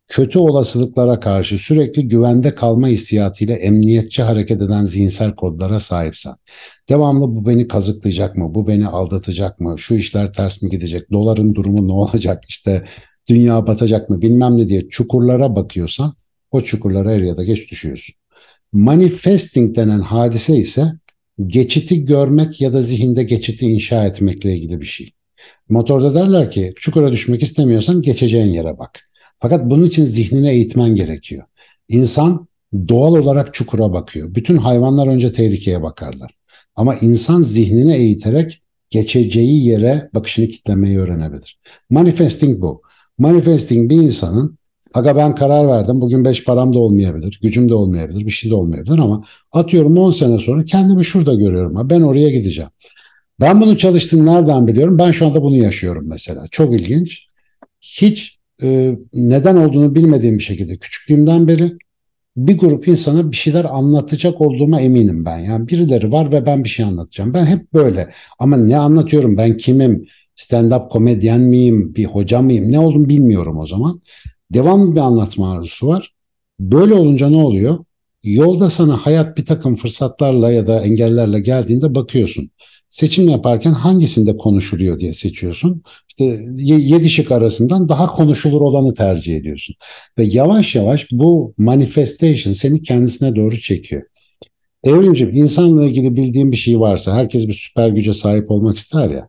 kötü 0.09 0.39
olasılıklara 0.39 1.21
karşı 1.21 1.59
sürekli 1.59 2.09
güvende 2.09 2.55
kalma 2.55 2.89
hissiyatıyla 2.89 3.57
emniyetçi 3.57 4.23
hareket 4.23 4.63
eden 4.63 4.87
zihinsel 4.87 5.35
kodlara 5.35 5.81
sahipsen, 5.81 6.35
devamlı 6.89 7.37
bu 7.37 7.47
beni 7.47 7.69
kazıklayacak 7.69 8.37
mı, 8.37 8.55
bu 8.55 8.67
beni 8.67 8.89
aldatacak 8.89 9.61
mı, 9.61 9.79
şu 9.79 9.95
işler 9.95 10.33
ters 10.33 10.63
mi 10.63 10.71
gidecek, 10.71 11.13
doların 11.13 11.55
durumu 11.55 11.89
ne 11.89 11.93
olacak, 11.93 12.45
işte 12.49 12.85
dünya 13.29 13.67
batacak 13.67 14.11
mı 14.11 14.21
bilmem 14.23 14.59
ne 14.59 14.69
diye 14.69 14.89
çukurlara 14.89 15.57
bakıyorsan 15.57 16.15
o 16.57 16.61
çukurlara 16.61 17.13
er 17.13 17.21
ya 17.21 17.37
da 17.37 17.45
geç 17.45 17.71
düşüyorsun. 17.71 18.15
Manifesting 18.73 19.77
denen 19.77 20.01
hadise 20.01 20.57
ise 20.57 20.93
geçiti 21.47 22.05
görmek 22.05 22.61
ya 22.61 22.73
da 22.73 22.83
zihinde 22.83 23.23
geçiti 23.23 23.67
inşa 23.67 24.05
etmekle 24.05 24.57
ilgili 24.57 24.81
bir 24.81 24.87
şey. 24.87 25.11
Motorda 25.69 26.15
derler 26.15 26.51
ki 26.51 26.73
çukura 26.77 27.13
düşmek 27.13 27.43
istemiyorsan 27.43 28.03
geçeceğin 28.03 28.53
yere 28.53 28.79
bak. 28.79 29.01
Fakat 29.39 29.71
bunun 29.71 29.85
için 29.85 30.05
zihnine 30.05 30.53
eğitmen 30.53 30.95
gerekiyor. 30.95 31.45
İnsan 31.89 32.49
doğal 32.89 33.17
olarak 33.17 33.55
çukura 33.55 33.93
bakıyor. 33.93 34.35
Bütün 34.35 34.57
hayvanlar 34.57 35.07
önce 35.07 35.33
tehlikeye 35.33 35.83
bakarlar. 35.83 36.37
Ama 36.77 36.95
insan 36.95 37.43
zihnini 37.43 37.95
eğiterek 37.95 38.63
geçeceği 38.91 39.67
yere 39.67 40.11
bakışını 40.15 40.47
kitlemeyi 40.47 40.99
öğrenebilir. 40.99 41.61
Manifesting 41.91 42.61
bu. 42.61 42.83
Manifesting 43.19 43.91
bir 43.91 43.97
insanın 43.97 44.56
Aga 44.97 45.17
ben 45.17 45.35
karar 45.35 45.69
verdim. 45.69 46.01
Bugün 46.01 46.25
beş 46.25 46.45
param 46.45 46.73
da 46.73 46.79
olmayabilir. 46.79 47.39
Gücüm 47.43 47.69
de 47.69 47.75
olmayabilir. 47.75 48.27
Bir 48.27 48.31
şey 48.31 48.51
de 48.51 48.55
olmayabilir 48.55 48.99
ama 48.99 49.25
atıyorum 49.53 49.97
10 49.99 50.11
sene 50.11 50.39
sonra 50.39 50.65
kendimi 50.65 51.05
şurada 51.05 51.35
görüyorum. 51.35 51.77
Ha, 51.77 51.91
ben 51.91 52.01
oraya 52.01 52.31
gideceğim. 52.31 52.71
Ben 53.41 53.61
bunu 53.61 53.79
çalıştığını 53.79 54.27
nereden 54.27 54.67
biliyorum? 54.67 54.99
Ben 54.99 55.11
şu 55.11 55.27
anda 55.27 55.43
bunu 55.43 55.57
yaşıyorum 55.57 56.05
mesela. 56.09 56.47
Çok 56.51 56.75
ilginç. 56.75 57.27
Hiç 57.81 58.39
e, 58.63 58.97
neden 59.13 59.57
olduğunu 59.57 59.95
bilmediğim 59.95 60.39
bir 60.39 60.43
şekilde 60.43 60.77
küçüklüğümden 60.77 61.49
beri 61.49 61.73
bir 62.37 62.59
grup 62.59 62.89
insana 62.89 63.31
bir 63.31 63.37
şeyler 63.37 63.65
anlatacak 63.65 64.41
olduğuma 64.41 64.81
eminim 64.81 65.25
ben. 65.25 65.39
Yani 65.39 65.69
birileri 65.69 66.13
var 66.13 66.33
ve 66.33 66.47
ben 66.47 66.65
bir 66.65 66.69
şey 66.69 66.87
anlatacağım. 66.87 67.35
Ben 67.35 67.47
hep 67.47 67.73
böyle. 67.73 68.11
Ama 68.39 68.57
ne 68.57 68.79
anlatıyorum? 68.79 69.37
Ben 69.37 69.57
kimim? 69.57 70.07
Stand-up 70.37 70.89
komedyen 70.89 71.41
miyim? 71.41 71.95
Bir 71.95 72.05
hoca 72.05 72.43
mıyım? 72.43 72.73
Ne 72.73 72.79
olduğunu 72.79 73.09
bilmiyorum 73.09 73.59
o 73.59 73.67
zaman. 73.67 74.01
Devamlı 74.55 74.95
bir 74.95 75.01
anlatma 75.01 75.53
arzusu 75.53 75.87
var. 75.89 76.15
Böyle 76.61 76.95
olunca 76.95 77.29
ne 77.29 77.37
oluyor? 77.37 77.79
Yolda 78.25 78.71
sana 78.71 78.97
hayat 78.97 79.39
bir 79.39 79.47
takım 79.47 79.77
fırsatlarla 79.77 80.51
ya 80.53 80.67
da 80.67 80.81
engellerle 80.81 81.41
geldiğinde 81.41 81.95
bakıyorsun. 81.95 82.51
Seçim 82.91 83.29
yaparken 83.29 83.71
hangisinde 83.73 84.37
konuşuluyor 84.37 85.01
diye 85.01 85.13
seçiyorsun. 85.13 85.83
İşte 86.09 86.25
ye- 86.55 86.79
yedi 86.81 87.11
şık 87.11 87.33
arasından 87.33 87.89
daha 87.89 88.07
konuşulur 88.07 88.61
olanı 88.61 88.95
tercih 88.95 89.37
ediyorsun. 89.37 89.75
Ve 90.19 90.25
yavaş 90.25 90.75
yavaş 90.75 91.07
bu 91.13 91.55
manifestation 91.59 92.53
seni 92.53 92.83
kendisine 92.83 93.37
doğru 93.37 93.59
çekiyor. 93.59 94.03
Evrimciğim 94.85 95.35
insanla 95.35 95.85
ilgili 95.85 96.17
bildiğim 96.17 96.53
bir 96.53 96.57
şey 96.57 96.81
varsa 96.81 97.15
herkes 97.15 97.49
bir 97.49 97.53
süper 97.53 97.89
güce 97.89 98.13
sahip 98.15 98.51
olmak 98.51 98.77
ister 98.77 99.11
ya. 99.11 99.29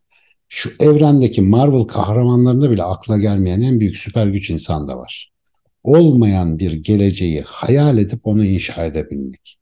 Şu 0.50 0.72
evrendeki 0.80 1.42
Marvel 1.42 1.84
kahramanlarında 1.84 2.72
bile 2.72 2.84
akla 2.84 3.18
gelmeyen 3.18 3.62
en 3.62 3.80
büyük 3.80 3.98
süper 3.98 4.28
güç 4.28 4.50
insanda 4.50 4.98
var. 4.98 5.32
Olmayan 5.84 6.60
bir 6.60 6.72
geleceği 6.72 7.42
hayal 7.46 7.98
edip 7.98 8.28
onu 8.28 8.46
inşa 8.46 8.86
edebilmek. 8.86 9.58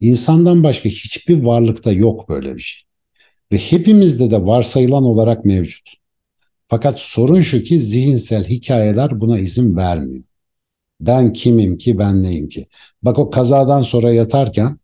İnsandan 0.00 0.62
başka 0.62 0.88
hiçbir 0.88 1.42
varlıkta 1.42 1.92
yok 1.92 2.28
böyle 2.28 2.54
bir 2.54 2.60
şey. 2.60 2.82
Ve 3.52 3.58
hepimizde 3.58 4.30
de 4.30 4.46
varsayılan 4.46 5.04
olarak 5.04 5.44
mevcut. 5.44 5.94
Fakat 6.66 6.98
sorun 6.98 7.40
şu 7.40 7.62
ki 7.62 7.80
zihinsel 7.80 8.44
hikayeler 8.44 9.20
buna 9.20 9.38
izin 9.38 9.76
vermiyor. 9.76 10.24
Ben 11.00 11.32
kimim 11.32 11.78
ki, 11.78 11.98
ben 11.98 12.22
neyim 12.22 12.48
ki? 12.48 12.66
Bak 13.02 13.18
o 13.18 13.30
kazadan 13.30 13.82
sonra 13.82 14.12
yatarken 14.12 14.78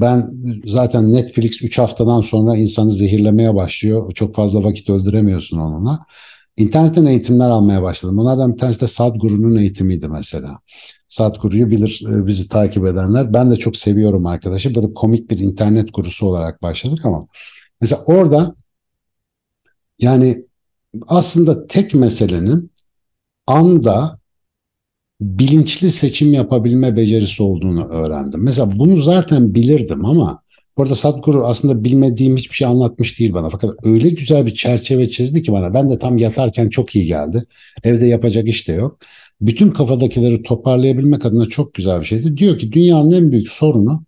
ben 0.00 0.30
zaten 0.66 1.12
Netflix 1.12 1.62
3 1.62 1.78
haftadan 1.78 2.20
sonra 2.20 2.56
insanı 2.56 2.90
zehirlemeye 2.90 3.54
başlıyor. 3.54 4.12
Çok 4.12 4.34
fazla 4.34 4.64
vakit 4.64 4.90
öldüremiyorsun 4.90 5.58
onunla. 5.58 6.06
İnternetten 6.56 7.04
eğitimler 7.04 7.50
almaya 7.50 7.82
başladım. 7.82 8.18
Onlardan 8.18 8.52
bir 8.52 8.58
tanesi 8.58 8.80
de 8.80 8.86
Sadhguru'nun 8.86 9.56
eğitimiydi 9.56 10.08
mesela. 10.08 10.58
Sadhguru'yu 11.08 11.70
bilir 11.70 12.04
e, 12.10 12.26
bizi 12.26 12.48
takip 12.48 12.86
edenler. 12.86 13.34
Ben 13.34 13.50
de 13.50 13.56
çok 13.56 13.76
seviyorum 13.76 14.26
arkadaşı. 14.26 14.74
Böyle 14.74 14.94
komik 14.94 15.30
bir 15.30 15.38
internet 15.38 15.94
gurusu 15.94 16.26
olarak 16.26 16.62
başladık 16.62 17.04
ama 17.04 17.26
mesela 17.80 18.02
orada 18.06 18.54
yani 19.98 20.44
aslında 21.06 21.66
tek 21.66 21.94
meselenin 21.94 22.70
anda 23.46 24.18
bilinçli 25.20 25.90
seçim 25.90 26.32
yapabilme 26.32 26.96
becerisi 26.96 27.42
olduğunu 27.42 27.84
öğrendim. 27.84 28.42
Mesela 28.42 28.78
bunu 28.78 28.96
zaten 28.96 29.54
bilirdim 29.54 30.04
ama 30.04 30.42
burada 30.76 30.94
Sadhguru 30.94 31.46
aslında 31.46 31.84
bilmediğim 31.84 32.36
hiçbir 32.36 32.54
şey 32.54 32.68
anlatmış 32.68 33.18
değil 33.18 33.32
bana. 33.32 33.50
Fakat 33.50 33.70
öyle 33.82 34.08
güzel 34.08 34.46
bir 34.46 34.54
çerçeve 34.54 35.06
çizdi 35.06 35.42
ki 35.42 35.52
bana. 35.52 35.74
Ben 35.74 35.90
de 35.90 35.98
tam 35.98 36.18
yatarken 36.18 36.68
çok 36.68 36.96
iyi 36.96 37.06
geldi. 37.06 37.42
Evde 37.84 38.06
yapacak 38.06 38.48
iş 38.48 38.68
de 38.68 38.72
yok. 38.72 38.98
Bütün 39.40 39.70
kafadakileri 39.70 40.42
toparlayabilmek 40.42 41.24
adına 41.24 41.46
çok 41.46 41.74
güzel 41.74 42.00
bir 42.00 42.06
şeydi. 42.06 42.36
Diyor 42.36 42.58
ki 42.58 42.72
dünyanın 42.72 43.10
en 43.10 43.32
büyük 43.32 43.48
sorunu 43.48 44.04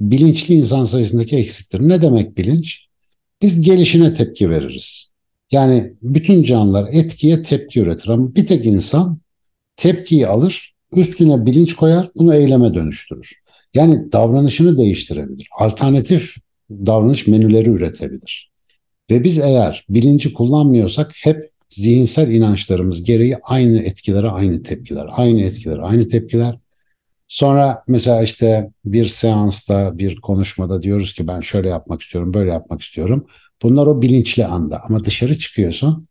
bilinçli 0.00 0.54
insan 0.54 0.84
sayısındaki 0.84 1.36
eksiktir. 1.36 1.80
Ne 1.80 2.02
demek 2.02 2.38
bilinç? 2.38 2.86
Biz 3.42 3.60
gelişine 3.60 4.14
tepki 4.14 4.50
veririz. 4.50 5.12
Yani 5.50 5.92
bütün 6.02 6.42
canlılar 6.42 6.88
etkiye 6.92 7.42
tepki 7.42 7.80
üretir 7.80 8.08
ama 8.08 8.34
bir 8.34 8.46
tek 8.46 8.66
insan 8.66 9.18
tepkiyi 9.80 10.26
alır, 10.26 10.74
üstüne 10.96 11.46
bilinç 11.46 11.76
koyar, 11.76 12.10
bunu 12.16 12.34
eyleme 12.34 12.74
dönüştürür. 12.74 13.32
Yani 13.74 14.12
davranışını 14.12 14.78
değiştirebilir. 14.78 15.48
Alternatif 15.58 16.34
davranış 16.70 17.26
menüleri 17.26 17.68
üretebilir. 17.68 18.50
Ve 19.10 19.24
biz 19.24 19.38
eğer 19.38 19.86
bilinci 19.88 20.32
kullanmıyorsak 20.32 21.12
hep 21.14 21.50
zihinsel 21.70 22.30
inançlarımız 22.30 23.04
gereği 23.04 23.36
aynı 23.42 23.82
etkilere 23.82 24.28
aynı 24.28 24.62
tepkiler, 24.62 25.06
aynı 25.10 25.42
etkiler, 25.42 25.78
aynı 25.78 26.08
tepkiler. 26.08 26.58
Sonra 27.28 27.84
mesela 27.88 28.22
işte 28.22 28.70
bir 28.84 29.06
seansta, 29.06 29.98
bir 29.98 30.16
konuşmada 30.16 30.82
diyoruz 30.82 31.14
ki 31.14 31.26
ben 31.28 31.40
şöyle 31.40 31.68
yapmak 31.68 32.02
istiyorum, 32.02 32.34
böyle 32.34 32.50
yapmak 32.50 32.80
istiyorum. 32.80 33.26
Bunlar 33.62 33.86
o 33.86 34.02
bilinçli 34.02 34.46
anda 34.46 34.80
ama 34.84 35.04
dışarı 35.04 35.38
çıkıyorsun 35.38 36.06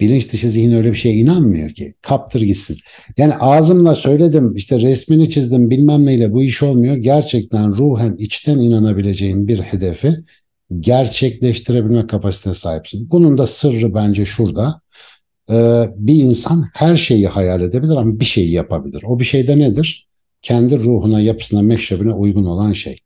Bilinç 0.00 0.32
dışı 0.32 0.50
zihin 0.50 0.72
öyle 0.72 0.90
bir 0.90 0.96
şeye 0.96 1.14
inanmıyor 1.14 1.70
ki. 1.70 1.94
Kaptır 2.02 2.40
gitsin. 2.40 2.76
Yani 3.16 3.34
ağzımla 3.34 3.94
söyledim 3.94 4.56
işte 4.56 4.80
resmini 4.80 5.30
çizdim 5.30 5.70
bilmem 5.70 6.06
neyle 6.06 6.32
bu 6.32 6.42
iş 6.42 6.62
olmuyor. 6.62 6.96
Gerçekten 6.96 7.76
ruhen 7.76 8.16
içten 8.18 8.58
inanabileceğin 8.58 9.48
bir 9.48 9.58
hedefi 9.58 10.12
gerçekleştirebilme 10.78 12.06
kapasitesine 12.06 12.54
sahipsin. 12.54 13.10
Bunun 13.10 13.38
da 13.38 13.46
sırrı 13.46 13.94
bence 13.94 14.24
şurada. 14.24 14.80
Ee, 15.50 15.84
bir 15.96 16.14
insan 16.14 16.64
her 16.74 16.96
şeyi 16.96 17.28
hayal 17.28 17.62
edebilir 17.62 17.96
ama 17.96 18.20
bir 18.20 18.24
şeyi 18.24 18.50
yapabilir. 18.50 19.02
O 19.06 19.18
bir 19.18 19.24
şey 19.24 19.48
de 19.48 19.58
nedir? 19.58 20.08
Kendi 20.42 20.78
ruhuna, 20.78 21.20
yapısına, 21.20 21.62
meşrebine 21.62 22.12
uygun 22.12 22.44
olan 22.44 22.72
şey. 22.72 22.98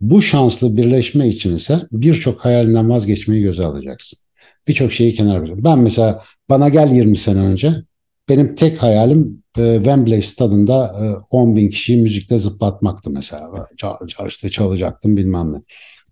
Bu 0.00 0.22
şanslı 0.22 0.76
birleşme 0.76 1.28
için 1.28 1.56
ise 1.56 1.80
birçok 1.92 2.44
hayalinden 2.44 2.90
vazgeçmeyi 2.90 3.42
göze 3.42 3.64
alacaksın. 3.64 4.18
Birçok 4.68 4.92
şeyi 4.92 5.14
kenara 5.14 5.42
bırak. 5.42 5.64
Ben 5.64 5.78
mesela 5.78 6.22
bana 6.48 6.68
gel 6.68 6.92
20 6.92 7.18
sene 7.18 7.40
önce 7.40 7.74
benim 8.28 8.54
tek 8.54 8.82
hayalim 8.82 9.42
e, 9.58 9.74
Wembley 9.76 10.22
stadında 10.22 10.96
e, 11.02 11.04
10 11.30 11.56
bin 11.56 11.70
kişiyi 11.70 12.02
müzikte 12.02 12.38
zıplatmaktı 12.38 13.10
mesela. 13.10 13.68
İşte 14.28 14.48
çalacaktım 14.48 15.16
bilmem 15.16 15.52
ne. 15.52 15.62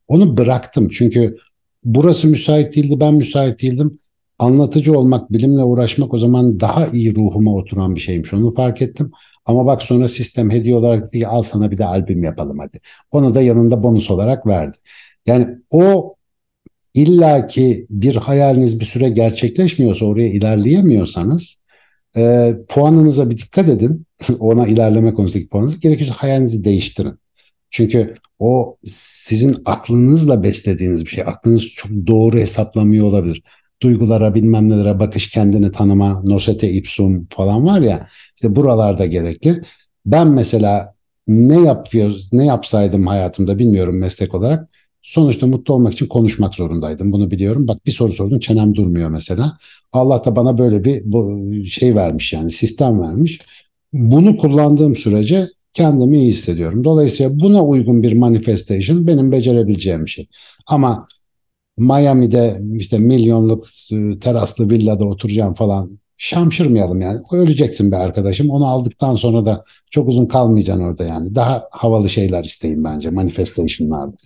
Onu 0.08 0.36
bıraktım 0.36 0.88
çünkü 0.88 1.36
burası 1.84 2.28
müsait 2.28 2.76
değildi 2.76 3.00
ben 3.00 3.14
müsait 3.14 3.62
değildim. 3.62 3.98
Anlatıcı 4.38 4.98
olmak, 4.98 5.32
bilimle 5.32 5.62
uğraşmak 5.62 6.14
o 6.14 6.18
zaman 6.18 6.60
daha 6.60 6.86
iyi 6.86 7.16
ruhuma 7.16 7.54
oturan 7.54 7.94
bir 7.94 8.00
şeymiş. 8.00 8.32
Onu 8.32 8.54
fark 8.54 8.82
ettim. 8.82 9.10
Ama 9.46 9.66
bak 9.66 9.82
sonra 9.82 10.08
sistem 10.08 10.50
hediye 10.50 10.76
olarak 10.76 11.12
diye 11.12 11.26
al 11.26 11.42
sana 11.42 11.70
bir 11.70 11.78
de 11.78 11.84
albüm 11.84 12.22
yapalım 12.24 12.58
hadi. 12.58 12.80
Onu 13.10 13.34
da 13.34 13.42
yanında 13.42 13.82
bonus 13.82 14.10
olarak 14.10 14.46
verdi. 14.46 14.76
Yani 15.26 15.48
o 15.70 16.14
illaki 16.94 17.86
bir 17.90 18.16
hayaliniz 18.16 18.80
bir 18.80 18.84
süre 18.84 19.08
gerçekleşmiyorsa 19.08 20.06
oraya 20.06 20.28
ilerleyemiyorsanız 20.28 21.62
e, 22.16 22.54
puanınıza 22.68 23.30
bir 23.30 23.38
dikkat 23.38 23.68
edin. 23.68 24.06
Ona 24.38 24.66
ilerleme 24.66 25.14
konusundaki 25.14 25.48
puanınızı. 25.48 25.80
Gerekirse 25.80 26.12
hayalinizi 26.12 26.64
değiştirin. 26.64 27.14
Çünkü 27.70 28.14
o 28.38 28.76
sizin 28.86 29.56
aklınızla 29.64 30.42
beslediğiniz 30.42 31.04
bir 31.04 31.10
şey. 31.10 31.24
Aklınız 31.26 31.66
çok 31.66 31.90
doğru 32.06 32.36
hesaplamıyor 32.36 33.06
olabilir. 33.06 33.42
Duygulara 33.82 34.34
bilmem 34.34 34.68
nelere 34.68 34.98
bakış 34.98 35.30
kendini 35.30 35.72
tanıma, 35.72 36.22
nosete 36.24 36.70
ipsum 36.70 37.26
falan 37.30 37.66
var 37.66 37.80
ya 37.80 38.06
işte 38.36 38.56
buralarda 38.56 39.06
gerekli. 39.06 39.62
Ben 40.06 40.28
mesela 40.28 40.94
ne 41.28 41.60
yapıyoruz, 41.60 42.32
ne 42.32 42.46
yapsaydım 42.46 43.06
hayatımda 43.06 43.58
bilmiyorum 43.58 43.98
meslek 43.98 44.34
olarak. 44.34 44.68
Sonuçta 45.04 45.46
mutlu 45.46 45.74
olmak 45.74 45.92
için 45.92 46.06
konuşmak 46.06 46.54
zorundaydım. 46.54 47.12
Bunu 47.12 47.30
biliyorum. 47.30 47.68
Bak 47.68 47.86
bir 47.86 47.90
soru 47.90 48.12
sordun 48.12 48.38
çenem 48.38 48.74
durmuyor 48.74 49.10
mesela. 49.10 49.56
Allah 49.92 50.24
da 50.24 50.36
bana 50.36 50.58
böyle 50.58 50.84
bir 50.84 51.64
şey 51.64 51.94
vermiş 51.94 52.32
yani 52.32 52.50
sistem 52.50 53.00
vermiş. 53.00 53.40
Bunu 53.92 54.36
kullandığım 54.36 54.96
sürece 54.96 55.48
kendimi 55.74 56.18
iyi 56.18 56.28
hissediyorum. 56.28 56.84
Dolayısıyla 56.84 57.40
buna 57.40 57.64
uygun 57.64 58.02
bir 58.02 58.12
manifestation 58.12 59.06
benim 59.06 59.32
becerebileceğim 59.32 60.04
bir 60.04 60.10
şey. 60.10 60.28
Ama 60.66 61.06
Miami'de 61.78 62.62
işte 62.76 62.98
milyonluk 62.98 63.66
e, 63.92 64.18
teraslı 64.18 64.70
villada 64.70 65.04
oturacağım 65.04 65.54
falan 65.54 65.98
şamşırmayalım 66.16 67.00
yani. 67.00 67.20
Öleceksin 67.32 67.92
be 67.92 67.96
arkadaşım. 67.96 68.50
Onu 68.50 68.66
aldıktan 68.66 69.14
sonra 69.14 69.46
da 69.46 69.64
çok 69.90 70.08
uzun 70.08 70.26
kalmayacaksın 70.26 70.84
orada 70.84 71.04
yani. 71.04 71.34
Daha 71.34 71.68
havalı 71.70 72.08
şeyler 72.08 72.44
isteyin 72.44 72.84
bence 72.84 73.10
manifestation'larda. 73.10 74.16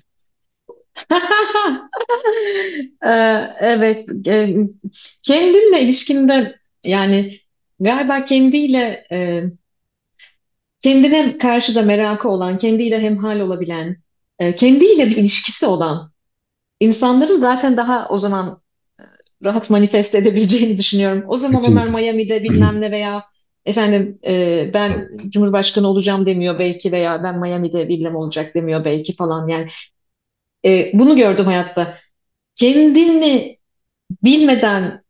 Ee, 3.05 3.55
evet, 3.61 4.05
e, 4.27 4.57
kendinle 5.23 5.81
ilişkinde 5.81 6.59
yani 6.85 7.39
galiba 7.81 8.25
kendiyle 8.25 9.07
e, 9.13 9.45
kendine 10.81 11.39
karşı 11.39 11.75
da 11.75 11.83
merakı 11.83 12.29
olan, 12.29 12.57
kendiyle 12.57 13.01
hemhal 13.01 13.41
olabilen, 13.41 13.97
e, 14.39 14.55
kendiyle 14.55 15.07
bir 15.07 15.17
ilişkisi 15.17 15.67
olan 15.67 16.13
insanların 16.81 17.37
zaten 17.37 17.77
daha 17.77 18.09
o 18.09 18.17
zaman 18.17 18.63
rahat 19.45 19.71
manifest 19.71 20.15
edebileceğini 20.15 20.79
düşünüyorum. 20.79 21.25
O 21.29 21.39
zaman 21.39 21.65
onlar 21.65 21.87
Miami'de 21.89 22.43
bilmem 22.45 22.81
ne 22.81 22.91
veya 22.91 23.25
efendim 23.67 24.19
e, 24.27 24.71
ben 24.75 25.09
Cumhurbaşkanı 25.29 25.89
olacağım 25.89 26.27
demiyor 26.27 26.59
belki 26.59 26.93
veya 26.93 27.23
ben 27.23 27.41
Miami'de 27.41 27.89
bilmem 27.89 28.17
olacak 28.17 28.55
demiyor 28.55 28.85
belki 28.85 29.17
falan 29.17 29.49
yani. 29.49 29.67
E, 30.65 30.91
bunu 30.95 31.17
gördüm 31.17 31.45
hayatta. 31.45 31.95
Kendini 32.55 33.59
bilmeden 34.25 35.03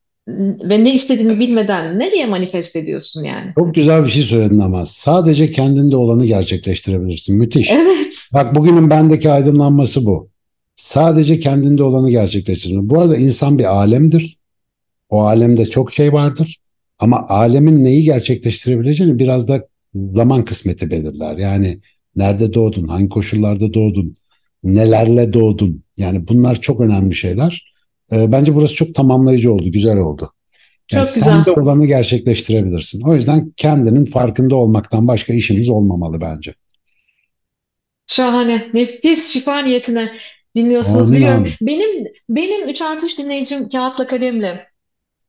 ve 0.62 0.84
ne 0.84 0.94
istediğini 0.94 1.40
bilmeden 1.40 1.98
nereye 1.98 2.26
manifest 2.26 2.76
ediyorsun 2.76 3.24
yani? 3.24 3.52
Çok 3.58 3.74
güzel 3.74 4.04
bir 4.04 4.08
şey 4.08 4.22
söyledin 4.22 4.58
ama 4.58 4.86
sadece 4.86 5.50
kendinde 5.50 5.96
olanı 5.96 6.26
gerçekleştirebilirsin. 6.26 7.36
Müthiş. 7.36 7.70
Evet. 7.70 8.14
Bak 8.32 8.54
bugünün 8.54 8.90
bendeki 8.90 9.30
aydınlanması 9.30 10.04
bu. 10.04 10.30
Sadece 10.76 11.40
kendinde 11.40 11.82
olanı 11.82 12.10
gerçekleştirirsin. 12.10 12.90
Bu 12.90 13.00
arada 13.00 13.16
insan 13.16 13.58
bir 13.58 13.64
alemdir. 13.64 14.38
O 15.08 15.22
alemde 15.22 15.66
çok 15.66 15.92
şey 15.92 16.12
vardır. 16.12 16.56
Ama 16.98 17.28
alemin 17.28 17.84
neyi 17.84 18.02
gerçekleştirebileceğini 18.02 19.18
biraz 19.18 19.48
da 19.48 19.66
zaman 19.94 20.44
kısmeti 20.44 20.90
belirler. 20.90 21.36
Yani 21.36 21.80
nerede 22.16 22.54
doğdun, 22.54 22.86
hangi 22.86 23.08
koşullarda 23.08 23.74
doğdun, 23.74 24.16
nelerle 24.64 25.32
doğdun. 25.32 25.82
Yani 25.96 26.28
bunlar 26.28 26.60
çok 26.60 26.80
önemli 26.80 27.14
şeyler. 27.14 27.72
E, 28.12 28.32
bence 28.32 28.54
burası 28.54 28.74
çok 28.74 28.94
tamamlayıcı 28.94 29.52
oldu, 29.52 29.72
güzel 29.72 29.98
oldu. 29.98 30.32
Yani 30.92 31.04
Çok 31.04 31.10
sen 31.10 31.38
güzel. 31.38 31.62
olanı 31.62 31.86
gerçekleştirebilirsin. 31.86 33.02
O 33.08 33.14
yüzden 33.14 33.52
kendinin 33.56 34.04
farkında 34.04 34.56
olmaktan 34.56 35.08
başka 35.08 35.32
işimiz 35.32 35.68
olmamalı 35.68 36.20
bence. 36.20 36.54
Şahane. 38.06 38.68
Nefis 38.74 39.32
şifa 39.32 39.58
niyetine 39.58 40.12
dinliyorsunuz 40.56 41.08
Amin 41.08 41.16
biliyorum. 41.20 41.40
amin. 41.40 41.52
Benim 41.60 42.06
benim 42.28 42.68
3 42.68 42.82
artı 42.82 43.06
3 43.06 43.18
dinleyicim 43.18 43.68
kağıtla 43.68 44.06
kalemle 44.06 44.66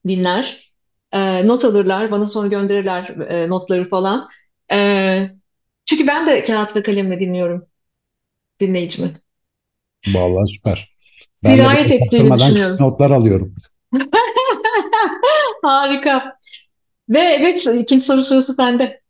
dinler. 0.08 0.72
Ee, 1.12 1.46
not 1.46 1.64
alırlar. 1.64 2.10
Bana 2.10 2.26
sonra 2.26 2.48
gönderirler 2.48 3.08
e, 3.28 3.48
notları 3.48 3.88
falan. 3.88 4.28
Ee, 4.72 5.28
çünkü 5.84 6.06
ben 6.06 6.26
de 6.26 6.42
kağıt 6.42 6.76
ve 6.76 6.82
kalemle 6.82 7.20
dinliyorum 7.20 7.69
dinleyicimi. 8.60 9.12
Vallahi 10.14 10.52
süper. 10.56 10.90
Ben 11.44 11.56
Dirayet 11.56 11.90
ettiğini 11.90 12.34
düşünüyorum. 12.34 12.76
notlar 12.80 13.10
alıyorum. 13.10 13.54
Harika. 15.62 16.36
Ve 17.08 17.18
evet 17.18 17.66
ikinci 17.74 18.04
soru 18.04 18.22
sırası 18.22 18.54
sende. 18.54 19.00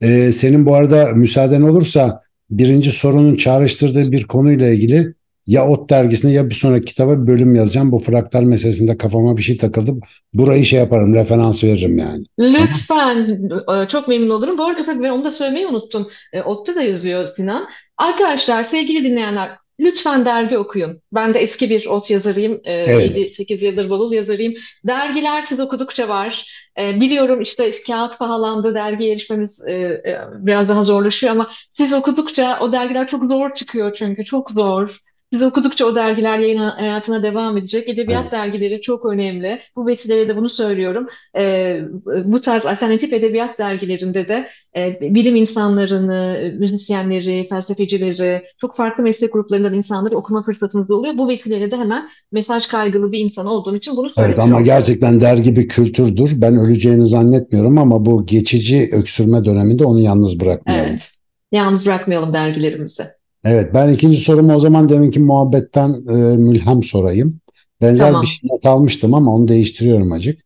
Ee, 0.00 0.32
senin 0.32 0.66
bu 0.66 0.74
arada 0.74 1.06
müsaaden 1.06 1.62
olursa 1.62 2.22
birinci 2.50 2.92
sorunun 2.92 3.36
çağrıştırdığı 3.36 4.12
bir 4.12 4.24
konuyla 4.24 4.68
ilgili 4.68 5.14
ya 5.46 5.68
Ot 5.68 5.90
dergisine 5.90 6.32
ya 6.32 6.50
bir 6.50 6.54
sonraki 6.54 6.84
kitaba 6.84 7.22
bir 7.22 7.26
bölüm 7.26 7.54
yazacağım. 7.54 7.92
Bu 7.92 7.98
fraktal 7.98 8.42
meselesinde 8.42 8.96
kafama 8.98 9.36
bir 9.36 9.42
şey 9.42 9.56
takıldı. 9.56 9.94
Burayı 10.34 10.64
şey 10.64 10.78
yaparım, 10.78 11.14
referans 11.14 11.64
veririm 11.64 11.98
yani. 11.98 12.24
Lütfen 12.40 13.40
e, 13.82 13.86
çok 13.86 14.08
memnun 14.08 14.30
olurum. 14.30 14.58
Bu 14.58 14.64
arada 14.64 14.84
tabii 14.84 15.02
ben 15.02 15.10
onu 15.10 15.24
da 15.24 15.30
söylemeyi 15.30 15.66
unuttum. 15.66 16.10
E, 16.32 16.42
Otta 16.42 16.74
da 16.74 16.82
yazıyor 16.82 17.26
Sinan. 17.26 17.64
Arkadaşlar, 17.98 18.62
sevgili 18.62 19.04
dinleyenler 19.04 19.58
lütfen 19.80 20.24
dergi 20.24 20.58
okuyun. 20.58 21.02
Ben 21.12 21.34
de 21.34 21.38
eski 21.38 21.70
bir 21.70 21.86
Ot 21.86 22.10
yazarıyım. 22.10 22.60
E, 22.64 22.72
Evet. 22.72 23.16
7-8 23.16 23.64
yıldır 23.64 23.90
bavul 23.90 24.12
yazarıyım. 24.12 24.54
Dergiler 24.86 25.42
siz 25.42 25.60
okudukça 25.60 26.08
var. 26.08 26.46
E, 26.78 27.00
biliyorum 27.00 27.40
işte 27.40 27.70
kağıt 27.86 28.18
pahalandı, 28.18 28.74
dergi 28.74 29.10
erişmemiz 29.10 29.64
e, 29.68 29.72
e, 29.72 30.20
biraz 30.32 30.68
daha 30.68 30.82
zorlaşıyor 30.82 31.32
ama 31.32 31.48
siz 31.68 31.92
okudukça 31.92 32.58
o 32.60 32.72
dergiler 32.72 33.06
çok 33.06 33.24
zor 33.24 33.54
çıkıyor 33.54 33.94
çünkü 33.94 34.24
çok 34.24 34.50
zor. 34.50 35.00
Siz 35.32 35.42
okudukça 35.42 35.86
o 35.86 35.94
dergiler 35.94 36.38
yayın 36.38 36.58
hayatına 36.58 37.22
devam 37.22 37.56
edecek. 37.56 37.88
Edebiyat 37.88 38.22
Evet. 38.22 38.32
dergileri 38.32 38.80
çok 38.80 39.06
önemli. 39.06 39.60
Bu 39.76 39.86
vesileyle 39.86 40.28
de 40.28 40.36
bunu 40.36 40.48
söylüyorum. 40.48 41.06
Ee, 41.36 41.80
bu 42.24 42.40
tarz 42.40 42.66
alternatif 42.66 43.12
edebiyat 43.12 43.58
dergilerinde 43.58 44.28
de 44.28 44.46
e, 44.76 44.98
bilim 45.00 45.36
insanlarını, 45.36 46.52
müzisyenleri, 46.58 47.46
felsefecileri, 47.48 48.42
çok 48.60 48.76
farklı 48.76 49.02
meslek 49.02 49.32
gruplarından 49.32 49.74
insanları 49.74 50.16
okuma 50.16 50.42
fırsatınız 50.42 50.90
oluyor. 50.90 51.18
Bu 51.18 51.28
vesileyle 51.28 51.70
de 51.70 51.76
hemen 51.76 52.08
mesaj 52.32 52.66
kaygılı 52.66 53.12
bir 53.12 53.18
insan 53.18 53.46
olduğum 53.46 53.76
için 53.76 53.96
bunu 53.96 54.06
Evet 54.06 54.14
söylemiş 54.14 54.38
ama 54.44 54.54
oldum. 54.54 54.64
gerçekten 54.64 55.20
dergi 55.20 55.56
bir 55.56 55.68
kültürdür. 55.68 56.30
Ben 56.36 56.56
öleceğini 56.56 57.04
zannetmiyorum 57.06 57.78
ama 57.78 58.04
bu 58.06 58.26
geçici 58.26 58.90
öksürme 58.92 59.44
döneminde 59.44 59.84
onu 59.84 60.00
yalnız 60.00 60.40
bırakmayalım. 60.40 60.88
Evet. 60.88 61.10
Yalnız 61.52 61.86
bırakmayalım 61.86 62.32
dergilerimizi. 62.32 63.02
Evet, 63.44 63.74
ben 63.74 63.92
ikinci 63.92 64.18
sorumu 64.18 64.54
o 64.54 64.58
zaman 64.58 64.88
deminki 64.88 65.20
muhabbetten 65.20 65.90
e, 66.08 66.36
mülhem 66.36 66.82
sorayım. 66.82 67.40
Benzer 67.80 68.06
bir 68.08 68.12
Tamam. 68.12 68.26
şey 68.26 68.50
not 68.50 68.66
almıştım 68.66 69.14
ama 69.14 69.34
onu 69.34 69.48
değiştiriyorum 69.48 70.12
acık. 70.12 70.38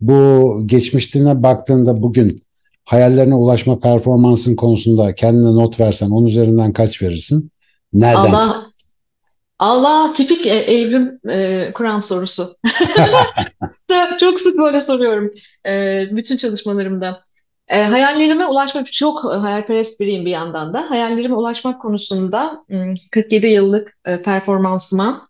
Bu 0.00 0.62
geçmişine 0.66 1.42
baktığında 1.42 2.02
bugün 2.02 2.36
hayallerine 2.84 3.34
ulaşma 3.34 3.78
performansın 3.78 4.56
konusunda 4.56 5.14
kendine 5.14 5.54
not 5.54 5.80
versen 5.80 6.10
10 6.10 6.24
üzerinden 6.24 6.72
kaç 6.72 7.02
verirsin? 7.02 7.50
Nereden? 7.92 8.18
Allah 8.18 8.66
Allah 9.58 10.12
tipik 10.12 10.46
e, 10.46 10.50
evrim 10.50 11.20
e, 11.30 11.72
kuram 11.72 12.02
sorusu. 12.02 12.48
Çok 14.20 14.40
sık 14.40 14.58
böyle 14.58 14.80
soruyorum 14.80 15.30
e, 15.66 16.02
bütün 16.10 16.36
çalışmalarımda. 16.36 17.22
E, 17.68 17.82
hayallerime 17.82 18.46
ulaşmak 18.46 18.92
çok 18.92 19.24
hayalperest 19.24 20.00
biriyim 20.00 20.24
bir 20.24 20.30
yandan 20.30 20.72
da. 20.74 20.90
Hayallerime 20.90 21.34
ulaşmak 21.34 21.82
konusunda 21.82 22.64
47 23.10 23.46
yıllık 23.46 23.96
e, 24.04 24.22
performansıma 24.22 25.28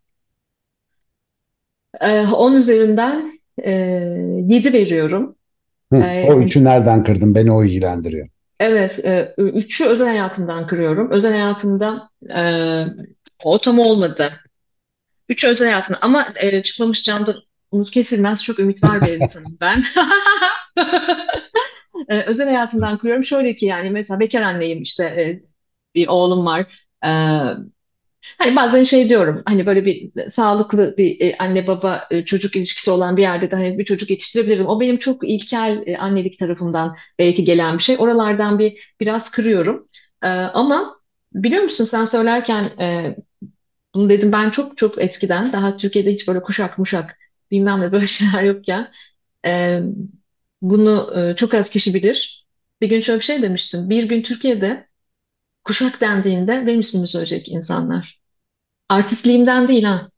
e, 2.00 2.20
10 2.26 2.54
üzerinden 2.54 3.30
e, 3.64 3.70
7 3.70 4.72
veriyorum. 4.72 5.36
Hı, 5.92 5.96
E, 5.98 6.32
o 6.32 6.40
üçü 6.40 6.64
nereden 6.64 7.04
kırdın? 7.04 7.34
Beni 7.34 7.52
o 7.52 7.64
ilgilendiriyor. 7.64 8.28
evet, 8.60 8.98
e, 9.04 9.34
üçü 9.38 9.84
özel 9.84 10.06
hayatımdan 10.08 10.66
kırıyorum. 10.66 11.10
Özel 11.10 11.32
hayatımda 11.32 12.08
e, 12.36 12.42
o 13.44 13.58
tam 13.58 13.78
olmadı. 13.78 14.32
Üç 15.28 15.44
özel 15.44 15.68
hayatım 15.68 15.96
ama 16.00 16.26
e, 16.36 16.62
çıkmamış 16.62 17.02
camda 17.02 17.34
umut 17.70 17.90
kesilmez 17.90 18.44
çok 18.44 18.58
ümit 18.58 18.82
var 18.84 19.02
bir 19.02 19.12
insanım 19.20 19.58
ben. 19.60 19.84
E, 22.08 22.22
özel 22.22 22.46
hayatımdan 22.46 22.98
kuruyorum. 22.98 23.24
Şöyle 23.24 23.54
ki 23.54 23.66
yani 23.66 23.90
mesela 23.90 24.20
bekar 24.20 24.42
anneyim 24.42 24.82
işte 24.82 25.04
e, 25.04 25.42
bir 25.94 26.08
oğlum 26.08 26.46
var. 26.46 26.86
E, 27.06 27.08
hani 28.38 28.56
bazen 28.56 28.84
şey 28.84 29.08
diyorum 29.08 29.42
hani 29.46 29.66
böyle 29.66 29.84
bir 29.84 30.12
sağlıklı 30.28 30.94
bir 30.98 31.20
e, 31.20 31.36
anne 31.38 31.66
baba 31.66 32.04
e, 32.10 32.24
çocuk 32.24 32.56
ilişkisi 32.56 32.90
olan 32.90 33.16
bir 33.16 33.22
yerde 33.22 33.50
de 33.50 33.56
hani 33.56 33.78
bir 33.78 33.84
çocuk 33.84 34.10
yetiştirebilirim. 34.10 34.66
O 34.66 34.80
benim 34.80 34.96
çok 34.98 35.28
ilkel 35.28 35.82
e, 35.86 35.96
annelik 35.98 36.38
tarafımdan 36.38 36.96
belki 37.18 37.44
gelen 37.44 37.78
bir 37.78 37.82
şey. 37.82 37.96
Oralardan 37.98 38.58
bir 38.58 38.94
biraz 39.00 39.30
kırıyorum. 39.30 39.88
E, 40.22 40.28
ama 40.28 40.96
biliyor 41.34 41.62
musun 41.62 41.84
sen 41.84 42.04
söylerken 42.04 42.64
e, 42.80 43.16
bunu 43.94 44.08
dedim 44.10 44.32
ben 44.32 44.50
çok 44.50 44.76
çok 44.76 45.02
eskiden 45.02 45.52
daha 45.52 45.76
Türkiye'de 45.76 46.12
hiç 46.12 46.28
böyle 46.28 46.42
kuşak 46.42 46.78
muşak 46.78 47.16
bilmem 47.50 47.80
ne 47.80 47.92
böyle 47.92 48.06
şeyler 48.08 48.42
yokken 48.42 48.92
e, 49.46 49.80
bunu 50.70 51.12
e, 51.16 51.36
çok 51.36 51.54
az 51.54 51.70
kişi 51.70 51.94
bilir. 51.94 52.46
Bir 52.80 52.88
gün 52.88 53.00
şöyle 53.00 53.18
bir 53.18 53.24
şey 53.24 53.42
demiştim. 53.42 53.90
Bir 53.90 54.02
gün 54.02 54.22
Türkiye'de 54.22 54.88
kuşak 55.64 56.00
dendiğinde 56.00 56.64
benim 56.66 56.80
ismimi 56.80 57.06
söyleyecek 57.06 57.48
insanlar. 57.48 58.20
Artistliğimden 58.88 59.68
değil 59.68 59.82
ha. 59.82 60.08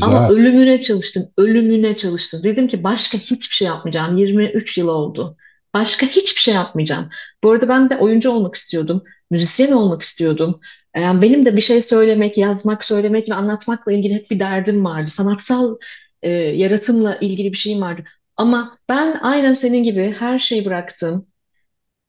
Ama 0.00 0.28
Güzel. 0.28 0.30
ölümüne 0.30 0.80
çalıştım, 0.80 1.32
ölümüne 1.36 1.96
çalıştım. 1.96 2.42
Dedim 2.44 2.68
ki 2.68 2.84
başka 2.84 3.18
hiçbir 3.18 3.54
şey 3.54 3.66
yapmayacağım. 3.66 4.16
23 4.16 4.78
yıl 4.78 4.88
oldu. 4.88 5.36
Başka 5.74 6.06
hiçbir 6.06 6.40
şey 6.40 6.54
yapmayacağım. 6.54 7.08
Bu 7.44 7.50
arada 7.50 7.68
ben 7.68 7.90
de 7.90 7.96
oyuncu 7.96 8.30
olmak 8.30 8.54
istiyordum. 8.54 9.02
Müzisyen 9.30 9.72
olmak 9.72 10.02
istiyordum. 10.02 10.60
Yani 10.96 11.22
benim 11.22 11.46
de 11.46 11.56
bir 11.56 11.60
şey 11.60 11.84
söylemek, 11.84 12.38
yazmak, 12.38 12.84
söylemek 12.84 13.28
ve 13.28 13.34
anlatmakla 13.34 13.92
ilgili 13.92 14.14
hep 14.14 14.30
bir 14.30 14.38
derdim 14.38 14.84
vardı. 14.84 15.10
Sanatsal 15.10 15.76
e, 16.22 16.30
yaratımla 16.30 17.16
ilgili 17.16 17.52
bir 17.52 17.56
şeyim 17.56 17.80
vardı. 17.80 18.04
Ama 18.40 18.78
ben 18.88 19.18
aynen 19.22 19.52
senin 19.52 19.82
gibi 19.82 20.14
her 20.18 20.38
şeyi 20.38 20.64
bıraktım. 20.64 21.26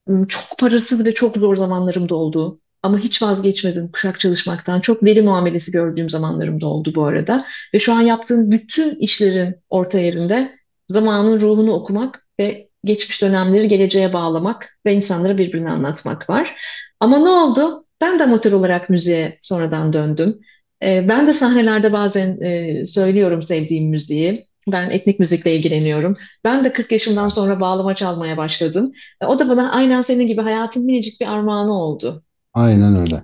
Hmm, 0.08 0.28
Çok 0.28 0.44
parasız 0.60 1.06
ve 1.06 1.14
çok 1.14 1.38
zor 1.38 1.56
zamanlarım 1.56 2.10
da 2.10 2.16
oldu. 2.16 2.62
Ama 2.84 3.00
hiç 3.00 3.22
vazgeçmedim 3.22 3.92
kuşak 3.92 4.20
çalışmaktan. 4.20 4.82
Çok 4.82 5.06
deli 5.06 5.22
muamelesi 5.22 5.72
gördüğüm 5.72 6.10
zamanlarım 6.10 6.62
da 6.62 6.68
oldu 6.68 6.94
bu 6.96 7.06
arada. 7.06 7.46
Ve 7.74 7.80
şu 7.80 7.94
an 7.94 8.02
yaptığım 8.02 8.52
bütün 8.52 8.96
işlerin 9.00 9.56
orta 9.70 10.00
yerinde 10.00 10.52
zamanın 10.90 11.40
ruhunu 11.42 11.74
okumak 11.74 12.28
ve 12.40 12.70
geçmiş 12.86 13.22
dönemleri 13.22 13.68
geleceğe 13.68 14.14
bağlamak 14.14 14.80
ve 14.86 14.94
insanlara 14.94 15.38
birbirini 15.38 15.70
anlatmak 15.72 16.30
var. 16.30 16.56
Ama 17.00 17.20
ne 17.20 17.30
oldu? 17.30 17.86
Ben 18.02 18.20
de 18.20 18.24
amatör 18.24 18.52
olarak 18.52 18.90
müziğe 18.90 19.38
sonradan 19.42 19.94
döndüm. 19.94 20.40
Ee, 20.84 21.06
ben 21.10 21.28
de 21.28 21.34
sahnelerde 21.34 21.94
bazen 21.94 22.42
e, 22.42 22.86
söylüyorum 22.86 23.42
sevdiğim 23.42 23.90
müziği. 23.90 24.51
Ben 24.68 24.90
etnik 24.90 25.20
müzikle 25.20 25.56
ilgileniyorum. 25.56 26.18
Ben 26.44 26.64
de 26.64 26.74
40 26.74 26.92
yaşımdan 26.92 27.30
sonra 27.30 27.60
bağlama 27.60 27.96
çalmaya 27.96 28.38
başladım. 28.38 28.92
E, 29.22 29.26
O 29.26 29.40
da 29.40 29.50
bana 29.50 29.72
aynen 29.72 30.02
senin 30.02 30.28
gibi 30.28 30.42
hayatın 30.42 30.86
minicik 30.86 31.22
bir 31.22 31.26
armağanı 31.26 31.74
oldu. 31.74 32.24
Aynen 32.54 32.96
öyle. 33.00 33.24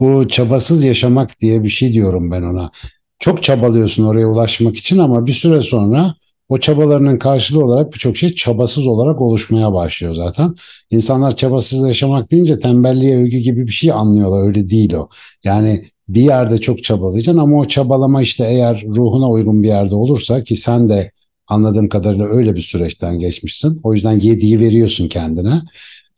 Bu 0.00 0.28
çabasız 0.28 0.84
yaşamak 0.84 1.40
diye 1.40 1.62
bir 1.62 1.68
şey 1.68 1.92
diyorum 1.92 2.30
ben 2.30 2.42
ona. 2.42 2.70
Çok 3.18 3.42
çabalıyorsun 3.42 4.04
oraya 4.04 4.26
ulaşmak 4.26 4.76
için 4.76 4.98
ama 4.98 5.26
bir 5.26 5.32
süre 5.32 5.60
sonra 5.60 6.14
o 6.48 6.58
çabalarının 6.58 7.18
karşılığı 7.18 7.64
olarak 7.64 7.92
birçok 7.92 8.16
şey 8.16 8.34
çabasız 8.34 8.86
olarak 8.86 9.20
oluşmaya 9.20 9.72
başlıyor 9.72 10.14
zaten. 10.14 10.54
İnsanlar 10.90 11.36
çabasız 11.36 11.88
yaşamak 11.88 12.30
deyince 12.30 12.58
tembelliğe 12.58 13.16
övgü 13.18 13.38
gibi 13.38 13.66
bir 13.66 13.72
şey 13.72 13.92
anlıyorlar. 13.92 14.46
Öyle 14.46 14.68
değil 14.70 14.94
o. 14.94 15.08
Yani 15.44 15.84
bir 16.08 16.20
yerde 16.22 16.58
çok 16.58 16.84
çabalayacaksın 16.84 17.40
ama 17.40 17.58
o 17.58 17.64
çabalama 17.64 18.22
işte 18.22 18.44
eğer 18.48 18.84
ruhuna 18.86 19.30
uygun 19.30 19.62
bir 19.62 19.68
yerde 19.68 19.94
olursa 19.94 20.44
ki 20.44 20.56
sen 20.56 20.88
de 20.88 21.12
anladığım 21.46 21.88
kadarıyla 21.88 22.26
öyle 22.26 22.54
bir 22.54 22.60
süreçten 22.60 23.18
geçmişsin. 23.18 23.80
O 23.82 23.94
yüzden 23.94 24.20
yediği 24.20 24.60
veriyorsun 24.60 25.08
kendine. 25.08 25.62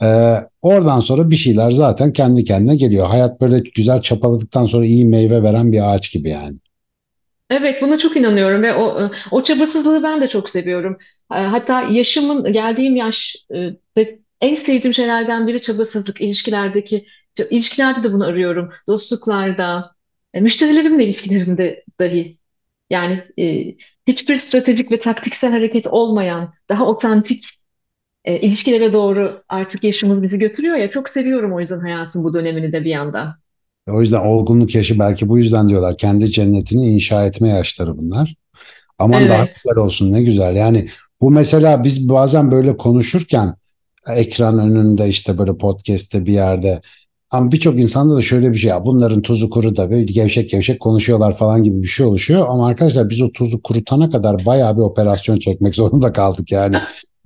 Ee, 0.03 0.35
oradan 0.63 1.01
sonra 1.01 1.31
bir 1.31 1.37
şeyler 1.37 1.71
zaten 1.71 2.13
kendi 2.13 2.45
kendine 2.45 2.77
geliyor. 2.77 3.07
Hayat 3.07 3.41
böyle 3.41 3.63
güzel 3.75 4.03
çapaladıktan 4.03 4.67
sonra 4.67 4.87
iyi 4.87 5.07
meyve 5.07 5.43
veren 5.43 5.73
bir 5.73 5.95
ağaç 5.95 6.13
gibi 6.13 6.31
yani. 6.31 6.57
Evet, 7.51 7.83
buna 7.83 7.99
çok 7.99 8.17
inanıyorum 8.17 8.63
ve 8.63 8.75
o 8.75 9.03
e, 9.03 9.11
o 9.31 9.43
çabasızlığı 9.43 10.03
ben 10.03 10.21
de 10.21 10.29
çok 10.29 10.49
seviyorum. 10.49 10.99
E, 11.33 11.35
Hatta 11.35 11.83
yaşımın 11.83 12.53
geldiğim 12.53 12.97
yaş 12.97 13.37
e, 13.55 14.05
en 14.41 14.55
sevdiğim 14.55 14.95
şeylerden 14.95 15.47
biri 15.47 15.61
çabasızlık 15.61 16.21
ilişkilerdeki 16.21 17.07
ilişkilerde 17.51 18.03
de 18.03 18.13
bunu 18.13 18.25
arıyorum. 18.25 18.71
Dostluklarda, 18.87 19.95
e, 20.35 20.41
müşterilerimle 20.41 21.05
ilişkilerimde 21.05 21.85
dahi. 22.01 22.39
Yani 22.91 23.25
e, 23.39 23.75
hiçbir 24.07 24.37
stratejik 24.37 24.93
ve 24.93 25.01
taktiksel 25.01 25.51
hareket 25.53 25.87
olmayan, 25.87 26.55
daha 26.69 26.87
otantik 26.87 27.45
e, 28.25 28.41
ilişkilere 28.41 28.93
doğru 28.93 29.43
artık 29.49 29.85
yaşımız 29.85 30.23
bizi 30.23 30.39
götürüyor 30.39 30.77
ya. 30.77 30.91
Çok 30.91 31.09
seviyorum 31.09 31.53
o 31.53 31.61
yüzden 31.61 31.81
hayatın 31.81 32.25
bu 32.25 32.35
dönemini 32.35 32.73
de 32.73 32.85
bir 32.85 32.91
yandan. 32.91 33.35
O 33.91 34.01
yüzden 34.01 34.21
olgunluk 34.21 34.75
yaşı 34.75 34.99
belki 34.99 35.29
bu 35.29 35.39
yüzden 35.39 35.69
diyorlar. 35.69 35.97
Kendi 35.97 36.31
cennetini 36.31 36.87
inşa 36.87 37.27
etme 37.27 37.49
yaşları 37.49 37.99
bunlar. 37.99 38.35
Aman 38.99 39.29
daha 39.29 39.39
Evet. 39.39 39.55
güzel 39.55 39.85
olsun 39.85 40.13
ne 40.13 40.23
güzel. 40.23 40.57
Yani 40.57 40.89
bu 41.21 41.31
mesela 41.31 41.85
biz 41.85 42.09
bazen 42.09 42.51
böyle 42.51 42.77
konuşurken 42.77 43.55
ekran 44.07 44.59
önünde 44.59 45.09
işte 45.09 45.39
böyle 45.39 45.57
podcast'te 45.57 46.27
bir 46.27 46.33
yerde 46.33 46.81
ama 47.31 47.53
birçok 47.53 47.81
insanda 47.81 48.17
da 48.17 48.23
şöyle 48.23 48.53
bir 48.53 48.57
şey 48.57 48.71
ya 48.71 48.85
bunların 48.85 49.23
tuzu 49.23 49.51
kuru 49.51 49.77
da 49.77 49.91
böyle 49.91 50.05
gevşek 50.05 50.51
gevşek 50.51 50.81
konuşuyorlar 50.81 51.37
falan 51.37 51.63
gibi 51.63 51.83
bir 51.83 51.87
şey 51.87 52.07
oluşuyor. 52.07 52.47
Ama 52.49 52.67
arkadaşlar 52.67 53.11
biz 53.11 53.23
o 53.23 53.33
tuzu 53.33 53.63
kurutana 53.63 54.09
kadar 54.11 54.47
bayağı 54.47 54.77
bir 54.77 54.83
operasyon 54.83 55.39
çekmek 55.39 55.75
zorunda 55.75 56.13
kaldık 56.13 56.53
yani. 56.53 56.77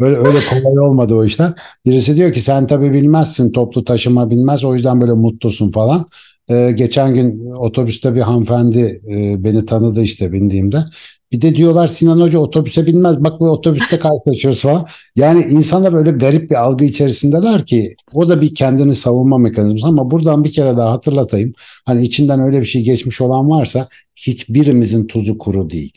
Öyle, 0.01 0.17
öyle 0.17 0.47
kolay 0.47 0.79
olmadı 0.79 1.15
o 1.15 1.25
işler. 1.25 1.53
Birisi 1.87 2.17
diyor 2.17 2.33
ki 2.33 2.41
sen 2.41 2.67
tabii 2.67 2.93
bilmezsin 2.93 3.53
toplu 3.53 3.85
taşıma 3.85 4.31
bilmez 4.31 4.65
o 4.65 4.75
yüzden 4.75 5.01
böyle 5.01 5.13
mutlusun 5.13 5.71
falan. 5.71 6.07
Ee, 6.51 6.73
geçen 6.75 7.15
gün 7.15 7.51
otobüste 7.51 8.15
bir 8.15 8.21
hanımefendi 8.21 9.03
e, 9.09 9.45
beni 9.45 9.67
tanıdı 9.67 10.03
işte 10.03 10.33
bindiğimde. 10.33 10.85
Bir 11.33 11.41
de 11.41 11.55
diyorlar 11.55 11.87
Sinan 11.87 12.21
Hoca 12.21 12.39
otobüse 12.39 12.87
binmez. 12.87 13.25
Bak 13.25 13.41
bu 13.41 13.51
otobüste 13.51 13.99
karşılaşıyoruz 13.99 14.61
falan. 14.61 14.87
Yani 15.17 15.47
insanlar 15.51 15.93
öyle 15.93 16.11
garip 16.11 16.51
bir 16.51 16.55
algı 16.55 16.85
içerisindeler 16.85 17.67
ki 17.67 17.97
o 18.13 18.29
da 18.29 18.41
bir 18.41 18.55
kendini 18.55 18.95
savunma 18.95 19.39
mekanizması 19.39 19.87
ama 19.87 20.11
buradan 20.11 20.45
bir 20.45 20.53
kere 20.53 20.77
daha 20.77 20.93
hatırlatayım. 20.93 21.53
Hani 21.87 22.03
içinden 22.03 22.41
öyle 22.41 22.61
bir 22.61 22.67
şey 22.67 22.83
geçmiş 22.83 23.21
olan 23.21 23.51
varsa 23.51 23.89
hiçbirimizin 24.17 25.07
tuzu 25.07 25.39
kuru 25.39 25.71
değil. 25.71 25.93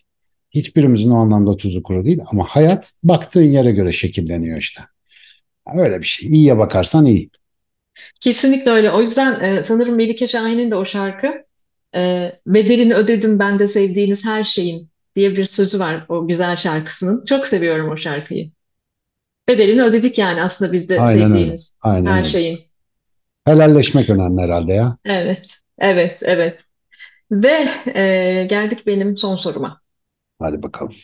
Hiçbirimizin 0.51 1.09
o 1.09 1.15
anlamda 1.15 1.57
tuzu 1.57 1.83
kuru 1.83 2.05
değil 2.05 2.19
ama 2.25 2.43
hayat 2.43 2.93
baktığın 3.03 3.43
yere 3.43 3.71
göre 3.71 3.91
şekilleniyor 3.91 4.57
işte. 4.57 4.81
Öyle 5.77 5.99
bir 5.99 6.05
şey. 6.05 6.29
İyiye 6.29 6.57
bakarsan 6.57 7.05
iyi. 7.05 7.29
Kesinlikle 8.25 8.71
öyle. 8.71 8.91
O 8.91 8.99
yüzden 8.99 9.39
e, 9.43 9.61
sanırım 9.61 9.95
Melike 9.95 10.27
Şahin'in 10.27 10.71
de 10.71 10.75
o 10.75 10.85
şarkı 10.85 11.45
e, 11.95 12.31
bedelini 12.47 12.95
ödedim 12.95 13.39
ben 13.39 13.59
de 13.59 13.67
sevdiğiniz 13.67 14.25
her 14.25 14.43
şeyin 14.43 14.89
diye 15.15 15.31
bir 15.31 15.45
sözü 15.45 15.79
var 15.79 16.05
o 16.09 16.27
güzel 16.27 16.55
şarkısının. 16.55 17.25
Çok 17.25 17.45
seviyorum 17.45 17.89
o 17.89 17.97
şarkıyı. 17.97 18.51
Bedelini 19.47 19.83
ödedik 19.83 20.17
yani 20.17 20.41
aslında 20.41 20.71
biz 20.71 20.89
de 20.89 21.01
Aynen 21.01 21.13
öyle. 21.15 21.27
sevdiğiniz 21.27 21.75
Aynen 21.81 22.05
her 22.05 22.17
öyle. 22.17 22.23
şeyin. 22.23 22.59
Helalleşmek 23.45 24.09
önemli 24.09 24.41
herhalde 24.41 24.73
ya. 24.73 24.97
Evet, 25.05 25.47
evet, 25.77 26.17
evet. 26.21 26.59
Ve 27.31 27.65
e, 27.95 28.45
geldik 28.49 28.87
benim 28.87 29.17
son 29.17 29.35
soruma. 29.35 29.81
Hadi 30.39 30.63
bakalım. 30.63 30.95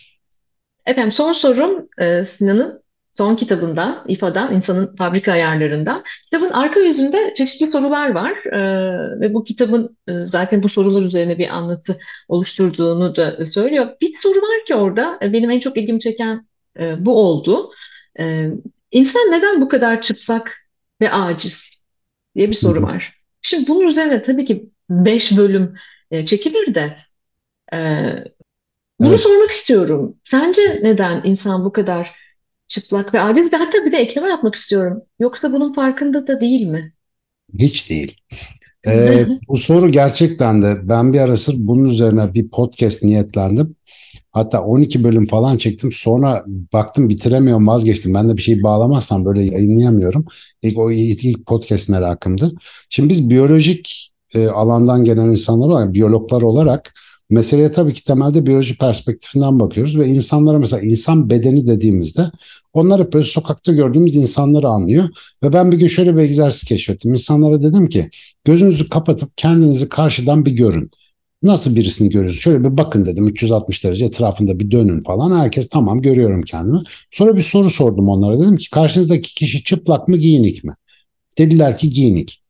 Efendim 0.86 1.12
son 1.12 1.32
sorum 1.32 1.88
e, 1.98 2.24
Sinan'ın 2.24 2.81
son 3.14 3.36
kitabından, 3.36 4.06
İFA'dan, 4.08 4.56
İnsanın 4.56 4.96
Fabrika 4.96 5.32
Ayarlarından. 5.32 6.04
Kitabın 6.24 6.50
arka 6.50 6.80
yüzünde 6.80 7.34
çeşitli 7.38 7.68
sorular 7.68 8.12
var 8.12 8.32
E, 8.46 9.20
ve 9.20 9.34
bu 9.34 9.44
kitabın 9.44 9.98
e, 10.08 10.26
zaten 10.26 10.64
bu 10.64 10.70
sorular 10.70 11.02
üzerine 11.02 11.38
bir 11.38 11.48
anlatı 11.50 12.00
oluşturduğunu 12.28 13.16
da 13.16 13.46
söylüyor. 13.46 13.88
Bir 14.02 14.14
soru 14.22 14.38
var 14.38 14.66
ki 14.68 14.76
orada 14.76 15.20
e, 15.22 15.34
benim 15.34 15.52
en 15.52 15.60
çok 15.60 15.78
ilgimi 15.78 16.00
çeken 16.00 16.48
e, 16.80 17.06
bu 17.06 17.16
oldu. 17.16 17.72
E, 18.20 18.50
İnsan 18.92 19.22
neden 19.32 19.62
bu 19.62 19.68
kadar 19.68 20.02
çıplak 20.02 20.58
ve 21.02 21.12
aciz 21.12 21.70
diye 22.36 22.48
bir 22.50 22.54
soru 22.54 22.82
var. 22.82 23.22
Şimdi 23.42 23.68
bunun 23.68 23.88
üzerine 23.88 24.22
tabii 24.22 24.46
ki 24.46 24.70
beş 24.90 25.38
bölüm 25.38 25.76
e, 26.12 26.26
çekilir 26.26 26.76
de. 26.76 26.96
E, 27.74 27.78
bunu 29.00 29.10
Evet. 29.10 29.20
sormak 29.20 29.50
istiyorum. 29.50 30.18
Sence 30.24 30.80
neden 30.84 31.22
insan 31.24 31.66
bu 31.66 31.72
kadar 31.72 32.16
çıplak 32.72 33.14
ve 33.14 33.22
aciz 33.22 33.54
ve 33.54 33.58
hatta 33.58 33.86
bir 33.86 33.92
de 33.92 33.98
ekleme 33.98 34.30
yapmak 34.30 34.56
istiyorum. 34.56 35.02
Yoksa 35.20 35.54
bunun 35.54 35.74
farkında 35.74 36.28
da 36.28 36.40
değil 36.42 36.68
mi? 36.68 36.94
Hiç 37.60 37.90
değil. 37.90 38.18
Ee, 38.88 39.28
bu 39.50 39.58
soru 39.58 39.92
gerçekten 39.92 40.62
de 40.62 40.80
ben 40.84 41.14
bir 41.14 41.20
ara 41.20 41.38
sırf 41.38 41.56
bunun 41.58 41.86
üzerine 41.86 42.34
bir 42.34 42.50
podcast 42.50 43.04
niyetlendim. 43.04 43.76
Hatta 44.32 44.64
12 44.64 45.04
bölüm 45.04 45.28
falan 45.28 45.58
çektim. 45.58 45.92
Sonra 45.92 46.46
baktım 46.74 47.10
bitiremiyorum 47.10 47.68
vazgeçtim. 47.68 48.14
Ben 48.14 48.30
de 48.30 48.38
bir 48.38 48.42
şey 48.42 48.64
bağlamazsam 48.64 49.26
böyle 49.26 49.42
yayınlayamıyorum. 49.42 50.26
İlk 50.62 50.78
o 50.78 50.92
ilk, 50.92 51.46
podcast 51.46 51.90
merakımdı. 51.90 52.52
Şimdi 52.90 53.10
biz 53.10 53.30
biyolojik 53.30 54.12
e, 54.34 54.48
alandan 54.48 55.04
gelen 55.04 55.28
insanlar 55.28 55.68
olarak, 55.68 55.94
biyologlar 55.94 56.42
olarak 56.42 56.94
meseleye 57.32 57.72
tabii 57.72 57.94
ki 57.94 58.04
temelde 58.04 58.46
biyoloji 58.46 58.78
perspektifinden 58.78 59.60
bakıyoruz 59.60 60.00
ve 60.00 60.08
insanlara 60.08 60.60
mesela 60.60 60.82
insan 60.82 61.30
bedeni 61.30 61.68
dediğimizde 61.68 62.32
onlar 62.74 63.02
hep 63.02 63.14
böyle 63.14 63.26
sokakta 63.26 63.72
gördüğümüz 63.72 64.16
insanları 64.16 64.68
anlıyor. 64.68 65.10
Ve 65.44 65.54
ben 65.54 65.72
bir 65.72 65.78
gün 65.80 65.88
şöyle 65.88 66.18
bir 66.18 66.22
egzersiz 66.22 66.64
keşfettim. 66.64 67.14
İnsanlara 67.14 67.62
dedim 67.62 67.90
ki 67.90 68.10
gözünüzü 68.46 68.90
kapatıp 68.90 69.38
kendinizi 69.38 69.90
karşıdan 69.90 70.46
bir 70.46 70.52
görün. 70.52 70.92
Nasıl 71.44 71.76
birisini 71.76 72.10
görüyorsunuz? 72.10 72.44
Şöyle 72.44 72.64
bir 72.64 72.78
bakın 72.78 73.06
dedim 73.06 73.28
360 73.28 73.84
derece 73.84 74.06
etrafında 74.06 74.60
bir 74.60 74.72
dönün 74.72 75.04
falan. 75.04 75.40
Herkes 75.40 75.70
tamam 75.70 76.02
görüyorum 76.02 76.42
kendimi. 76.42 76.80
Sonra 77.12 77.36
bir 77.36 77.42
soru 77.42 77.70
sordum 77.70 78.10
onlara. 78.10 78.40
Dedim 78.40 78.58
ki 78.58 78.70
karşınızdaki 78.70 79.34
kişi 79.34 79.64
çıplak 79.64 80.08
mı 80.08 80.18
giyinik 80.18 80.64
mi? 80.64 80.74
Dediler 81.38 81.78
ki 81.78 81.90
giyinik. 81.90 82.41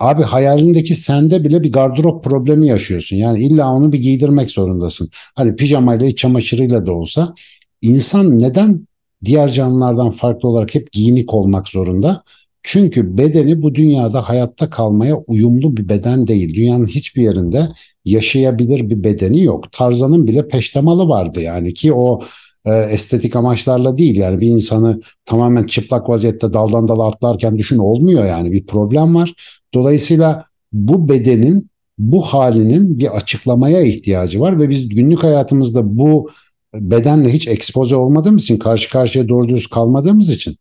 Abi 0.00 0.22
hayalindeki 0.22 0.94
sende 0.94 1.44
bile 1.44 1.62
bir 1.62 1.72
gardırop 1.72 2.24
problemi 2.24 2.68
yaşıyorsun. 2.68 3.16
Yani 3.16 3.44
illa 3.44 3.72
onu 3.74 3.92
bir 3.92 3.98
giydirmek 3.98 4.50
zorundasın. 4.50 5.08
Hani 5.34 5.56
pijamayla 5.56 6.06
iç 6.06 6.18
çamaşırıyla 6.18 6.86
da 6.86 6.92
olsa 6.92 7.34
insan 7.82 8.38
neden 8.38 8.86
diğer 9.24 9.48
canlılardan 9.48 10.10
farklı 10.10 10.48
olarak 10.48 10.74
hep 10.74 10.92
giyinik 10.92 11.34
olmak 11.34 11.68
zorunda? 11.68 12.22
Çünkü 12.62 13.18
bedeni 13.18 13.62
bu 13.62 13.74
dünyada 13.74 14.28
hayatta 14.28 14.70
kalmaya 14.70 15.16
uyumlu 15.16 15.76
bir 15.76 15.88
beden 15.88 16.26
değil. 16.26 16.54
Dünyanın 16.54 16.86
hiçbir 16.86 17.22
yerinde 17.22 17.68
yaşayabilir 18.04 18.90
bir 18.90 19.04
bedeni 19.04 19.42
yok. 19.42 19.72
Tarzan'ın 19.72 20.26
bile 20.26 20.48
peştemalı 20.48 21.08
vardı 21.08 21.40
yani 21.40 21.74
ki 21.74 21.92
o 21.92 22.20
e, 22.64 22.74
estetik 22.74 23.36
amaçlarla 23.36 23.98
değil 23.98 24.16
yani 24.16 24.40
bir 24.40 24.46
insanı 24.48 25.00
tamamen 25.24 25.66
çıplak 25.66 26.08
vaziyette 26.08 26.52
daldan 26.52 26.88
dala 26.88 27.06
atlarken 27.08 27.58
düşün 27.58 27.78
olmuyor 27.78 28.26
yani 28.26 28.52
bir 28.52 28.66
problem 28.66 29.14
var. 29.14 29.34
Dolayısıyla 29.74 30.44
bu 30.72 31.08
bedenin 31.08 31.70
bu 31.98 32.22
halinin 32.22 32.98
bir 32.98 33.16
açıklamaya 33.16 33.82
ihtiyacı 33.82 34.40
var 34.40 34.60
ve 34.60 34.68
biz 34.68 34.88
günlük 34.88 35.22
hayatımızda 35.22 35.98
bu 35.98 36.30
bedenle 36.74 37.32
hiç 37.32 37.48
ekspoze 37.48 37.96
olmadığımız 37.96 38.42
için 38.42 38.58
karşı 38.58 38.90
karşıya 38.90 39.28
doğru 39.28 39.48
düz 39.48 39.66
kalmadığımız 39.66 40.30
için 40.30 40.56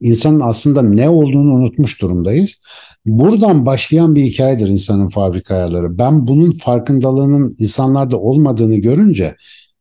insanın 0.00 0.40
aslında 0.40 0.82
ne 0.82 1.08
olduğunu 1.08 1.52
unutmuş 1.52 2.02
durumdayız. 2.02 2.62
Buradan 3.06 3.66
başlayan 3.66 4.14
bir 4.14 4.22
hikayedir 4.24 4.68
insanın 4.68 5.08
fabrika 5.08 5.54
ayarları. 5.54 5.98
Ben 5.98 6.26
bunun 6.26 6.52
farkındalığının 6.52 7.56
insanlarda 7.58 8.20
olmadığını 8.20 8.76
görünce 8.76 9.36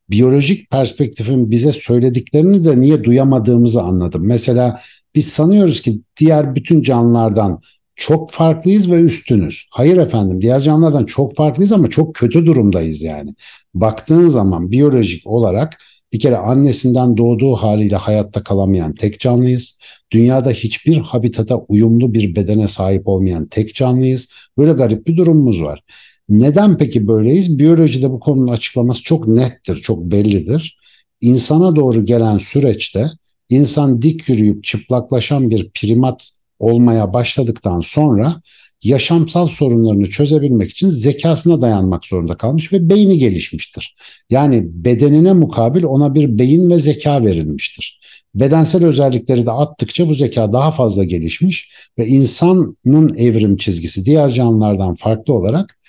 biyolojik 0.10 0.72
perspektifin 0.72 1.52
bize 1.52 1.72
söylediklerini 1.72 2.66
de 2.66 2.80
niye 2.80 3.04
duyamadığımızı 3.04 3.82
anladım. 3.82 4.22
Mesela 4.26 4.80
biz 5.16 5.28
sanıyoruz 5.28 5.82
ki 5.82 6.02
diğer 6.20 6.56
bütün 6.56 6.82
canlılardan 6.82 7.60
çok 8.00 8.32
farklıyız 8.32 8.92
ve 8.92 8.96
üstünüz. 8.96 9.68
Hayır 9.72 9.98
efendim 9.98 10.42
diğer 10.42 10.60
canlılardan 10.60 11.06
çok 11.06 11.36
farklıyız 11.36 11.72
ama 11.72 11.90
çok 11.90 12.16
kötü 12.16 12.46
durumdayız 12.46 13.02
yani. 13.02 13.36
Baktığın 13.74 14.30
zaman 14.30 14.72
biyolojik 14.72 15.28
olarak 15.28 15.78
bir 16.14 16.20
kere 16.20 16.38
annesinden 16.38 17.18
doğduğu 17.18 17.54
haliyle 17.56 17.96
hayatta 17.96 18.44
kalamayan 18.44 18.94
tek 18.94 19.20
canlıyız. 19.20 19.80
Dünyada 20.12 20.50
hiçbir 20.50 20.98
habitata 20.98 21.58
uyumlu 21.58 22.14
bir 22.14 22.36
bedene 22.36 22.68
sahip 22.68 23.08
olmayan 23.08 23.46
tek 23.46 23.76
canlıyız. 23.76 24.30
Böyle 24.58 24.72
garip 24.72 25.08
bir 25.08 25.18
durumumuz 25.18 25.64
var. 25.64 25.84
Neden 26.30 26.78
peki 26.78 27.08
böyleyiz? 27.08 27.60
Biyolojide 27.60 28.12
bu 28.12 28.20
konunun 28.20 28.52
açıklaması 28.52 29.04
çok 29.04 29.28
nettir, 29.28 29.76
çok 29.76 30.04
bellidir. 30.04 30.80
İnsana 31.22 31.76
doğru 31.76 32.06
gelen 32.06 32.38
süreçte 32.38 33.08
insan 33.50 34.02
dik 34.02 34.30
yürüyüp 34.30 34.64
çıplaklaşan 34.64 35.50
bir 35.50 35.70
primat 35.70 36.39
olmaya 36.60 37.14
başladıktan 37.14 37.82
sonra 37.82 38.42
yaşamsal 38.84 39.48
sorunlarını 39.48 40.10
çözebilmek 40.10 40.72
için 40.72 40.90
zekasına 40.90 41.62
dayanmak 41.62 42.06
zorunda 42.06 42.38
kalmış 42.38 42.74
ve 42.74 42.90
beyni 42.90 43.18
gelişmiştir. 43.18 43.96
Yani 44.30 44.64
bedenine 44.72 45.34
mukabil 45.34 45.84
ona 45.84 46.16
bir 46.16 46.40
beyin 46.40 46.70
ve 46.70 46.80
zeka 46.80 47.26
verilmiştir. 47.26 48.00
Bedensel 48.36 48.86
özellikleri 48.86 49.46
de 49.46 49.52
attıkça 49.52 50.08
bu 50.08 50.14
zeka 50.14 50.54
daha 50.54 50.72
fazla 50.72 51.04
gelişmiş 51.04 51.72
ve 52.00 52.08
insanın 52.08 53.16
evrim 53.18 53.58
çizgisi 53.58 54.06
diğer 54.06 54.30
canlılardan 54.30 54.94
farklı 54.94 55.34
olarak 55.34 55.80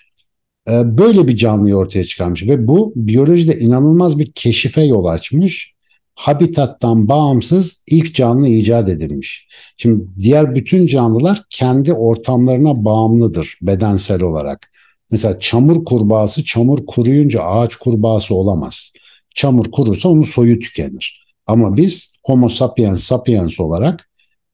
e, 0.70 0.98
böyle 0.98 1.28
bir 1.28 1.36
canlıyı 1.36 1.74
ortaya 1.76 2.04
çıkarmış 2.04 2.42
ve 2.42 2.66
bu 2.68 2.92
biyolojide 2.96 3.58
inanılmaz 3.58 4.18
bir 4.18 4.32
keşife 4.32 4.82
yol 4.82 5.04
açmış. 5.04 5.74
Habitattan 6.20 7.08
bağımsız 7.08 7.82
ilk 7.86 8.14
canlı 8.14 8.48
icat 8.48 8.88
edilmiş. 8.88 9.48
Şimdi 9.76 10.04
diğer 10.18 10.54
bütün 10.54 10.86
canlılar 10.86 11.42
kendi 11.50 11.92
ortamlarına 11.92 12.84
bağımlıdır 12.84 13.58
bedensel 13.62 14.22
olarak. 14.22 14.70
Mesela 15.10 15.40
çamur 15.40 15.84
kurbağası 15.84 16.44
çamur 16.44 16.86
kuruyunca 16.86 17.42
ağaç 17.42 17.76
kurbağası 17.76 18.34
olamaz. 18.34 18.92
Çamur 19.34 19.70
kurursa 19.70 20.08
onun 20.08 20.22
soyu 20.22 20.58
tükenir. 20.58 21.26
Ama 21.46 21.76
biz 21.76 22.14
Homo 22.24 22.48
sapiens 22.48 23.02
sapiens 23.02 23.60
olarak 23.60 24.10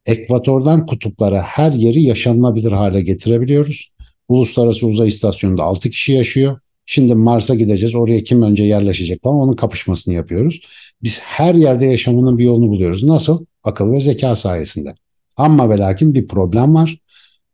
ekvatordan 0.06 0.86
kutuplara 0.86 1.42
her 1.42 1.72
yeri 1.72 2.02
yaşanılabilir 2.02 2.72
hale 2.72 3.00
getirebiliyoruz. 3.00 3.94
Uluslararası 4.28 4.86
Uzay 4.86 5.08
İstasyonu'nda 5.08 5.62
6 5.62 5.90
kişi 5.90 6.12
yaşıyor. 6.12 6.58
Şimdi 6.86 7.14
Mars'a 7.14 7.54
gideceğiz. 7.54 7.94
Oraya 7.94 8.22
kim 8.24 8.42
önce 8.42 8.64
yerleşecek 8.64 9.22
falan 9.22 9.36
onun 9.36 9.56
kapışmasını 9.56 10.14
yapıyoruz. 10.14 10.60
Biz 11.02 11.20
her 11.20 11.54
yerde 11.54 11.86
yaşamanın 11.86 12.38
bir 12.38 12.44
yolunu 12.44 12.68
buluyoruz. 12.68 13.04
Nasıl? 13.04 13.44
Akıl 13.64 13.92
ve 13.92 14.00
zeka 14.00 14.36
sayesinde. 14.36 14.94
Ama 15.36 15.70
ve 15.70 15.78
lakin 15.78 16.14
bir 16.14 16.28
problem 16.28 16.74
var. 16.74 16.98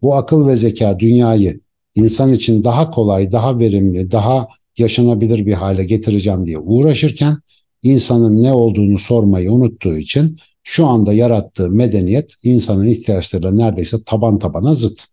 Bu 0.03 0.14
akıl 0.14 0.49
ve 0.49 0.57
zeka 0.57 0.99
dünyayı 0.99 1.61
insan 1.95 2.33
için 2.33 2.64
daha 2.64 2.91
kolay, 2.91 3.33
daha 3.33 3.59
verimli, 3.59 4.11
daha 4.11 4.49
yaşanabilir 4.78 5.47
bir 5.47 5.53
hale 5.53 5.85
getireceğim 5.85 6.47
diye 6.47 6.59
uğraşırken 6.59 7.39
insanın 7.83 8.43
ne 8.43 8.53
olduğunu 8.53 8.99
sormayı 8.99 9.53
unuttuğu 9.53 9.97
için 9.97 10.37
şu 10.62 10.87
anda 10.87 11.12
yarattığı 11.12 11.70
medeniyet 11.70 12.35
insanın 12.43 12.87
ihtiyaçlarıyla 12.87 13.51
neredeyse 13.51 13.97
taban 14.07 14.39
tabana 14.39 14.74
zıt. 14.74 15.11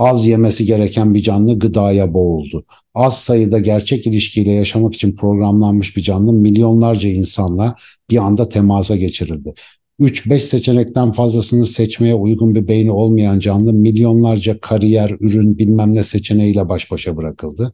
Az 0.00 0.26
yemesi 0.26 0.66
gereken 0.66 1.14
bir 1.14 1.22
canlı 1.22 1.58
gıdaya 1.58 2.14
boğuldu. 2.14 2.64
Az 2.94 3.18
sayıda 3.18 3.58
gerçek 3.58 4.06
ilişkiyle 4.06 4.52
yaşamak 4.52 4.94
için 4.94 5.16
programlanmış 5.16 5.96
bir 5.96 6.02
canlı 6.02 6.32
milyonlarca 6.32 7.08
insanla 7.08 7.76
bir 8.10 8.16
anda 8.16 8.48
temasa 8.48 8.96
geçirildi. 8.96 9.54
3-5 10.00 10.40
seçenekten 10.40 11.12
fazlasını 11.12 11.66
seçmeye 11.66 12.14
uygun 12.14 12.54
bir 12.54 12.68
beyni 12.68 12.92
olmayan 12.92 13.38
canlı 13.38 13.72
milyonlarca 13.72 14.60
kariyer, 14.60 15.10
ürün 15.20 15.58
bilmem 15.58 15.94
ne 15.94 16.02
seçeneğiyle 16.04 16.68
baş 16.68 16.90
başa 16.90 17.16
bırakıldı. 17.16 17.72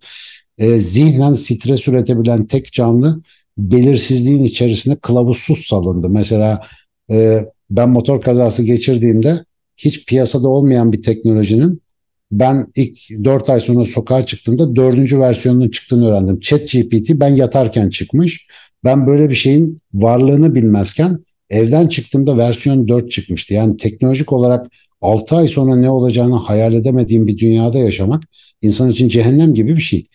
E, 0.59 0.81
zihnen 0.81 1.33
stres 1.33 1.89
üretebilen 1.89 2.47
tek 2.47 2.73
canlı 2.73 3.23
belirsizliğin 3.59 4.45
içerisinde 4.45 4.97
kılavuzsuz 4.97 5.67
salındı. 5.67 6.09
Mesela 6.09 6.63
e, 7.11 7.47
ben 7.71 7.89
motor 7.89 8.21
kazası 8.21 8.63
geçirdiğimde 8.63 9.45
hiç 9.77 10.07
piyasada 10.07 10.49
olmayan 10.49 10.93
bir 10.93 11.03
teknolojinin 11.03 11.86
ben 12.33 12.67
ilk 12.77 13.25
4 13.25 13.51
ay 13.51 13.61
sonra 13.61 13.85
sokağa 13.85 14.27
çıktığımda 14.27 14.77
dördüncü 14.77 15.21
versiyonunun 15.21 15.69
çıktığını 15.69 16.09
öğrendim. 16.09 16.41
Chat 16.41 16.73
GPT 16.73 17.11
ben 17.11 17.37
yatarken 17.37 17.89
çıkmış. 17.89 18.47
Ben 18.85 19.07
böyle 19.07 19.31
bir 19.31 19.35
şeyin 19.35 19.81
varlığını 19.95 20.55
bilmezken 20.55 21.19
evden 21.51 21.87
çıktığımda 21.87 22.39
versiyon 22.39 22.89
4 22.89 23.11
çıkmıştı. 23.11 23.55
Yani 23.55 23.77
teknolojik 23.77 24.33
olarak 24.33 24.67
6 25.01 25.37
ay 25.37 25.49
sonra 25.49 25.77
ne 25.77 25.91
olacağını 25.91 26.35
hayal 26.35 26.75
edemediğim 26.75 27.27
bir 27.27 27.39
dünyada 27.39 27.79
yaşamak 27.79 28.23
insan 28.63 28.91
için 28.91 29.09
cehennem 29.09 29.55
gibi 29.55 29.77
bir 29.77 29.81
şey. 29.81 30.07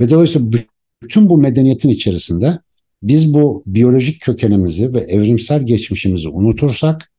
Ve 0.00 0.10
dolayısıyla 0.10 0.50
bütün 1.02 1.30
bu 1.30 1.38
medeniyetin 1.38 1.88
içerisinde 1.88 2.58
biz 3.02 3.34
bu 3.34 3.62
biyolojik 3.66 4.20
kökenimizi 4.20 4.94
ve 4.94 5.00
evrimsel 5.00 5.66
geçmişimizi 5.66 6.28
unutursak 6.28 7.12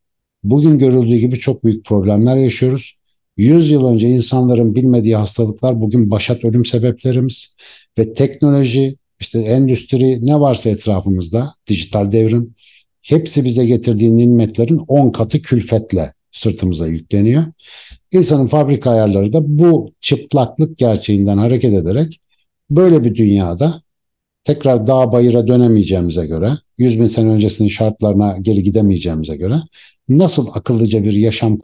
bugün 0.43 0.77
görüldüğü 0.77 1.15
gibi 1.15 1.39
çok 1.39 1.63
büyük 1.63 1.85
problemler 1.85 2.37
yaşıyoruz. 2.37 2.98
100 3.39 3.71
yıl 3.71 3.85
önce 3.85 4.09
insanların 4.09 4.75
bilmediği 4.75 5.15
hastalıklar 5.15 5.81
bugün 5.81 6.11
başat 6.11 6.45
ölüm 6.45 6.65
sebeplerimiz 6.65 7.57
ve 7.97 8.13
teknoloji, 8.13 8.95
işte 9.19 9.39
endüstri 9.39 10.25
ne 10.25 10.39
varsa 10.39 10.69
etrafımızda, 10.69 11.53
dijital 11.67 12.11
devrim 12.11 12.55
hepsi 13.01 13.45
bize 13.45 13.65
getirdiği 13.65 14.17
nimetlerin 14.17 14.77
10 14.87 15.11
katı 15.11 15.41
külfetle 15.41 16.13
sırtımıza 16.31 16.87
yükleniyor. 16.87 17.43
İnsanın 18.11 18.47
fabrika 18.47 18.91
ayarları 18.91 19.33
da 19.33 19.59
bu 19.59 19.93
çıplaklık 20.01 20.77
gerçeğinden 20.77 21.37
hareket 21.37 21.73
ederek 21.73 22.19
Böyle 22.69 23.03
bir 23.03 23.15
dünyada 23.15 23.81
tekrar 24.43 24.87
dağ 24.87 25.11
bayıra 25.11 25.47
dönemeyeceğimize 25.47 26.25
göre, 26.25 26.51
100 26.77 26.99
bin 26.99 27.05
sene 27.05 27.29
öncesinin 27.29 27.69
şartlarına 27.69 28.37
geri 28.41 28.63
gidemeyeceğimize 28.63 29.35
göre 29.35 29.55
nasıl 30.09 30.47
akıllıca 30.53 31.03
bir 31.03 31.13
yaşam 31.13 31.59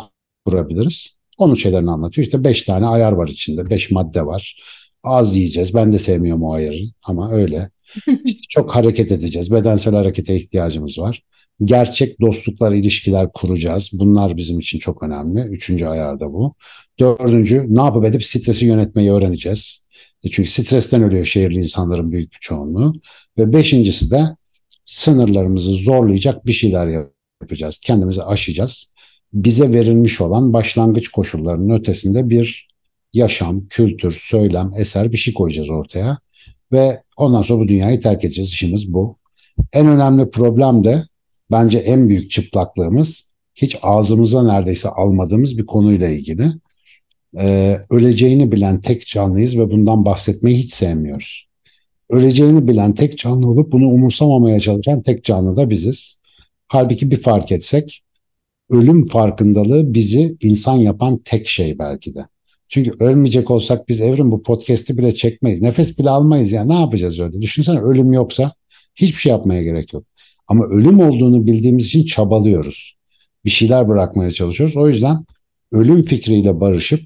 kurabiliriz? 0.45 1.17
Onun 1.37 1.53
şeylerini 1.53 1.91
anlatıyor. 1.91 2.25
İşte 2.25 2.43
beş 2.43 2.61
tane 2.61 2.85
ayar 2.85 3.11
var 3.11 3.27
içinde, 3.27 3.69
beş 3.69 3.91
madde 3.91 4.25
var. 4.25 4.61
Az 5.03 5.35
yiyeceğiz. 5.35 5.73
Ben 5.73 5.93
de 5.93 5.99
sevmiyorum 5.99 6.43
o 6.43 6.53
ayarı 6.53 6.81
ama 7.03 7.31
öyle. 7.31 7.69
İşte 8.25 8.41
çok 8.49 8.75
hareket 8.75 9.11
edeceğiz. 9.11 9.51
Bedensel 9.51 9.95
harekete 9.95 10.35
ihtiyacımız 10.35 10.99
var. 10.99 11.23
Gerçek 11.63 12.21
dostluklar, 12.21 12.73
ilişkiler 12.73 13.31
kuracağız. 13.33 13.89
Bunlar 13.93 14.37
bizim 14.37 14.59
için 14.59 14.79
çok 14.79 15.03
önemli. 15.03 15.41
Üçüncü 15.41 15.85
ayarda 15.85 16.33
bu. 16.33 16.55
Dördüncü, 16.99 17.65
ne 17.69 17.81
yapıp 17.81 18.05
edip 18.05 18.23
stresi 18.23 18.65
yönetmeyi 18.65 19.11
öğreneceğiz. 19.11 19.87
E 20.23 20.29
çünkü 20.29 20.49
stresten 20.49 21.03
ölüyor 21.03 21.25
şehirli 21.25 21.57
insanların 21.57 22.11
büyük 22.11 22.31
bir 22.31 22.37
çoğunluğu. 22.41 22.93
Ve 23.37 23.53
beşincisi 23.53 24.11
de 24.11 24.35
sınırlarımızı 24.85 25.71
zorlayacak 25.73 26.45
bir 26.45 26.53
şeyler 26.53 27.07
yapacağız. 27.41 27.79
Kendimizi 27.83 28.23
aşacağız. 28.23 28.93
Bize 29.35 29.73
verilmiş 29.73 30.21
olan 30.21 30.53
başlangıç 30.53 31.07
koşullarının 31.07 31.79
ötesinde 31.79 32.29
bir 32.29 32.67
yaşam, 33.13 33.67
kültür, 33.67 34.17
söylem, 34.21 34.71
eser 34.77 35.11
bir 35.11 35.17
şey 35.17 35.33
koyacağız 35.33 35.69
ortaya. 35.69 36.17
Ve 36.71 37.01
ondan 37.17 37.41
sonra 37.41 37.59
bu 37.59 37.67
dünyayı 37.67 38.01
terk 38.01 38.25
edeceğiz. 38.25 38.49
İşimiz 38.49 38.93
bu. 38.93 39.17
En 39.73 39.87
önemli 39.87 40.29
problem 40.31 40.83
de 40.83 41.03
bence 41.51 41.77
en 41.77 42.09
büyük 42.09 42.31
çıplaklığımız 42.31 43.33
hiç 43.55 43.77
ağzımıza 43.81 44.43
neredeyse 44.43 44.89
almadığımız 44.89 45.57
bir 45.57 45.65
konuyla 45.65 46.09
ilgili. 46.09 46.51
Ee, 47.37 47.79
öleceğini 47.89 48.51
bilen 48.51 48.81
tek 48.81 49.07
canlıyız 49.07 49.59
ve 49.59 49.71
bundan 49.71 50.05
bahsetmeyi 50.05 50.57
hiç 50.57 50.73
sevmiyoruz. 50.73 51.47
Öleceğini 52.09 52.67
bilen 52.67 52.93
tek 52.93 53.17
canlı 53.17 53.49
olup 53.49 53.71
bunu 53.71 53.87
umursamamaya 53.87 54.59
çalışan 54.59 55.01
tek 55.01 55.23
canlı 55.23 55.57
da 55.57 55.69
biziz. 55.69 56.19
Halbuki 56.67 57.11
bir 57.11 57.17
fark 57.17 57.51
etsek 57.51 58.04
ölüm 58.69 59.05
farkındalığı 59.05 59.93
bizi 59.93 60.37
insan 60.41 60.75
yapan 60.75 61.17
tek 61.17 61.47
şey 61.47 61.79
belki 61.79 62.15
de. 62.15 62.25
Çünkü 62.69 62.91
ölmeyecek 62.99 63.51
olsak 63.51 63.89
biz 63.89 64.01
evrim 64.01 64.31
bu 64.31 64.43
podcast'i 64.43 64.97
bile 64.97 65.15
çekmeyiz. 65.15 65.61
Nefes 65.61 65.99
bile 65.99 66.09
almayız 66.09 66.51
ya. 66.51 66.65
Ne 66.65 66.79
yapacağız 66.79 67.19
öyle? 67.19 67.41
Düşünsene 67.41 67.79
ölüm 67.79 68.13
yoksa 68.13 68.51
hiçbir 68.95 69.17
şey 69.19 69.29
yapmaya 69.29 69.63
gerek 69.63 69.93
yok. 69.93 70.03
Ama 70.47 70.65
ölüm 70.65 70.99
olduğunu 70.99 71.47
bildiğimiz 71.47 71.85
için 71.85 72.05
çabalıyoruz. 72.05 72.97
Bir 73.45 73.49
şeyler 73.49 73.87
bırakmaya 73.87 74.31
çalışıyoruz. 74.31 74.77
O 74.77 74.89
yüzden 74.89 75.25
ölüm 75.71 76.03
fikriyle 76.03 76.59
barışıp 76.61 76.99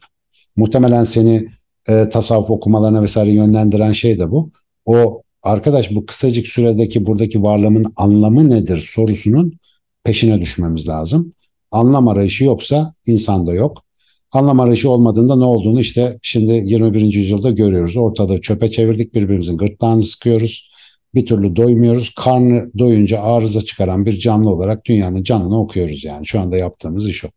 muhtemelen 0.56 1.04
seni 1.04 1.48
e, 1.88 2.10
tasavvuf 2.10 2.52
okumalarına 2.52 3.02
vesaire 3.02 3.32
yönlendiren 3.32 3.92
şey 3.92 4.20
de 4.20 4.32
bu. 4.32 4.52
O 4.86 5.24
arkadaş 5.44 5.92
bu 5.92 6.06
kısacık 6.06 6.48
süredeki 6.48 7.06
buradaki 7.06 7.44
varlığımın 7.44 7.94
anlamı 7.96 8.50
nedir 8.50 8.90
sorusunun 8.94 9.60
peşine 10.04 10.42
düşmemiz 10.42 10.88
lazım. 10.88 11.34
Anlam 11.72 12.08
arayışı 12.08 12.44
yoksa 12.44 12.94
insanda 13.06 13.54
yok. 13.54 13.84
Anlam 14.32 14.60
arayışı 14.60 14.90
olmadığında 14.90 15.36
ne 15.36 15.46
olduğunu 15.46 15.80
işte 15.80 16.20
şimdi 16.22 16.52
21. 16.52 17.02
yüzyılda 17.02 17.52
görüyoruz. 17.52 17.98
Ortada 17.98 18.42
çöpe 18.42 18.72
çevirdik 18.72 19.14
birbirimizin 19.14 19.58
gırtlağını 19.58 20.02
sıkıyoruz. 20.02 20.70
Bir 21.16 21.26
türlü 21.26 21.56
doymuyoruz. 21.56 22.14
Karnı 22.16 22.72
doyunca 22.80 23.22
arıza 23.22 23.62
çıkaran 23.62 24.06
bir 24.06 24.20
canlı 24.20 24.50
olarak 24.50 24.86
dünyanın 24.86 25.24
canını 25.24 25.62
okuyoruz 25.62 26.04
yani. 26.04 26.26
Şu 26.26 26.40
anda 26.40 26.58
yaptığımız 26.58 27.10
iş 27.10 27.26
o. 27.26 27.28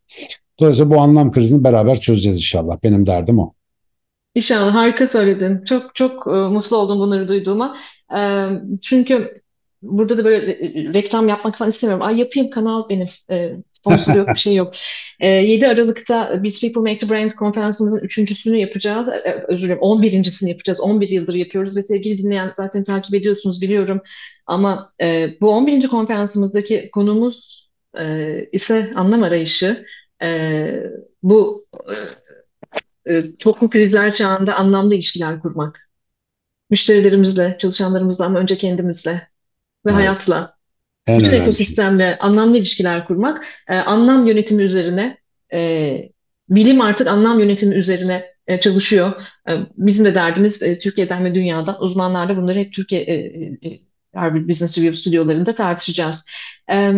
Dolayısıyla 0.60 0.90
bu 0.90 1.00
anlam 1.00 1.32
krizini 1.32 1.64
beraber 1.64 2.00
çözeceğiz 2.00 2.38
inşallah. 2.38 2.76
Benim 2.82 3.06
derdim 3.06 3.38
o. 3.38 3.52
İnşallah 4.34 4.74
harika 4.74 5.06
söyledin. 5.06 5.64
Çok 5.64 5.94
çok 5.94 6.26
e, 6.26 6.30
mutlu 6.30 6.76
oldum 6.76 6.98
bunları 6.98 7.28
duyduğuma. 7.28 7.76
E, 8.16 8.20
çünkü 8.82 9.41
burada 9.82 10.18
da 10.18 10.24
böyle 10.24 10.46
reklam 10.94 11.28
yapmak 11.28 11.56
falan 11.58 11.68
istemiyorum. 11.68 12.06
Ay 12.06 12.18
yapayım 12.18 12.50
kanal 12.50 12.88
benim. 12.88 13.06
E, 13.30 13.52
sponsor 13.70 14.14
yok 14.14 14.28
bir 14.28 14.38
şey 14.38 14.54
yok. 14.54 14.74
E, 15.20 15.28
7 15.28 15.68
Aralık'ta 15.68 16.42
biz 16.42 16.60
People 16.60 16.80
Make 16.80 16.98
the 16.98 17.08
Brand 17.10 17.30
konferansımızın 17.30 18.00
üçüncüsünü 18.00 18.56
yapacağız. 18.56 19.08
E, 19.08 19.44
özür 19.48 19.68
dilerim 19.68 19.82
11.sini 19.82 20.50
yapacağız. 20.50 20.80
11 20.80 21.08
yıldır 21.08 21.34
yapıyoruz 21.34 21.76
ve 21.76 21.82
sevgili 21.82 22.18
dinleyen 22.18 22.52
zaten 22.56 22.82
takip 22.82 23.14
ediyorsunuz 23.14 23.62
biliyorum. 23.62 24.00
Ama 24.46 24.92
e, 25.00 25.30
bu 25.40 25.50
11. 25.50 25.88
konferansımızdaki 25.88 26.90
konumuz 26.92 27.68
e, 27.98 28.48
ise 28.52 28.92
anlam 28.94 29.22
arayışı. 29.22 29.86
E, 30.22 30.28
bu 31.22 31.66
e, 33.08 33.22
çoklu 33.38 33.70
krizler 33.70 34.14
çağında 34.14 34.54
anlamlı 34.54 34.94
ilişkiler 34.94 35.40
kurmak. 35.40 35.88
Müşterilerimizle, 36.70 37.56
çalışanlarımızla 37.58 38.26
ama 38.26 38.38
önce 38.38 38.56
kendimizle 38.56 39.31
ve 39.86 39.90
Evet, 39.90 39.94
hayatla, 39.94 40.56
en 41.06 41.18
bütün 41.18 41.32
önemli 41.32 41.56
şey. 41.56 41.56
ekosistemle 41.56 42.18
anlamlı 42.18 42.58
ilişkiler 42.58 43.06
kurmak, 43.06 43.46
e, 43.68 43.74
anlam 43.76 44.26
yönetimi 44.26 44.62
üzerine, 44.62 45.18
e, 45.52 46.12
bilim 46.50 46.80
artık 46.80 47.06
anlam 47.06 47.40
yönetimi 47.40 47.74
üzerine 47.74 48.24
e, 48.46 48.60
çalışıyor. 48.60 49.12
E, 49.48 49.52
bizim 49.76 50.04
de 50.04 50.14
derdimiz 50.14 50.62
e, 50.62 50.78
Türkiye'den 50.78 51.24
ve 51.24 51.34
dünyadan 51.34 51.82
uzmanlarla 51.82 52.36
bunları 52.36 52.58
hep 52.58 52.72
Türkiye 52.72 53.02
e, 53.02 53.14
e, 53.68 53.80
Harvard 54.14 54.48
Business 54.48 54.78
Review 54.78 54.94
stüdyolarında 54.98 55.54
tartışacağız. 55.54 56.26
E, 56.68 56.92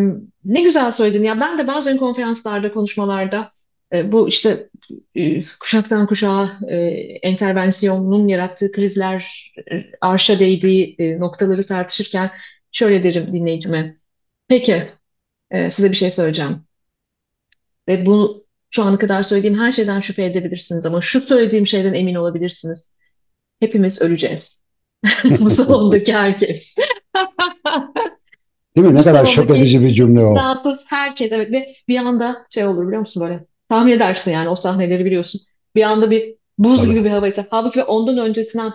ne 0.45 0.63
güzel 0.63 0.91
söyledin 0.91 1.25
ya. 1.25 1.41
Ben 1.41 1.59
de 1.59 1.67
bazen 1.67 1.97
konferanslarda, 1.97 2.73
konuşmalarda 2.73 3.53
e, 3.93 4.13
bu 4.13 4.29
işte 4.29 4.69
e, 5.15 5.45
kuşaktan 5.61 6.07
kuşağa 6.07 6.53
e, 6.69 6.77
entervansiyonun 7.23 8.29
yarattığı 8.29 8.73
krizler, 8.73 9.53
e, 9.73 9.85
arşa 10.01 10.39
değdiği 10.39 10.97
e, 10.99 11.19
noktaları 11.21 11.67
tartışırken 11.67 12.31
şöyle 12.75 13.05
derim 13.05 13.33
dinleyicime. 13.33 13.97
Peki, 14.49 14.89
e, 15.51 15.71
size 15.71 15.91
bir 15.91 15.97
şey 15.97 16.11
söyleyeceğim. 16.11 16.65
Ve 17.89 18.07
bu 18.07 18.45
şu 18.71 18.83
ana 18.83 18.99
kadar 18.99 19.23
söylediğim 19.23 19.59
her 19.59 19.73
şeyden 19.73 20.01
şüphe 20.01 20.25
edebilirsiniz 20.25 20.87
ama 20.87 21.01
şu 21.01 21.21
söylediğim 21.21 21.67
şeyden 21.67 21.95
emin 21.95 22.15
olabilirsiniz. 22.15 22.95
Hepimiz 23.61 24.03
öleceğiz. 24.03 24.63
Bu 25.41 25.51
salondaki 25.51 26.15
herkes. 26.15 26.75
Değil 28.77 28.87
mi? 28.87 28.95
Ne 28.95 28.99
Bu 28.99 29.05
kadar 29.05 29.27
şok 29.27 29.51
edici 29.51 29.83
bir 29.83 29.95
cümle 29.95 30.21
o. 30.21 30.33
İddiasız 30.33 30.81
herkes 30.87 31.33
evet 31.33 31.53
ve 31.53 31.65
bir 31.89 31.99
anda 31.99 32.37
şey 32.51 32.67
olur 32.67 32.87
biliyor 32.87 33.01
musun 33.01 33.23
böyle 33.23 33.45
tahmin 33.69 33.93
edersin 33.93 34.31
yani 34.31 34.49
o 34.49 34.57
sahneleri 34.57 35.05
biliyorsun. 35.05 35.41
Bir 35.75 35.83
anda 35.83 36.11
bir 36.11 36.35
buz 36.59 36.81
Tabii. 36.81 36.91
gibi 36.91 37.05
bir 37.05 37.11
hava 37.11 37.29
eser. 37.29 37.47
Halbuki 37.51 37.83
ondan 37.83 38.19
öncesinden 38.19 38.73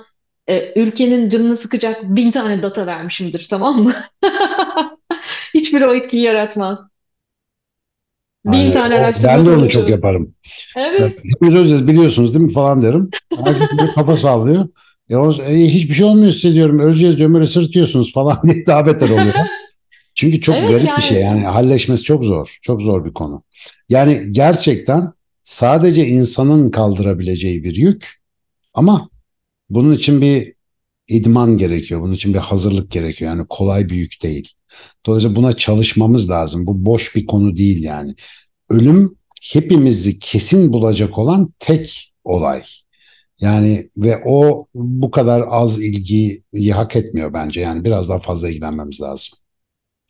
e, 0.50 0.74
ülkenin 0.82 1.30
canını 1.30 1.56
sıkacak 1.56 2.04
bin 2.04 2.32
tane 2.32 2.64
data 2.64 2.88
vermişimdir 2.88 3.48
tamam 3.50 3.84
mı? 3.84 3.94
Hiçbiri 5.54 5.88
o 5.88 5.96
etkiyi 5.96 6.24
yaratmaz. 6.24 6.90
Bin 8.46 8.52
Aynen. 8.52 8.72
tane 8.72 8.96
araştırma 8.96 9.38
ben 9.38 9.46
de 9.46 9.52
onu 9.52 9.70
çok 9.70 9.90
yaparım. 9.90 10.36
Evet. 10.76 11.20
Hepimiz 11.24 11.56
öleceğiz 11.56 11.88
biliyorsunuz 11.88 12.34
değil 12.34 12.46
mi 12.46 12.52
falan 12.52 12.82
derim. 12.82 13.10
Herkes 13.44 13.70
kafa 13.96 14.18
sallıyor. 14.18 14.68
E, 15.10 15.16
o, 15.16 15.34
e, 15.34 15.66
hiçbir 15.66 15.94
şey 15.94 16.06
olmuyor 16.06 16.32
hissediyorum. 16.32 16.80
Öleceğiz 16.80 17.18
diyorum 17.18 17.36
öyle 17.36 17.46
sırıtıyorsunuz 17.46 18.14
falan 18.14 18.38
diye 18.44 18.66
daha 18.66 18.86
beter 18.86 19.10
oluyor. 19.10 19.34
Çünkü 20.16 20.42
çok 20.42 20.56
Evet 20.56 20.70
garip 20.70 20.98
bir 20.98 21.02
şey 21.02 21.22
yani 21.22 21.40
yani 21.40 21.48
halleşmesi 21.48 22.04
çok 22.04 22.24
zor. 22.24 22.58
Çok 22.62 22.82
zor 22.82 23.06
bir 23.06 23.14
konu. 23.14 23.44
Yani 23.90 24.28
gerçekten 24.32 25.14
sadece 25.44 26.08
insanın 26.08 26.72
kaldırabileceği 26.72 27.64
bir 27.64 27.76
yük 27.76 28.20
ama 28.74 29.10
bunun 29.70 29.92
için 29.92 30.22
bir 30.22 30.54
idman 31.08 31.58
gerekiyor. 31.58 32.02
Bunun 32.02 32.14
için 32.14 32.34
bir 32.34 32.40
hazırlık 32.40 32.92
gerekiyor. 32.92 33.32
Yani 33.32 33.46
kolay 33.50 33.90
bir 33.90 33.96
yük 33.96 34.24
değil. 34.24 34.54
Dolayısıyla 35.06 35.36
buna 35.36 35.54
çalışmamız 35.54 36.30
lazım. 36.30 36.68
Bu 36.68 36.86
boş 36.86 37.16
bir 37.16 37.26
konu 37.26 37.56
değil 37.56 37.84
yani. 37.84 38.16
Ölüm 38.70 39.18
hepimizi 39.42 40.20
kesin 40.20 40.74
bulacak 40.74 41.18
olan 41.18 41.54
tek 41.60 42.14
olay. 42.24 42.64
Yani 43.40 43.90
ve 43.98 44.24
o 44.26 44.68
bu 44.76 45.12
kadar 45.12 45.44
az 45.50 45.80
ilgiyi 45.84 46.44
hak 46.74 46.96
etmiyor 46.96 47.34
bence. 47.34 47.62
Yani 47.62 47.84
biraz 47.84 48.10
daha 48.10 48.20
fazla 48.20 48.50
ilgilenmemiz 48.50 49.02
lazım. 49.02 49.38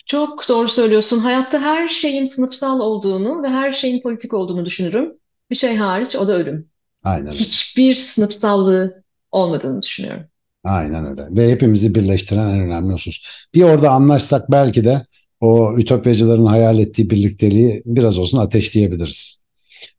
çok 0.05 0.47
doğru 0.49 0.67
söylüyorsun. 0.67 1.19
Hayatta 1.19 1.61
her 1.61 1.87
şeyin 1.87 2.25
sınıfsal 2.25 2.79
olduğunu 2.79 3.43
ve 3.43 3.47
her 3.47 3.71
şeyin 3.71 4.01
politik 4.01 4.33
olduğunu 4.33 4.65
düşünürüm. 4.65 5.13
Bir 5.51 5.55
şey 5.55 5.75
hariç 5.75 6.15
o 6.15 6.27
da 6.27 6.33
ölüm. 6.33 6.69
Aynen. 7.03 7.31
Hiçbir 7.31 7.93
sınıfsallığı 7.95 9.03
olmadığını 9.31 9.81
düşünüyorum. 9.81 10.23
Aynen 10.63 11.05
öyle. 11.09 11.27
Ve 11.29 11.51
hepimizi 11.51 11.95
birleştiren 11.95 12.49
en 12.49 12.59
önemli 12.59 12.93
husus. 12.93 13.45
Bir 13.55 13.63
orada 13.63 13.89
anlaşsak 13.89 14.51
belki 14.51 14.83
de 14.83 15.05
o 15.41 15.77
ütopyacıların 15.77 16.45
hayal 16.45 16.79
ettiği 16.79 17.09
birlikteliği 17.09 17.83
biraz 17.85 18.17
olsun 18.19 18.37
ateşleyebiliriz. 18.37 19.43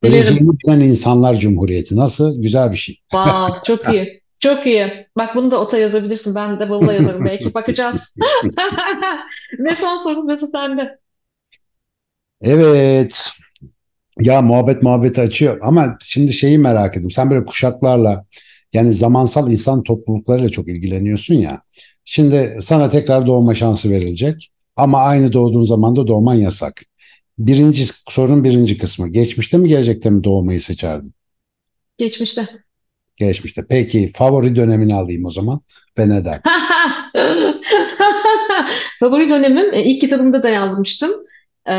Öleceğini 0.02 0.50
bilen 0.50 0.80
insanlar 0.80 1.34
cumhuriyeti. 1.34 1.96
Nasıl? 1.96 2.42
Güzel 2.42 2.70
bir 2.70 2.76
şey. 2.76 2.94
Wow, 3.10 3.60
çok 3.66 3.94
iyi. 3.94 4.20
Çok 4.40 4.66
iyi. 4.66 5.06
Bak 5.18 5.36
bunu 5.36 5.50
da 5.50 5.60
ota 5.60 5.78
yazabilirsin. 5.78 6.34
Ben 6.34 6.60
de 6.60 6.70
bavula 6.70 6.92
yazarım 6.92 7.24
belki. 7.24 7.54
Bakacağız. 7.54 8.16
Ve 9.58 9.74
son 9.74 9.96
sorun 9.96 10.28
da 10.28 10.38
sende. 10.38 10.98
Evet. 12.42 13.30
Ya 14.20 14.42
muhabbet 14.42 14.82
muhabbeti 14.82 15.20
açıyor 15.20 15.58
ama 15.62 15.98
şimdi 16.00 16.32
şeyi 16.32 16.58
merak 16.58 16.96
ettim. 16.96 17.10
Sen 17.10 17.30
böyle 17.30 17.44
kuşaklarla 17.44 18.24
Yani 18.72 18.92
zamansal 18.92 19.52
insan 19.52 19.82
topluluklarıyla 19.82 20.48
çok 20.48 20.68
ilgileniyorsun 20.68 21.34
ya. 21.34 21.62
Şimdi 22.04 22.58
sana 22.60 22.90
tekrar 22.90 23.26
doğma 23.26 23.54
şansı 23.54 23.90
verilecek. 23.90 24.50
Ama 24.76 24.98
aynı 24.98 25.32
doğduğun 25.32 25.64
zaman 25.64 25.96
da 25.96 26.06
doğman 26.06 26.34
yasak. 26.34 26.82
Birinci 27.38 27.84
sorun 28.08 28.44
birinci 28.44 28.78
kısmı. 28.78 29.08
Geçmişte 29.08 29.58
mi 29.58 29.68
gelecekte 29.68 30.10
mi 30.10 30.24
doğmayı 30.24 30.60
seçerdin? 30.60 31.14
Geçmişte. 31.98 32.48
Geçmişte. 33.16 33.66
Peki 33.68 34.12
favori 34.14 34.56
dönemini 34.56 34.94
alayım 34.94 35.24
o 35.24 35.30
zaman 35.30 35.60
ve 35.98 36.08
neden? 36.08 36.40
Favori 39.00 39.30
dönemim 39.30 39.74
e, 39.74 39.84
ilk 39.84 40.00
kitabımda 40.00 40.42
da 40.42 40.48
yazmıştım. 40.48 41.10
Ee, 41.70 41.74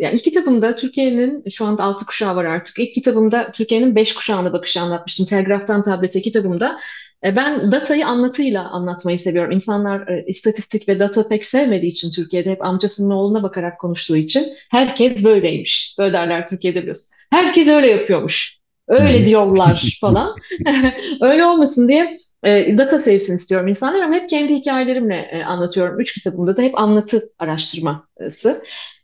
yani 0.00 0.14
ilk 0.14 0.24
kitabımda 0.24 0.76
Türkiye'nin 0.76 1.44
şu 1.50 1.64
anda 1.64 1.84
altı 1.84 2.06
kuşağı 2.06 2.36
var 2.36 2.44
artık. 2.44 2.78
İlk 2.78 2.94
kitabımda 2.94 3.52
Türkiye'nin 3.52 3.96
beş 3.96 4.14
kuşağına 4.14 4.52
bakışı 4.52 4.80
anlatmıştım. 4.80 5.26
Telgraftan 5.26 5.82
tablete 5.82 6.20
kitabımda. 6.20 6.78
E, 7.24 7.36
ben 7.36 7.72
datayı 7.72 8.06
anlatıyla 8.06 8.68
anlatmayı 8.70 9.18
seviyorum. 9.18 9.50
İnsanlar 9.50 10.08
e, 10.08 10.24
istatistik 10.26 10.88
ve 10.88 10.98
data 10.98 11.28
pek 11.28 11.44
sevmediği 11.44 11.92
için 11.92 12.10
Türkiye'de 12.10 12.50
hep 12.50 12.64
amcasının 12.64 13.10
oğluna 13.10 13.42
bakarak 13.42 13.80
konuştuğu 13.80 14.16
için 14.16 14.46
herkes 14.70 15.24
böyleymiş. 15.24 15.94
Böyle 15.98 16.12
derler 16.12 16.48
Türkiye'de 16.48 16.78
biliyorsun. 16.78 17.08
Herkes 17.30 17.68
öyle 17.68 17.86
yapıyormuş. 17.86 18.60
Öyle 18.88 19.26
diyorlar 19.26 19.98
falan. 20.00 20.36
Öyle 21.20 21.44
olmasın 21.44 21.88
diye 21.88 22.18
e, 22.42 22.78
data 22.78 22.98
sevsin 22.98 23.34
istiyorum 23.34 23.68
insanlar 23.68 24.02
ama 24.02 24.14
hep 24.14 24.28
kendi 24.28 24.54
hikayelerimle 24.54 25.28
e, 25.32 25.42
anlatıyorum. 25.42 26.00
Üç 26.00 26.14
kitabımda 26.14 26.56
da 26.56 26.62
hep 26.62 26.78
anlatı 26.78 27.22
araştırması. 27.38 28.62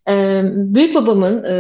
E, 0.09 0.43
büyük 0.55 0.95
babamın 0.95 1.45
e, 1.45 1.55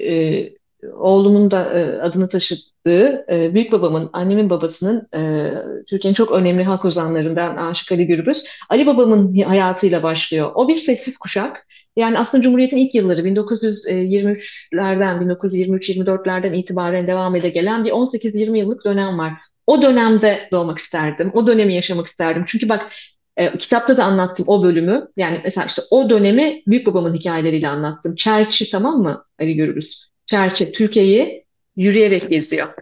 e, 0.00 0.52
oğlumun 0.92 1.50
da 1.50 1.78
e, 1.78 2.00
adını 2.00 2.28
taşıdığı 2.28 3.24
e, 3.32 3.54
büyük 3.54 3.72
babamın, 3.72 4.10
annemin 4.12 4.50
babasının 4.50 5.08
e, 5.14 5.52
Türkiye'nin 5.88 6.14
çok 6.14 6.32
önemli 6.32 6.64
halk 6.64 6.84
ozanlarından 6.84 7.56
Aşık 7.56 7.92
Ali 7.92 8.06
Gürbüz. 8.06 8.44
Ali 8.68 8.86
babamın 8.86 9.36
hayatıyla 9.42 10.02
başlıyor. 10.02 10.52
O 10.54 10.68
bir 10.68 10.76
sessiz 10.76 11.18
kuşak. 11.18 11.66
Yani 11.96 12.18
aslında 12.18 12.42
Cumhuriyet'in 12.42 12.76
ilk 12.76 12.94
yılları 12.94 13.20
1923'lerden, 13.20 15.18
1923-24'lerden 15.22 16.52
itibaren 16.52 17.06
devam 17.06 17.36
ede 17.36 17.48
gelen 17.48 17.84
bir 17.84 17.90
18-20 17.90 18.58
yıllık 18.58 18.84
dönem 18.84 19.18
var. 19.18 19.32
O 19.70 19.82
dönemde 19.82 20.48
doğmak 20.52 20.78
isterdim. 20.78 21.30
O 21.34 21.46
dönemi 21.46 21.74
yaşamak 21.74 22.06
isterdim. 22.06 22.44
Çünkü 22.46 22.68
bak 22.68 22.92
e, 23.36 23.56
kitapta 23.58 23.96
da 23.96 24.04
anlattım 24.04 24.44
o 24.48 24.62
bölümü. 24.62 25.08
Yani 25.16 25.40
mesela 25.44 25.66
işte 25.66 25.82
o 25.90 26.10
dönemi 26.10 26.62
büyük 26.66 26.86
babamın 26.86 27.14
hikayeleriyle 27.14 27.68
anlattım. 27.68 28.14
Çerçi 28.14 28.70
tamam 28.70 29.02
mı 29.02 29.24
Ali 29.40 29.54
Gürbüz? 29.56 30.10
Çerçi 30.26 30.72
Türkiye'yi 30.72 31.44
yürüyerek 31.76 32.30
geziyor. 32.30 32.74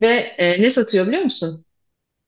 Ve 0.00 0.12
e, 0.38 0.62
ne 0.62 0.70
satıyor 0.70 1.06
biliyor 1.06 1.22
musun? 1.22 1.64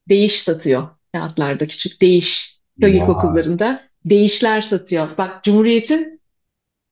Değiş 0.09 0.41
satıyor 0.41 0.87
kağıtlarda 1.13 1.67
küçük 1.67 2.01
değiş. 2.01 2.59
Köy 2.81 2.97
ilkokullarında 2.97 3.81
değişler 4.05 4.61
satıyor. 4.61 5.17
Bak 5.17 5.43
Cumhuriyet'in 5.43 6.21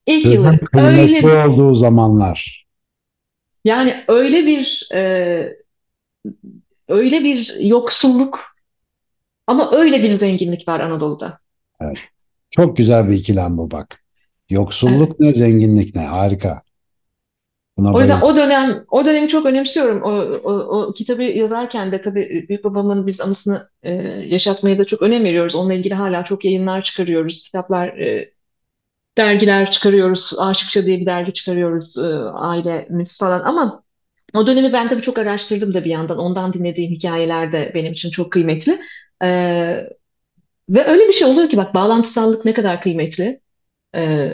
ilk 0.05 0.23
Sözün 0.23 0.35
yılları 0.35 0.59
öyle 0.73 1.47
olduğu 1.47 1.73
zamanlar. 1.75 2.67
yani 3.65 4.03
öyle 4.07 4.45
bir 4.45 4.89
e, 4.93 5.62
öyle 6.93 7.23
bir 7.23 7.55
yoksulluk 7.59 8.55
ama 9.47 9.71
öyle 9.71 10.03
bir 10.03 10.09
zenginlik 10.09 10.67
var 10.67 10.79
Anadolu'da. 10.79 11.39
Evet. 11.81 11.99
Çok 12.49 12.77
güzel 12.77 13.07
bir 13.09 13.13
ikilem 13.13 13.57
bu 13.57 13.71
bak. 13.71 13.87
Evet. 13.89 13.99
Yoksulluk 14.49 15.19
ne, 15.19 15.33
zenginlik 15.33 15.95
ne? 15.95 16.05
Harika. 16.05 16.61
Buna 17.77 17.93
O 17.93 17.99
yüzden 17.99 18.21
bayıldım. 18.21 18.41
o 18.41 18.47
dönem 18.47 18.85
o 18.91 19.05
dönemi 19.05 19.27
çok 19.27 19.45
önemsiyorum. 19.45 20.01
O, 20.03 20.11
o, 20.43 20.53
o 20.53 20.91
kitabı 20.91 21.23
yazarken 21.23 21.91
de 21.91 22.01
tabii 22.01 22.45
büyük 22.49 22.63
babamın 22.63 23.07
biz 23.07 23.21
anısını 23.21 23.69
e, 23.83 23.91
yaşatmaya 24.27 24.77
da 24.77 24.85
çok 24.85 25.01
önem 25.01 25.23
veriyoruz. 25.23 25.55
Onunla 25.55 25.73
ilgili 25.73 25.93
hala 25.93 26.23
çok 26.23 26.45
yayınlar 26.45 26.81
çıkarıyoruz. 26.81 27.43
Kitaplar, 27.43 27.87
e, 27.87 28.33
dergiler 29.17 29.69
çıkarıyoruz. 29.71 30.33
Aşıkça 30.37 30.85
diye 30.85 30.99
bir 30.99 31.05
dergi 31.05 31.33
çıkarıyoruz 31.33 31.97
e, 31.97 32.01
ailemiz 32.33 33.19
falan. 33.19 33.41
Ama 33.43 33.82
o 34.35 34.47
dönemi 34.47 34.73
ben 34.73 34.89
tabii 34.89 35.01
çok 35.01 35.17
araştırdım 35.17 35.73
da 35.73 35.85
bir 35.85 35.89
yandan. 35.89 36.17
Ondan 36.17 36.53
dinlediğim 36.53 36.91
hikayeler 36.91 37.51
de 37.51 37.71
benim 37.75 37.93
için 37.93 38.09
çok 38.09 38.31
kıymetli. 38.31 38.79
E, 39.23 39.27
ve 40.69 40.85
öyle 40.85 41.07
bir 41.07 41.13
şey 41.13 41.27
oluyor 41.27 41.49
ki 41.49 41.57
bak 41.57 41.73
bağlantısallık 41.73 42.45
ne 42.45 42.53
kadar 42.53 42.81
kıymetli. 42.81 43.41
E, 43.95 44.31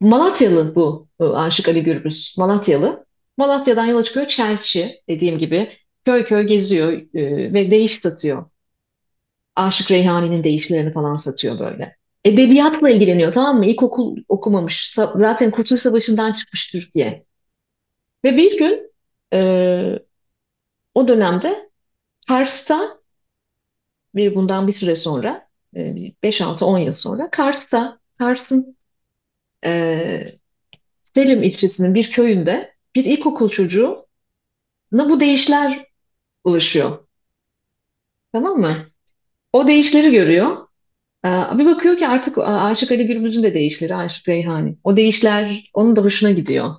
Malatyalı 0.00 0.74
bu, 0.74 1.08
bu 1.18 1.38
Aşık 1.38 1.68
Ali 1.68 1.82
Gürbüz. 1.82 2.34
Malatyalı. 2.38 3.06
Malatya'dan 3.36 3.86
yola 3.86 4.02
çıkıyor 4.04 4.26
Çerçi 4.26 5.02
dediğim 5.08 5.38
gibi. 5.38 5.72
Köy 6.04 6.24
köy 6.24 6.42
geziyor 6.46 6.92
e, 6.92 7.52
ve 7.52 7.70
değiş 7.70 8.00
satıyor. 8.02 8.50
Aşık 9.56 9.90
Reyhani'nin 9.90 10.44
değişlerini 10.44 10.92
falan 10.92 11.16
satıyor 11.16 11.58
böyle. 11.58 11.96
Edebiyatla 12.24 12.90
ilgileniyor 12.90 13.32
tamam 13.32 13.58
mı? 13.58 13.66
İlkokul 13.66 14.16
okumamış. 14.28 14.94
Zaten 15.14 15.50
Kurtuluş 15.50 15.80
Savaşı'ndan 15.80 16.32
çıkmış 16.32 16.66
Türkiye. 16.66 17.27
Ve 18.24 18.36
bir 18.36 18.58
gün 18.58 18.92
e, 19.32 19.98
o 20.94 21.08
dönemde 21.08 21.70
Kars'ta 22.28 22.98
bir 24.14 24.34
bundan 24.34 24.66
bir 24.66 24.72
süre 24.72 24.94
sonra 24.94 25.48
e, 25.76 26.12
5-6-10 26.22 26.78
yıl 26.78 26.92
sonra 26.92 27.30
Kars'ta 27.30 28.00
Kars'ın 28.18 28.76
e, 29.64 30.38
Selim 31.02 31.42
ilçesinin 31.42 31.94
bir 31.94 32.10
köyünde 32.10 32.74
bir 32.94 33.04
ilkokul 33.04 33.50
çocuğuna 33.50 34.04
bu 34.92 35.20
değişler 35.20 35.86
ulaşıyor. 36.44 37.08
Tamam 38.32 38.58
mı? 38.58 38.86
O 39.52 39.66
değişleri 39.66 40.12
görüyor. 40.12 40.68
Ee, 41.24 41.28
bir 41.28 41.66
bakıyor 41.66 41.96
ki 41.96 42.08
artık 42.08 42.38
Aşık 42.38 42.92
Ali 42.92 43.06
Gürbüz'ün 43.06 43.42
de 43.42 43.54
değişleri, 43.54 43.94
Aşık 43.96 44.28
Reyhani. 44.28 44.78
O 44.84 44.96
değişler 44.96 45.70
onun 45.74 45.96
da 45.96 46.02
hoşuna 46.02 46.30
gidiyor. 46.30 46.76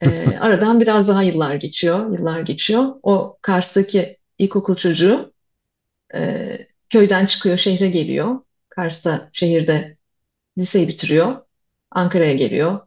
Ee, 0.00 0.38
aradan 0.38 0.80
biraz 0.80 1.08
daha 1.08 1.22
yıllar 1.22 1.54
geçiyor, 1.54 2.18
yıllar 2.18 2.40
geçiyor. 2.40 2.94
O 3.02 3.38
Kars'taki 3.42 4.18
ilkokul 4.38 4.76
çocuğu 4.76 5.32
e, 6.14 6.58
köyden 6.88 7.26
çıkıyor, 7.26 7.56
şehre 7.56 7.88
geliyor. 7.88 8.40
Kars'ta 8.68 9.28
şehirde 9.32 9.96
liseyi 10.58 10.88
bitiriyor. 10.88 11.36
Ankara'ya 11.90 12.34
geliyor. 12.34 12.80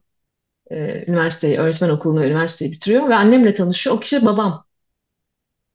Ee, 0.72 1.06
üniversiteyi, 1.08 1.58
öğretmen 1.58 1.90
okulunu, 1.90 2.26
üniversiteyi 2.26 2.72
bitiriyor 2.72 3.10
ve 3.10 3.16
annemle 3.16 3.54
tanışıyor. 3.54 3.96
O 3.96 4.00
kişi 4.00 4.26
babam. 4.26 4.66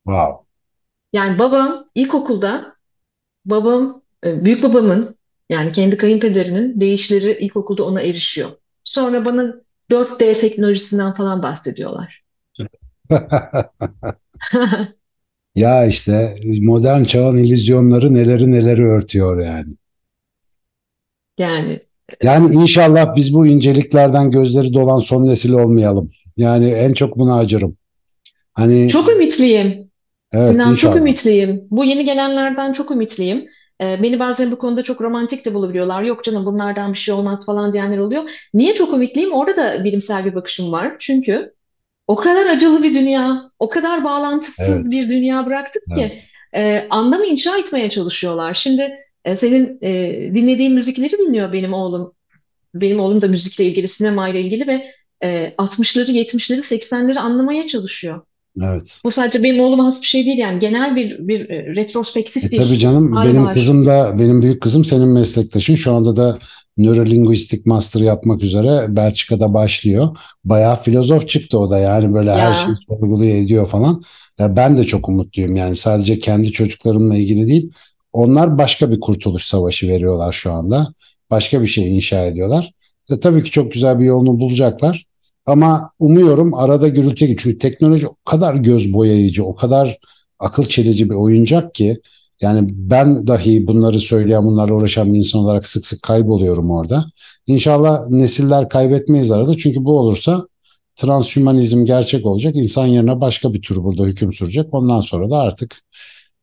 Wow. 0.04 0.46
Yani 1.12 1.38
babam 1.38 1.90
ilkokulda 1.94 2.76
babam, 3.44 4.02
e, 4.24 4.44
büyük 4.44 4.62
babamın 4.62 5.16
yani 5.50 5.72
kendi 5.72 5.96
kayınpederinin 5.96 6.80
değişleri 6.80 7.38
ilkokulda 7.38 7.84
ona 7.84 8.00
erişiyor. 8.00 8.50
Sonra 8.82 9.24
bana 9.24 9.54
4D 9.90 10.34
teknolojisinden 10.34 11.14
falan 11.14 11.42
bahsediyorlar. 11.42 12.24
Ya 15.54 15.86
işte 15.86 16.36
modern 16.60 17.04
çağın 17.04 17.36
illüzyonları 17.36 18.14
neleri 18.14 18.50
neleri 18.50 18.86
örtüyor 18.86 19.44
yani. 19.46 19.74
Yani 21.38 21.80
Yani 22.22 22.54
inşallah 22.54 23.16
biz 23.16 23.34
bu 23.34 23.46
inceliklerden 23.46 24.30
gözleri 24.30 24.72
dolan 24.72 25.00
son 25.00 25.26
nesil 25.26 25.52
olmayalım. 25.52 26.10
Yani 26.36 26.70
en 26.70 26.92
çok 26.92 27.18
buna 27.18 27.38
acırım. 27.38 27.76
Hani 28.54 28.88
çok 28.88 29.08
ümitliyim. 29.10 29.90
evet 30.32 30.48
Sinan 30.48 30.64
çok 30.64 30.72
inşallah. 30.72 30.96
ümitliyim. 30.96 31.64
Bu 31.70 31.84
yeni 31.84 32.04
gelenlerden 32.04 32.72
çok 32.72 32.90
ümitliyim. 32.90 33.48
E, 33.82 34.02
beni 34.02 34.18
bazen 34.18 34.50
bu 34.50 34.58
konuda 34.58 34.82
çok 34.82 35.00
romantik 35.02 35.44
de 35.44 35.54
bulabiliyorlar. 35.54 36.02
Yok 36.02 36.24
canım 36.24 36.46
bunlardan 36.46 36.92
bir 36.92 36.98
şey 36.98 37.14
olmaz 37.14 37.46
falan 37.46 37.72
diyenler 37.72 37.98
oluyor. 37.98 38.30
Niye 38.54 38.74
çok 38.74 38.94
ümitliyim? 38.94 39.32
Orada 39.32 39.56
da 39.56 39.84
bilimsel 39.84 40.24
bir 40.24 40.34
bakışım 40.34 40.72
var. 40.72 40.96
Çünkü 40.98 41.54
O 42.06 42.16
kadar 42.16 42.46
acılı 42.46 42.82
bir 42.82 42.94
dünya, 42.94 43.42
o 43.58 43.68
kadar 43.68 44.04
bağlantısız 44.04 44.92
Evet, 44.92 44.92
bir 44.92 45.08
dünya 45.08 45.46
bıraktık 45.46 45.82
ki 45.96 46.00
evet. 46.00 46.24
e, 46.54 46.88
anlamı 46.90 47.26
inşa 47.26 47.58
etmeye 47.58 47.90
çalışıyorlar. 47.90 48.54
Şimdi 48.54 48.98
e, 49.24 49.34
senin 49.34 49.78
e, 49.82 50.12
dinlediğin 50.34 50.74
müzikleri 50.74 51.12
dinliyor 51.18 51.52
benim 51.52 51.72
oğlum. 51.72 52.14
Benim 52.74 53.00
oğlum 53.00 53.20
da 53.20 53.28
müzikle 53.28 53.64
ilgili, 53.64 53.88
sinemayla 53.88 54.40
ilgili 54.40 54.66
ve 54.66 54.86
e, 55.22 55.54
60'ları, 55.58 56.12
70'leri, 56.12 56.62
80'leri 56.62 57.18
anlamaya 57.18 57.66
çalışıyor. 57.66 58.22
Evet. 58.62 59.00
Bu 59.04 59.12
sadece 59.12 59.42
benim 59.42 59.60
oğluma 59.60 59.84
has 59.86 60.00
bir 60.00 60.06
şey 60.06 60.26
değil 60.26 60.38
yani 60.38 60.58
genel 60.58 60.96
bir 60.96 61.28
bir 61.28 61.50
e, 61.50 61.74
retrospektif 61.74 62.44
E 62.44 62.50
tabii 62.56 62.70
bir 62.70 62.76
canım 62.78 63.12
hal 63.12 63.28
benim 63.28 63.44
var. 63.44 63.54
kızım 63.54 63.86
da 63.86 64.18
benim 64.18 64.42
büyük 64.42 64.62
kızım 64.62 64.84
senin 64.84 65.08
meslektaşın. 65.08 65.74
Şu 65.74 65.92
anda 65.92 66.16
da 66.16 66.38
nörolinguistik 66.76 67.66
master 67.66 68.00
yapmak 68.00 68.42
üzere 68.42 68.96
Belçika'da 68.96 69.54
başlıyor. 69.54 70.16
Bayağı 70.44 70.82
filozof 70.82 71.28
çıktı 71.28 71.58
o 71.58 71.70
da 71.70 71.78
yani 71.78 72.14
böyle 72.14 72.32
her 72.34 72.54
şeyi 72.54 72.68
Ya 72.70 72.76
sorguluyor 72.88 73.36
ediyor 73.36 73.68
falan. 73.68 74.02
Ya 74.38 74.56
ben 74.56 74.76
de 74.76 74.84
çok 74.84 75.08
umutluyum 75.08 75.56
yani 75.56 75.76
sadece 75.76 76.18
kendi 76.18 76.52
çocuklarımla 76.52 77.16
ilgili 77.16 77.46
değil. 77.48 77.70
Onlar 78.12 78.58
başka 78.58 78.90
bir 78.90 79.00
kurtuluş 79.00 79.44
savaşı 79.44 79.88
veriyorlar 79.88 80.32
şu 80.32 80.52
anda. 80.52 80.92
Başka 81.30 81.62
bir 81.62 81.66
şey 81.66 81.96
inşa 81.96 82.24
ediyorlar. 82.26 82.72
E, 83.10 83.20
tabii 83.20 83.42
ki 83.42 83.50
çok 83.50 83.72
güzel 83.72 83.98
bir 83.98 84.04
yolunu 84.04 84.40
bulacaklar. 84.40 85.05
Ama 85.46 85.90
umuyorum 85.98 86.54
arada 86.54 86.88
gidiyor. 86.88 87.14
Çünkü 87.16 87.58
teknoloji 87.58 88.06
o 88.08 88.14
kadar 88.24 88.54
göz 88.54 88.92
boyayıcı, 88.92 89.44
o 89.44 89.54
kadar 89.54 89.98
akıl 90.38 90.64
çelici 90.64 91.10
bir 91.10 91.14
oyuncak 91.14 91.74
ki 91.74 92.00
yani 92.40 92.68
ben 92.72 93.26
dahi 93.26 93.66
bunları 93.66 94.00
söyleyen, 94.00 94.44
bunlarla 94.44 94.74
uğraşan 94.74 95.14
bir 95.14 95.18
insan 95.18 95.40
olarak 95.40 95.66
sık 95.66 95.86
sık 95.86 96.02
kayboluyorum 96.02 96.70
orada. 96.70 97.04
İnşallah 97.46 98.08
nesiller 98.08 98.68
kaybetmeyiz 98.68 99.30
arada. 99.30 99.56
Çünkü 99.56 99.84
bu 99.84 99.98
olursa 99.98 100.48
transhümanizm 100.96 101.84
gerçek 101.84 102.26
olacak. 102.26 102.56
İnsan 102.56 102.86
yerine 102.86 103.20
başka 103.20 103.54
bir 103.54 103.62
tür 103.62 103.76
burada 103.84 104.04
hüküm 104.04 104.32
sürecek. 104.32 104.74
Ondan 104.74 105.00
sonra 105.00 105.30
da 105.30 105.36
artık 105.36 105.80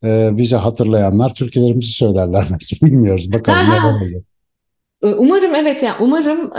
e, 0.04 0.30
bize 0.38 0.56
hatırlayanlar 0.56 1.34
Türkiye'lerimizi 1.36 1.92
söylerler 1.92 2.48
belki 2.52 2.82
bilmiyoruz. 2.86 3.34
Bakalım 3.34 3.60
ne 3.60 3.88
olacak. 3.98 4.33
Umarım 5.04 5.56
evet 5.56 5.84
yani 5.84 5.96
umarım 6.00 6.58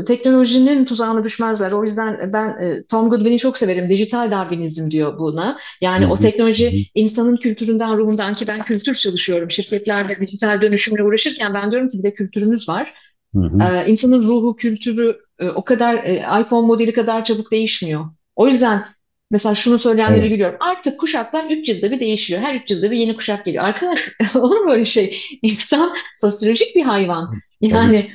e, 0.00 0.04
teknolojinin 0.04 0.84
tuzağına 0.84 1.24
düşmezler. 1.24 1.72
O 1.72 1.82
yüzden 1.82 2.32
ben 2.32 2.48
e, 2.48 2.84
Tom 2.86 3.10
Goodwin'i 3.10 3.38
çok 3.38 3.58
severim. 3.58 3.90
Dijital 3.90 4.30
Darwinizm 4.30 4.90
diyor 4.90 5.18
buna. 5.18 5.56
Yani 5.80 6.06
o 6.06 6.16
teknoloji 6.16 6.86
insanın 6.94 7.36
kültüründen, 7.36 7.98
ruhundan 7.98 8.34
ki 8.34 8.46
ben 8.46 8.62
kültür 8.62 8.94
çalışıyorum. 8.94 9.50
Şirketlerde 9.50 10.20
dijital 10.20 10.60
dönüşümle 10.60 11.02
uğraşırken 11.02 11.54
ben 11.54 11.70
diyorum 11.70 11.88
ki 11.88 11.98
bir 11.98 12.02
de 12.02 12.12
kültürümüz 12.12 12.68
var. 12.68 12.94
Hı 13.34 13.40
hı. 13.40 13.62
E, 13.62 13.90
insanın 13.90 14.22
ruhu, 14.22 14.56
kültürü 14.56 15.18
e, 15.38 15.48
o 15.48 15.64
kadar 15.64 15.94
e, 15.94 16.40
iPhone 16.40 16.66
modeli 16.66 16.92
kadar 16.92 17.24
çabuk 17.24 17.52
değişmiyor. 17.52 18.04
O 18.36 18.46
yüzden 18.46 18.84
Mesela 19.30 19.54
şunu 19.54 19.78
söyleyenleri 19.78 20.20
evet. 20.20 20.30
biliyorum. 20.30 20.56
Artık 20.60 21.00
kuşaklar 21.00 21.44
3 21.50 21.68
yılda 21.68 21.90
bir 21.90 22.00
değişiyor. 22.00 22.40
Her 22.40 22.54
3 22.54 22.70
yılda 22.70 22.90
bir 22.90 22.96
yeni 22.96 23.16
kuşak 23.16 23.44
geliyor. 23.44 23.64
Arkadaş 23.64 24.00
olur 24.34 24.60
mu 24.60 24.72
öyle 24.72 24.84
şey? 24.84 25.20
İnsan 25.42 25.94
sosyolojik 26.14 26.76
bir 26.76 26.82
hayvan. 26.82 27.34
Yani 27.60 28.10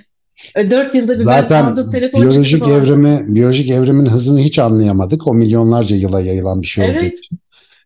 evet. 0.56 0.72
4 0.72 0.96
yılda 0.96 1.20
bir 1.20 1.24
Zaten 1.24 1.76
ben 1.78 1.90
telefon 1.90 2.22
biyolojik 2.22 2.68
evrimi, 2.68 3.36
biyolojik 3.36 3.70
evrimin 3.70 4.06
hızını 4.06 4.40
hiç 4.40 4.60
anlayamadık. 4.60 5.28
O 5.28 5.34
milyonlarca 5.34 5.96
yıla 5.96 6.22
yayılan 6.22 6.62
bir 6.62 6.68
şey 6.68 6.86
evet. 6.86 7.02
olduğu 7.02 7.06
için. 7.06 7.40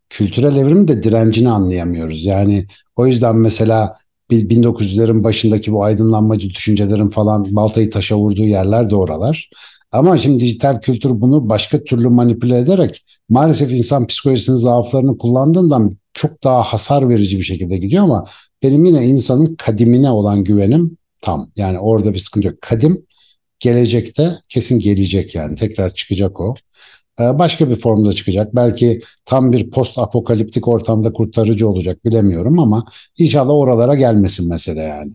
Kültürel 0.10 0.56
evrim 0.56 0.88
de 0.88 1.04
direncini 1.04 1.50
anlayamıyoruz. 1.50 2.26
Yani 2.26 2.66
o 2.96 3.08
yüzden 3.08 3.36
mesela 3.36 3.98
1900'lerin 4.32 5.24
başındaki 5.24 5.72
bu 5.72 5.84
aydınlanmacı 5.84 6.50
düşüncelerin 6.50 7.08
falan 7.08 7.56
baltayı 7.56 7.90
taşa 7.90 8.18
vurduğu 8.18 8.46
yerler 8.46 8.90
de 8.90 8.96
oralar. 8.96 9.50
Ama 9.92 10.18
şimdi 10.18 10.40
dijital 10.40 10.82
kültür 10.82 11.10
bunu 11.22 11.50
başka 11.50 11.84
türlü 11.84 12.10
manipüle 12.10 12.58
ederek 12.58 13.06
maalesef 13.30 13.72
insan 13.72 14.08
psikolojisinin 14.08 14.58
zaaflarını 14.58 15.18
kullandığından 15.18 15.98
çok 16.14 16.44
daha 16.44 16.64
hasar 16.64 17.10
verici 17.10 17.38
bir 17.38 17.44
şekilde 17.44 17.78
gidiyor 17.78 18.04
ama 18.04 18.26
benim 18.64 18.86
yine 18.86 19.06
insanın 19.06 19.56
kadimine 19.56 20.10
olan 20.10 20.44
güvenim 20.44 20.98
tam. 21.22 21.52
Yani 21.56 21.80
orada 21.80 22.14
bir 22.14 22.20
sıkıntı 22.20 22.48
yok. 22.48 22.62
Kadim 22.62 23.06
gelecekte 23.60 24.36
kesin 24.50 24.80
gelecek 24.80 25.36
yani 25.36 25.56
tekrar 25.56 25.94
çıkacak 25.94 26.40
o. 26.40 26.56
Ee, 27.20 27.40
başka 27.40 27.70
bir 27.70 27.76
formda 27.76 28.14
çıkacak. 28.14 28.56
Belki 28.56 29.02
tam 29.26 29.52
bir 29.52 29.70
post 29.72 29.98
apokaliptik 29.98 30.68
ortamda 30.68 31.14
kurtarıcı 31.14 31.70
olacak 31.70 32.06
bilemiyorum 32.06 32.60
ama 32.60 32.86
inşallah 33.18 33.54
oralara 33.54 33.96
gelmesin 33.96 34.50
mesele 34.50 34.82
yani. 34.82 35.14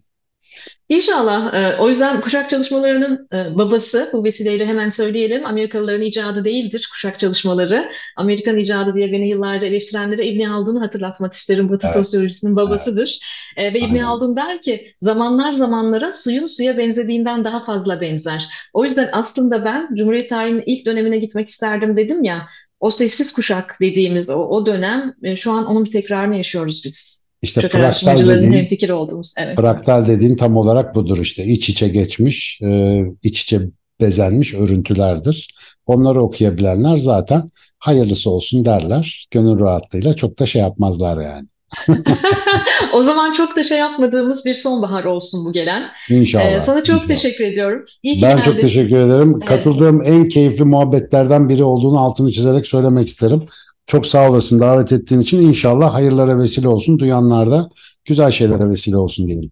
İnşallah. 0.89 1.55
E, 1.55 1.77
o 1.79 1.89
yüzden 1.89 2.21
kuşak 2.21 2.51
çalışmalarının 2.51 3.29
e, 3.33 3.57
babası, 3.59 4.11
bu 4.13 4.25
vesileyle 4.25 4.67
hemen 4.67 4.89
söyleyelim, 4.89 5.47
Amerikalıların 5.47 6.03
icadı 6.03 6.45
değildir 6.45 6.89
kuşak 6.93 7.19
çalışmaları. 7.19 7.91
Amerikan 8.17 8.59
icadı 8.59 8.95
diye 8.95 9.13
beni 9.13 9.29
yıllarca 9.29 9.67
eleştirenlere 9.67 10.27
İbni 10.27 10.47
Haldun'u 10.47 10.81
hatırlatmak 10.81 11.33
isterim. 11.33 11.71
Batı 11.71 11.87
evet. 11.87 11.95
sosyolojisinin 11.95 12.57
babasıdır. 12.57 13.19
Evet. 13.57 13.71
E, 13.71 13.75
ve 13.75 13.87
İbni 13.87 14.03
Haldun 14.03 14.37
der 14.37 14.61
ki, 14.61 14.95
zamanlar 14.99 15.53
zamanlara 15.53 16.13
suyun 16.13 16.47
suya 16.47 16.79
benzediğinden 16.79 17.45
daha 17.45 17.65
fazla 17.65 18.01
benzer. 18.01 18.49
O 18.73 18.85
yüzden 18.85 19.09
aslında 19.13 19.65
ben 19.65 19.89
Cumhuriyet 19.95 20.29
tarihinin 20.29 20.63
ilk 20.67 20.87
dönemine 20.87 21.19
gitmek 21.19 21.49
isterdim 21.49 21.97
dedim 21.97 22.25
ya, 22.25 22.49
o 22.81 22.91
sessiz 22.91 23.33
kuşak 23.33 23.77
dediğimiz 23.81 24.31
o, 24.31 24.35
o 24.35 24.67
dönem, 24.67 25.15
şu 25.37 25.53
an 25.53 25.67
onun 25.67 25.85
bir 25.85 25.91
tekrarını 25.91 26.37
yaşıyoruz 26.37 26.83
biz. 26.85 27.24
İşte 27.45 27.61
Çok 27.61 27.71
fraktal 27.71 28.29
dediğin, 28.29 28.53
hemfikir 28.53 28.91
olduğumuz. 28.91 29.35
Evet. 29.39 29.57
Fraktal 29.57 30.07
dediğin 30.07 30.37
tam 30.37 30.57
olarak 30.57 30.95
budur 30.95 31.19
işte. 31.19 31.45
İç 31.45 31.69
içe 31.69 31.89
geçmiş, 31.89 32.61
e, 32.63 33.01
iç 33.23 33.43
içe 33.43 33.61
bezenmiş 34.01 34.55
örüntülerdir. 34.55 35.55
Onları 35.87 36.23
okuyabilenler 36.23 36.97
zaten 36.97 37.51
hayırlısı 37.79 38.31
olsun 38.31 38.65
derler. 38.65 39.27
Gönül 39.31 39.61
rahatlığıyla 39.61 40.15
çok 40.15 40.39
da 40.39 40.47
şey 40.47 40.63
yapmazlar 40.63 41.21
yani. 41.23 41.49
o 42.93 43.01
zaman 43.01 43.33
çok 43.33 43.57
da 43.57 43.65
şey 43.65 43.79
yapmadığımız 43.79 44.45
bir 44.45 44.55
sonbahar 44.55 45.05
olsun 45.05 45.45
bu 45.45 45.53
gelen. 45.53 45.87
İnşallah. 46.11 46.53
Ee, 46.53 46.61
sana 46.61 46.85
çok 46.85 46.95
inşallah. 46.95 47.09
teşekkür 47.09 47.45
ediyorum. 47.45 47.85
İyi 48.03 48.15
ki 48.15 48.23
ben 48.23 48.37
geldin. 48.37 48.51
çok 48.51 48.61
teşekkür 48.61 48.99
ederim. 48.99 49.35
Evet. 49.37 49.49
Katıldığım 49.49 50.03
en 50.05 50.29
keyifli 50.29 50.65
muhabbetlerden 50.65 51.49
biri 51.49 51.65
olduğunu 51.65 51.99
altını 51.99 52.33
çizerek 52.33 52.67
söylemek 52.67 53.09
isterim. 53.09 53.43
Çok 53.87 54.07
sağ 54.07 54.31
olasın 54.31 54.61
davet 54.61 54.93
ettiğin 54.93 55.21
için. 55.21 55.49
İnşallah 55.49 55.95
hayırlara 55.95 56.39
vesile 56.39 56.69
olsun. 56.69 56.99
Duyanlar 56.99 57.51
da 57.51 57.69
güzel 58.05 58.31
şeylere 58.31 58.71
vesile 58.71 58.97
olsun 58.97 59.27
diyelim. 59.27 59.51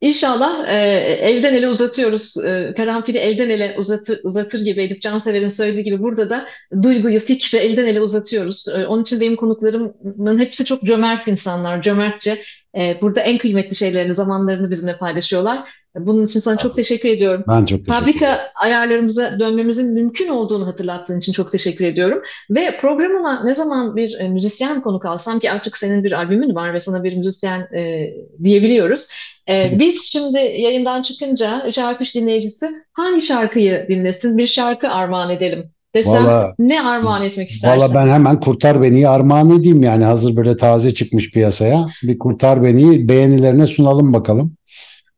İnşallah 0.00 0.68
e, 0.68 0.78
elden 1.20 1.54
ele 1.54 1.68
uzatıyoruz. 1.68 2.36
E, 2.44 2.74
karanfili 2.76 3.18
elden 3.18 3.50
ele 3.50 3.74
uzatır, 3.78 4.20
uzatır 4.24 4.64
gibi 4.64 4.82
Elif 4.82 5.02
Cansever'in 5.02 5.50
söylediği 5.50 5.84
gibi 5.84 6.02
burada 6.02 6.30
da 6.30 6.46
duyguyu, 6.82 7.20
fikri 7.20 7.58
elden 7.58 7.86
ele 7.86 8.00
uzatıyoruz. 8.00 8.68
E, 8.68 8.86
onun 8.86 9.02
için 9.02 9.20
benim 9.20 9.36
konuklarımın 9.36 10.38
hepsi 10.38 10.64
çok 10.64 10.82
cömert 10.82 11.28
insanlar. 11.28 11.82
Cömertçe 11.82 12.42
e, 12.76 12.98
burada 13.00 13.20
en 13.20 13.38
kıymetli 13.38 13.76
şeylerini, 13.76 14.14
zamanlarını 14.14 14.70
bizimle 14.70 14.96
paylaşıyorlar. 14.96 15.68
Bunun 15.94 16.26
için 16.26 16.40
sana 16.40 16.56
çok 16.56 16.76
teşekkür 16.76 17.08
ediyorum. 17.08 17.44
Ben 17.48 17.64
çok 17.64 17.78
teşekkür 17.78 17.92
Fabrika 17.92 18.26
ederim. 18.26 18.50
ayarlarımıza 18.54 19.38
dönmemizin 19.38 19.94
mümkün 19.94 20.28
olduğunu 20.28 20.66
hatırlattığın 20.66 21.18
için 21.18 21.32
çok 21.32 21.50
teşekkür 21.50 21.84
ediyorum. 21.84 22.22
Ve 22.50 22.76
programıma 22.80 23.44
ne 23.44 23.54
zaman 23.54 23.96
bir 23.96 24.18
e, 24.18 24.28
müzisyen 24.28 24.80
konuk 24.80 25.04
alsam 25.04 25.38
ki 25.38 25.50
artık 25.50 25.76
senin 25.76 26.04
bir 26.04 26.12
albümün 26.12 26.54
var 26.54 26.74
ve 26.74 26.80
sana 26.80 27.04
bir 27.04 27.16
müzisyen 27.16 27.60
e, 27.60 28.14
diyebiliyoruz. 28.44 29.08
E, 29.48 29.78
biz 29.78 30.12
şimdi 30.12 30.38
yayından 30.38 31.02
çıkınca 31.02 31.64
3 31.68 31.78
artı 31.78 32.04
3 32.04 32.14
dinleyicisi 32.14 32.66
hangi 32.92 33.20
şarkıyı 33.20 33.86
dinlesin? 33.88 34.38
Bir 34.38 34.46
şarkı 34.46 34.88
armağan 34.88 35.30
edelim 35.30 35.70
desem 35.94 36.12
vallahi, 36.12 36.54
ne 36.58 36.82
armağan 36.82 37.22
etmek 37.22 37.50
istersin? 37.50 37.80
Valla 37.80 37.94
ben 37.94 38.12
hemen 38.12 38.40
Kurtar 38.40 38.82
Beni'yi 38.82 39.08
armağan 39.08 39.50
edeyim 39.50 39.82
yani 39.82 40.04
hazır 40.04 40.36
böyle 40.36 40.56
taze 40.56 40.94
çıkmış 40.94 41.30
piyasaya. 41.30 41.86
Bir 42.02 42.18
Kurtar 42.18 42.62
Beni'yi 42.62 43.08
beğenilerine 43.08 43.66
sunalım 43.66 44.12
bakalım. 44.12 44.56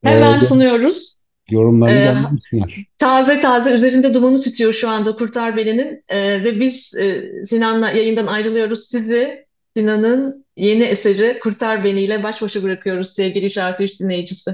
Hemen 0.04 0.36
ee, 0.36 0.40
sunuyoruz. 0.40 1.14
Yorumlarını 1.50 1.98
ee, 1.98 2.04
göndersinler. 2.04 2.76
Taze 2.98 3.40
taze 3.40 3.70
üzerinde 3.70 4.14
dumanı 4.14 4.40
tutuyor 4.40 4.72
şu 4.72 4.88
anda 4.88 5.16
Kurtar 5.16 5.56
Beli'nin 5.56 6.04
ee, 6.08 6.44
ve 6.44 6.60
biz 6.60 6.96
e, 6.96 7.22
Sinan'la 7.44 7.90
yayından 7.90 8.26
ayrılıyoruz. 8.26 8.84
Sizi 8.84 9.46
Sinan'ın 9.76 10.44
yeni 10.56 10.82
eseri 10.82 11.40
Kurtar 11.42 11.84
Beni 11.84 12.00
ile 12.00 12.22
baş 12.22 12.42
başa 12.42 12.62
bırakıyoruz 12.62 13.08
sevgili 13.08 13.50
şarkı 13.50 13.86
dinleyicisi. 14.00 14.50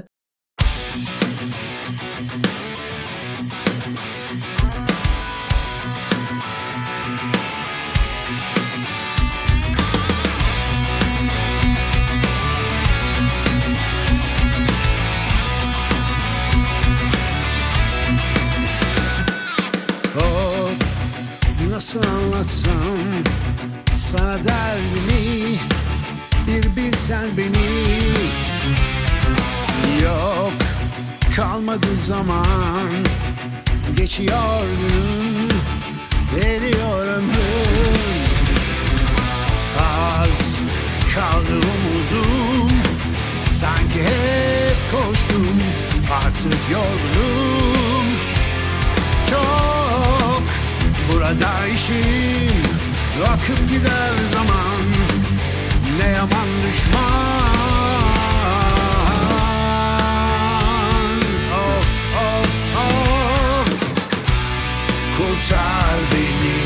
Nasıl 21.79 21.99
anlatsam 22.03 22.97
Sana 23.93 24.37
derdimi 24.43 25.59
bir 26.47 26.75
bilsen 26.75 27.25
beni. 27.37 27.69
Yok 30.03 30.51
kalmadı 31.35 31.95
zaman. 32.05 32.89
Geçiyor 33.97 34.61
gün 34.81 35.51
Eriyor 36.49 37.07
ömrüm 37.07 37.99
Az 39.79 40.55
kaldı 41.15 41.53
umudum. 41.53 42.69
Sanki 43.59 44.03
hep 44.03 44.75
koştum 44.91 45.47
Artık 46.25 46.59
yorgunum. 46.71 48.05
Çok 49.29 49.58
Burada 51.29 51.67
işim 51.67 52.63
akıp 53.23 53.69
gider 53.69 54.13
zaman. 54.33 54.83
Ne 56.01 56.09
yaman 56.09 56.47
düşman. 56.67 56.99
Of 61.53 61.89
of 62.15 62.51
of. 62.77 63.69
Kurtar 65.17 65.99
beni 66.11 66.59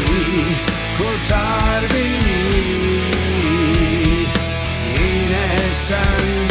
Kurtar 0.98 1.84
beni. 1.94 2.44
Yine 4.98 5.74
sen 5.88 6.43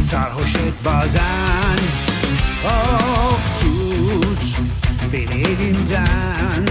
sarhoş 0.00 0.54
et 0.54 0.84
bazen. 0.84 1.78
Of 2.64 3.60
tut 3.60 4.44
beni 5.12 5.42
elinden 5.42 6.66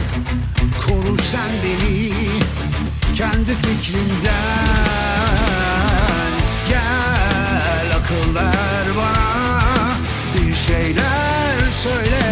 Koru 0.88 1.18
sen 1.18 1.52
beni 1.64 2.12
kendi 3.18 3.56
fikrinden 3.56 4.34
Gel 6.70 7.92
akıl 7.98 8.36
ver 8.36 8.88
bana 8.98 9.64
bir 10.34 10.56
şeyler 10.56 11.60
söyle. 11.84 12.24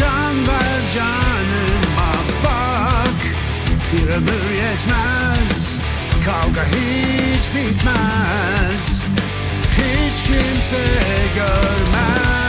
Can 0.00 0.46
ver 0.48 0.80
canıma 0.94 2.12
bak 2.44 3.20
Bir 3.92 4.08
ömür 4.08 4.50
yetmez 4.62 5.77
Kavga 6.28 6.64
hiç 6.64 7.42
bitmez. 7.54 9.02
Hiç 9.76 10.22
kimse 10.22 10.84
görmez 11.34 12.47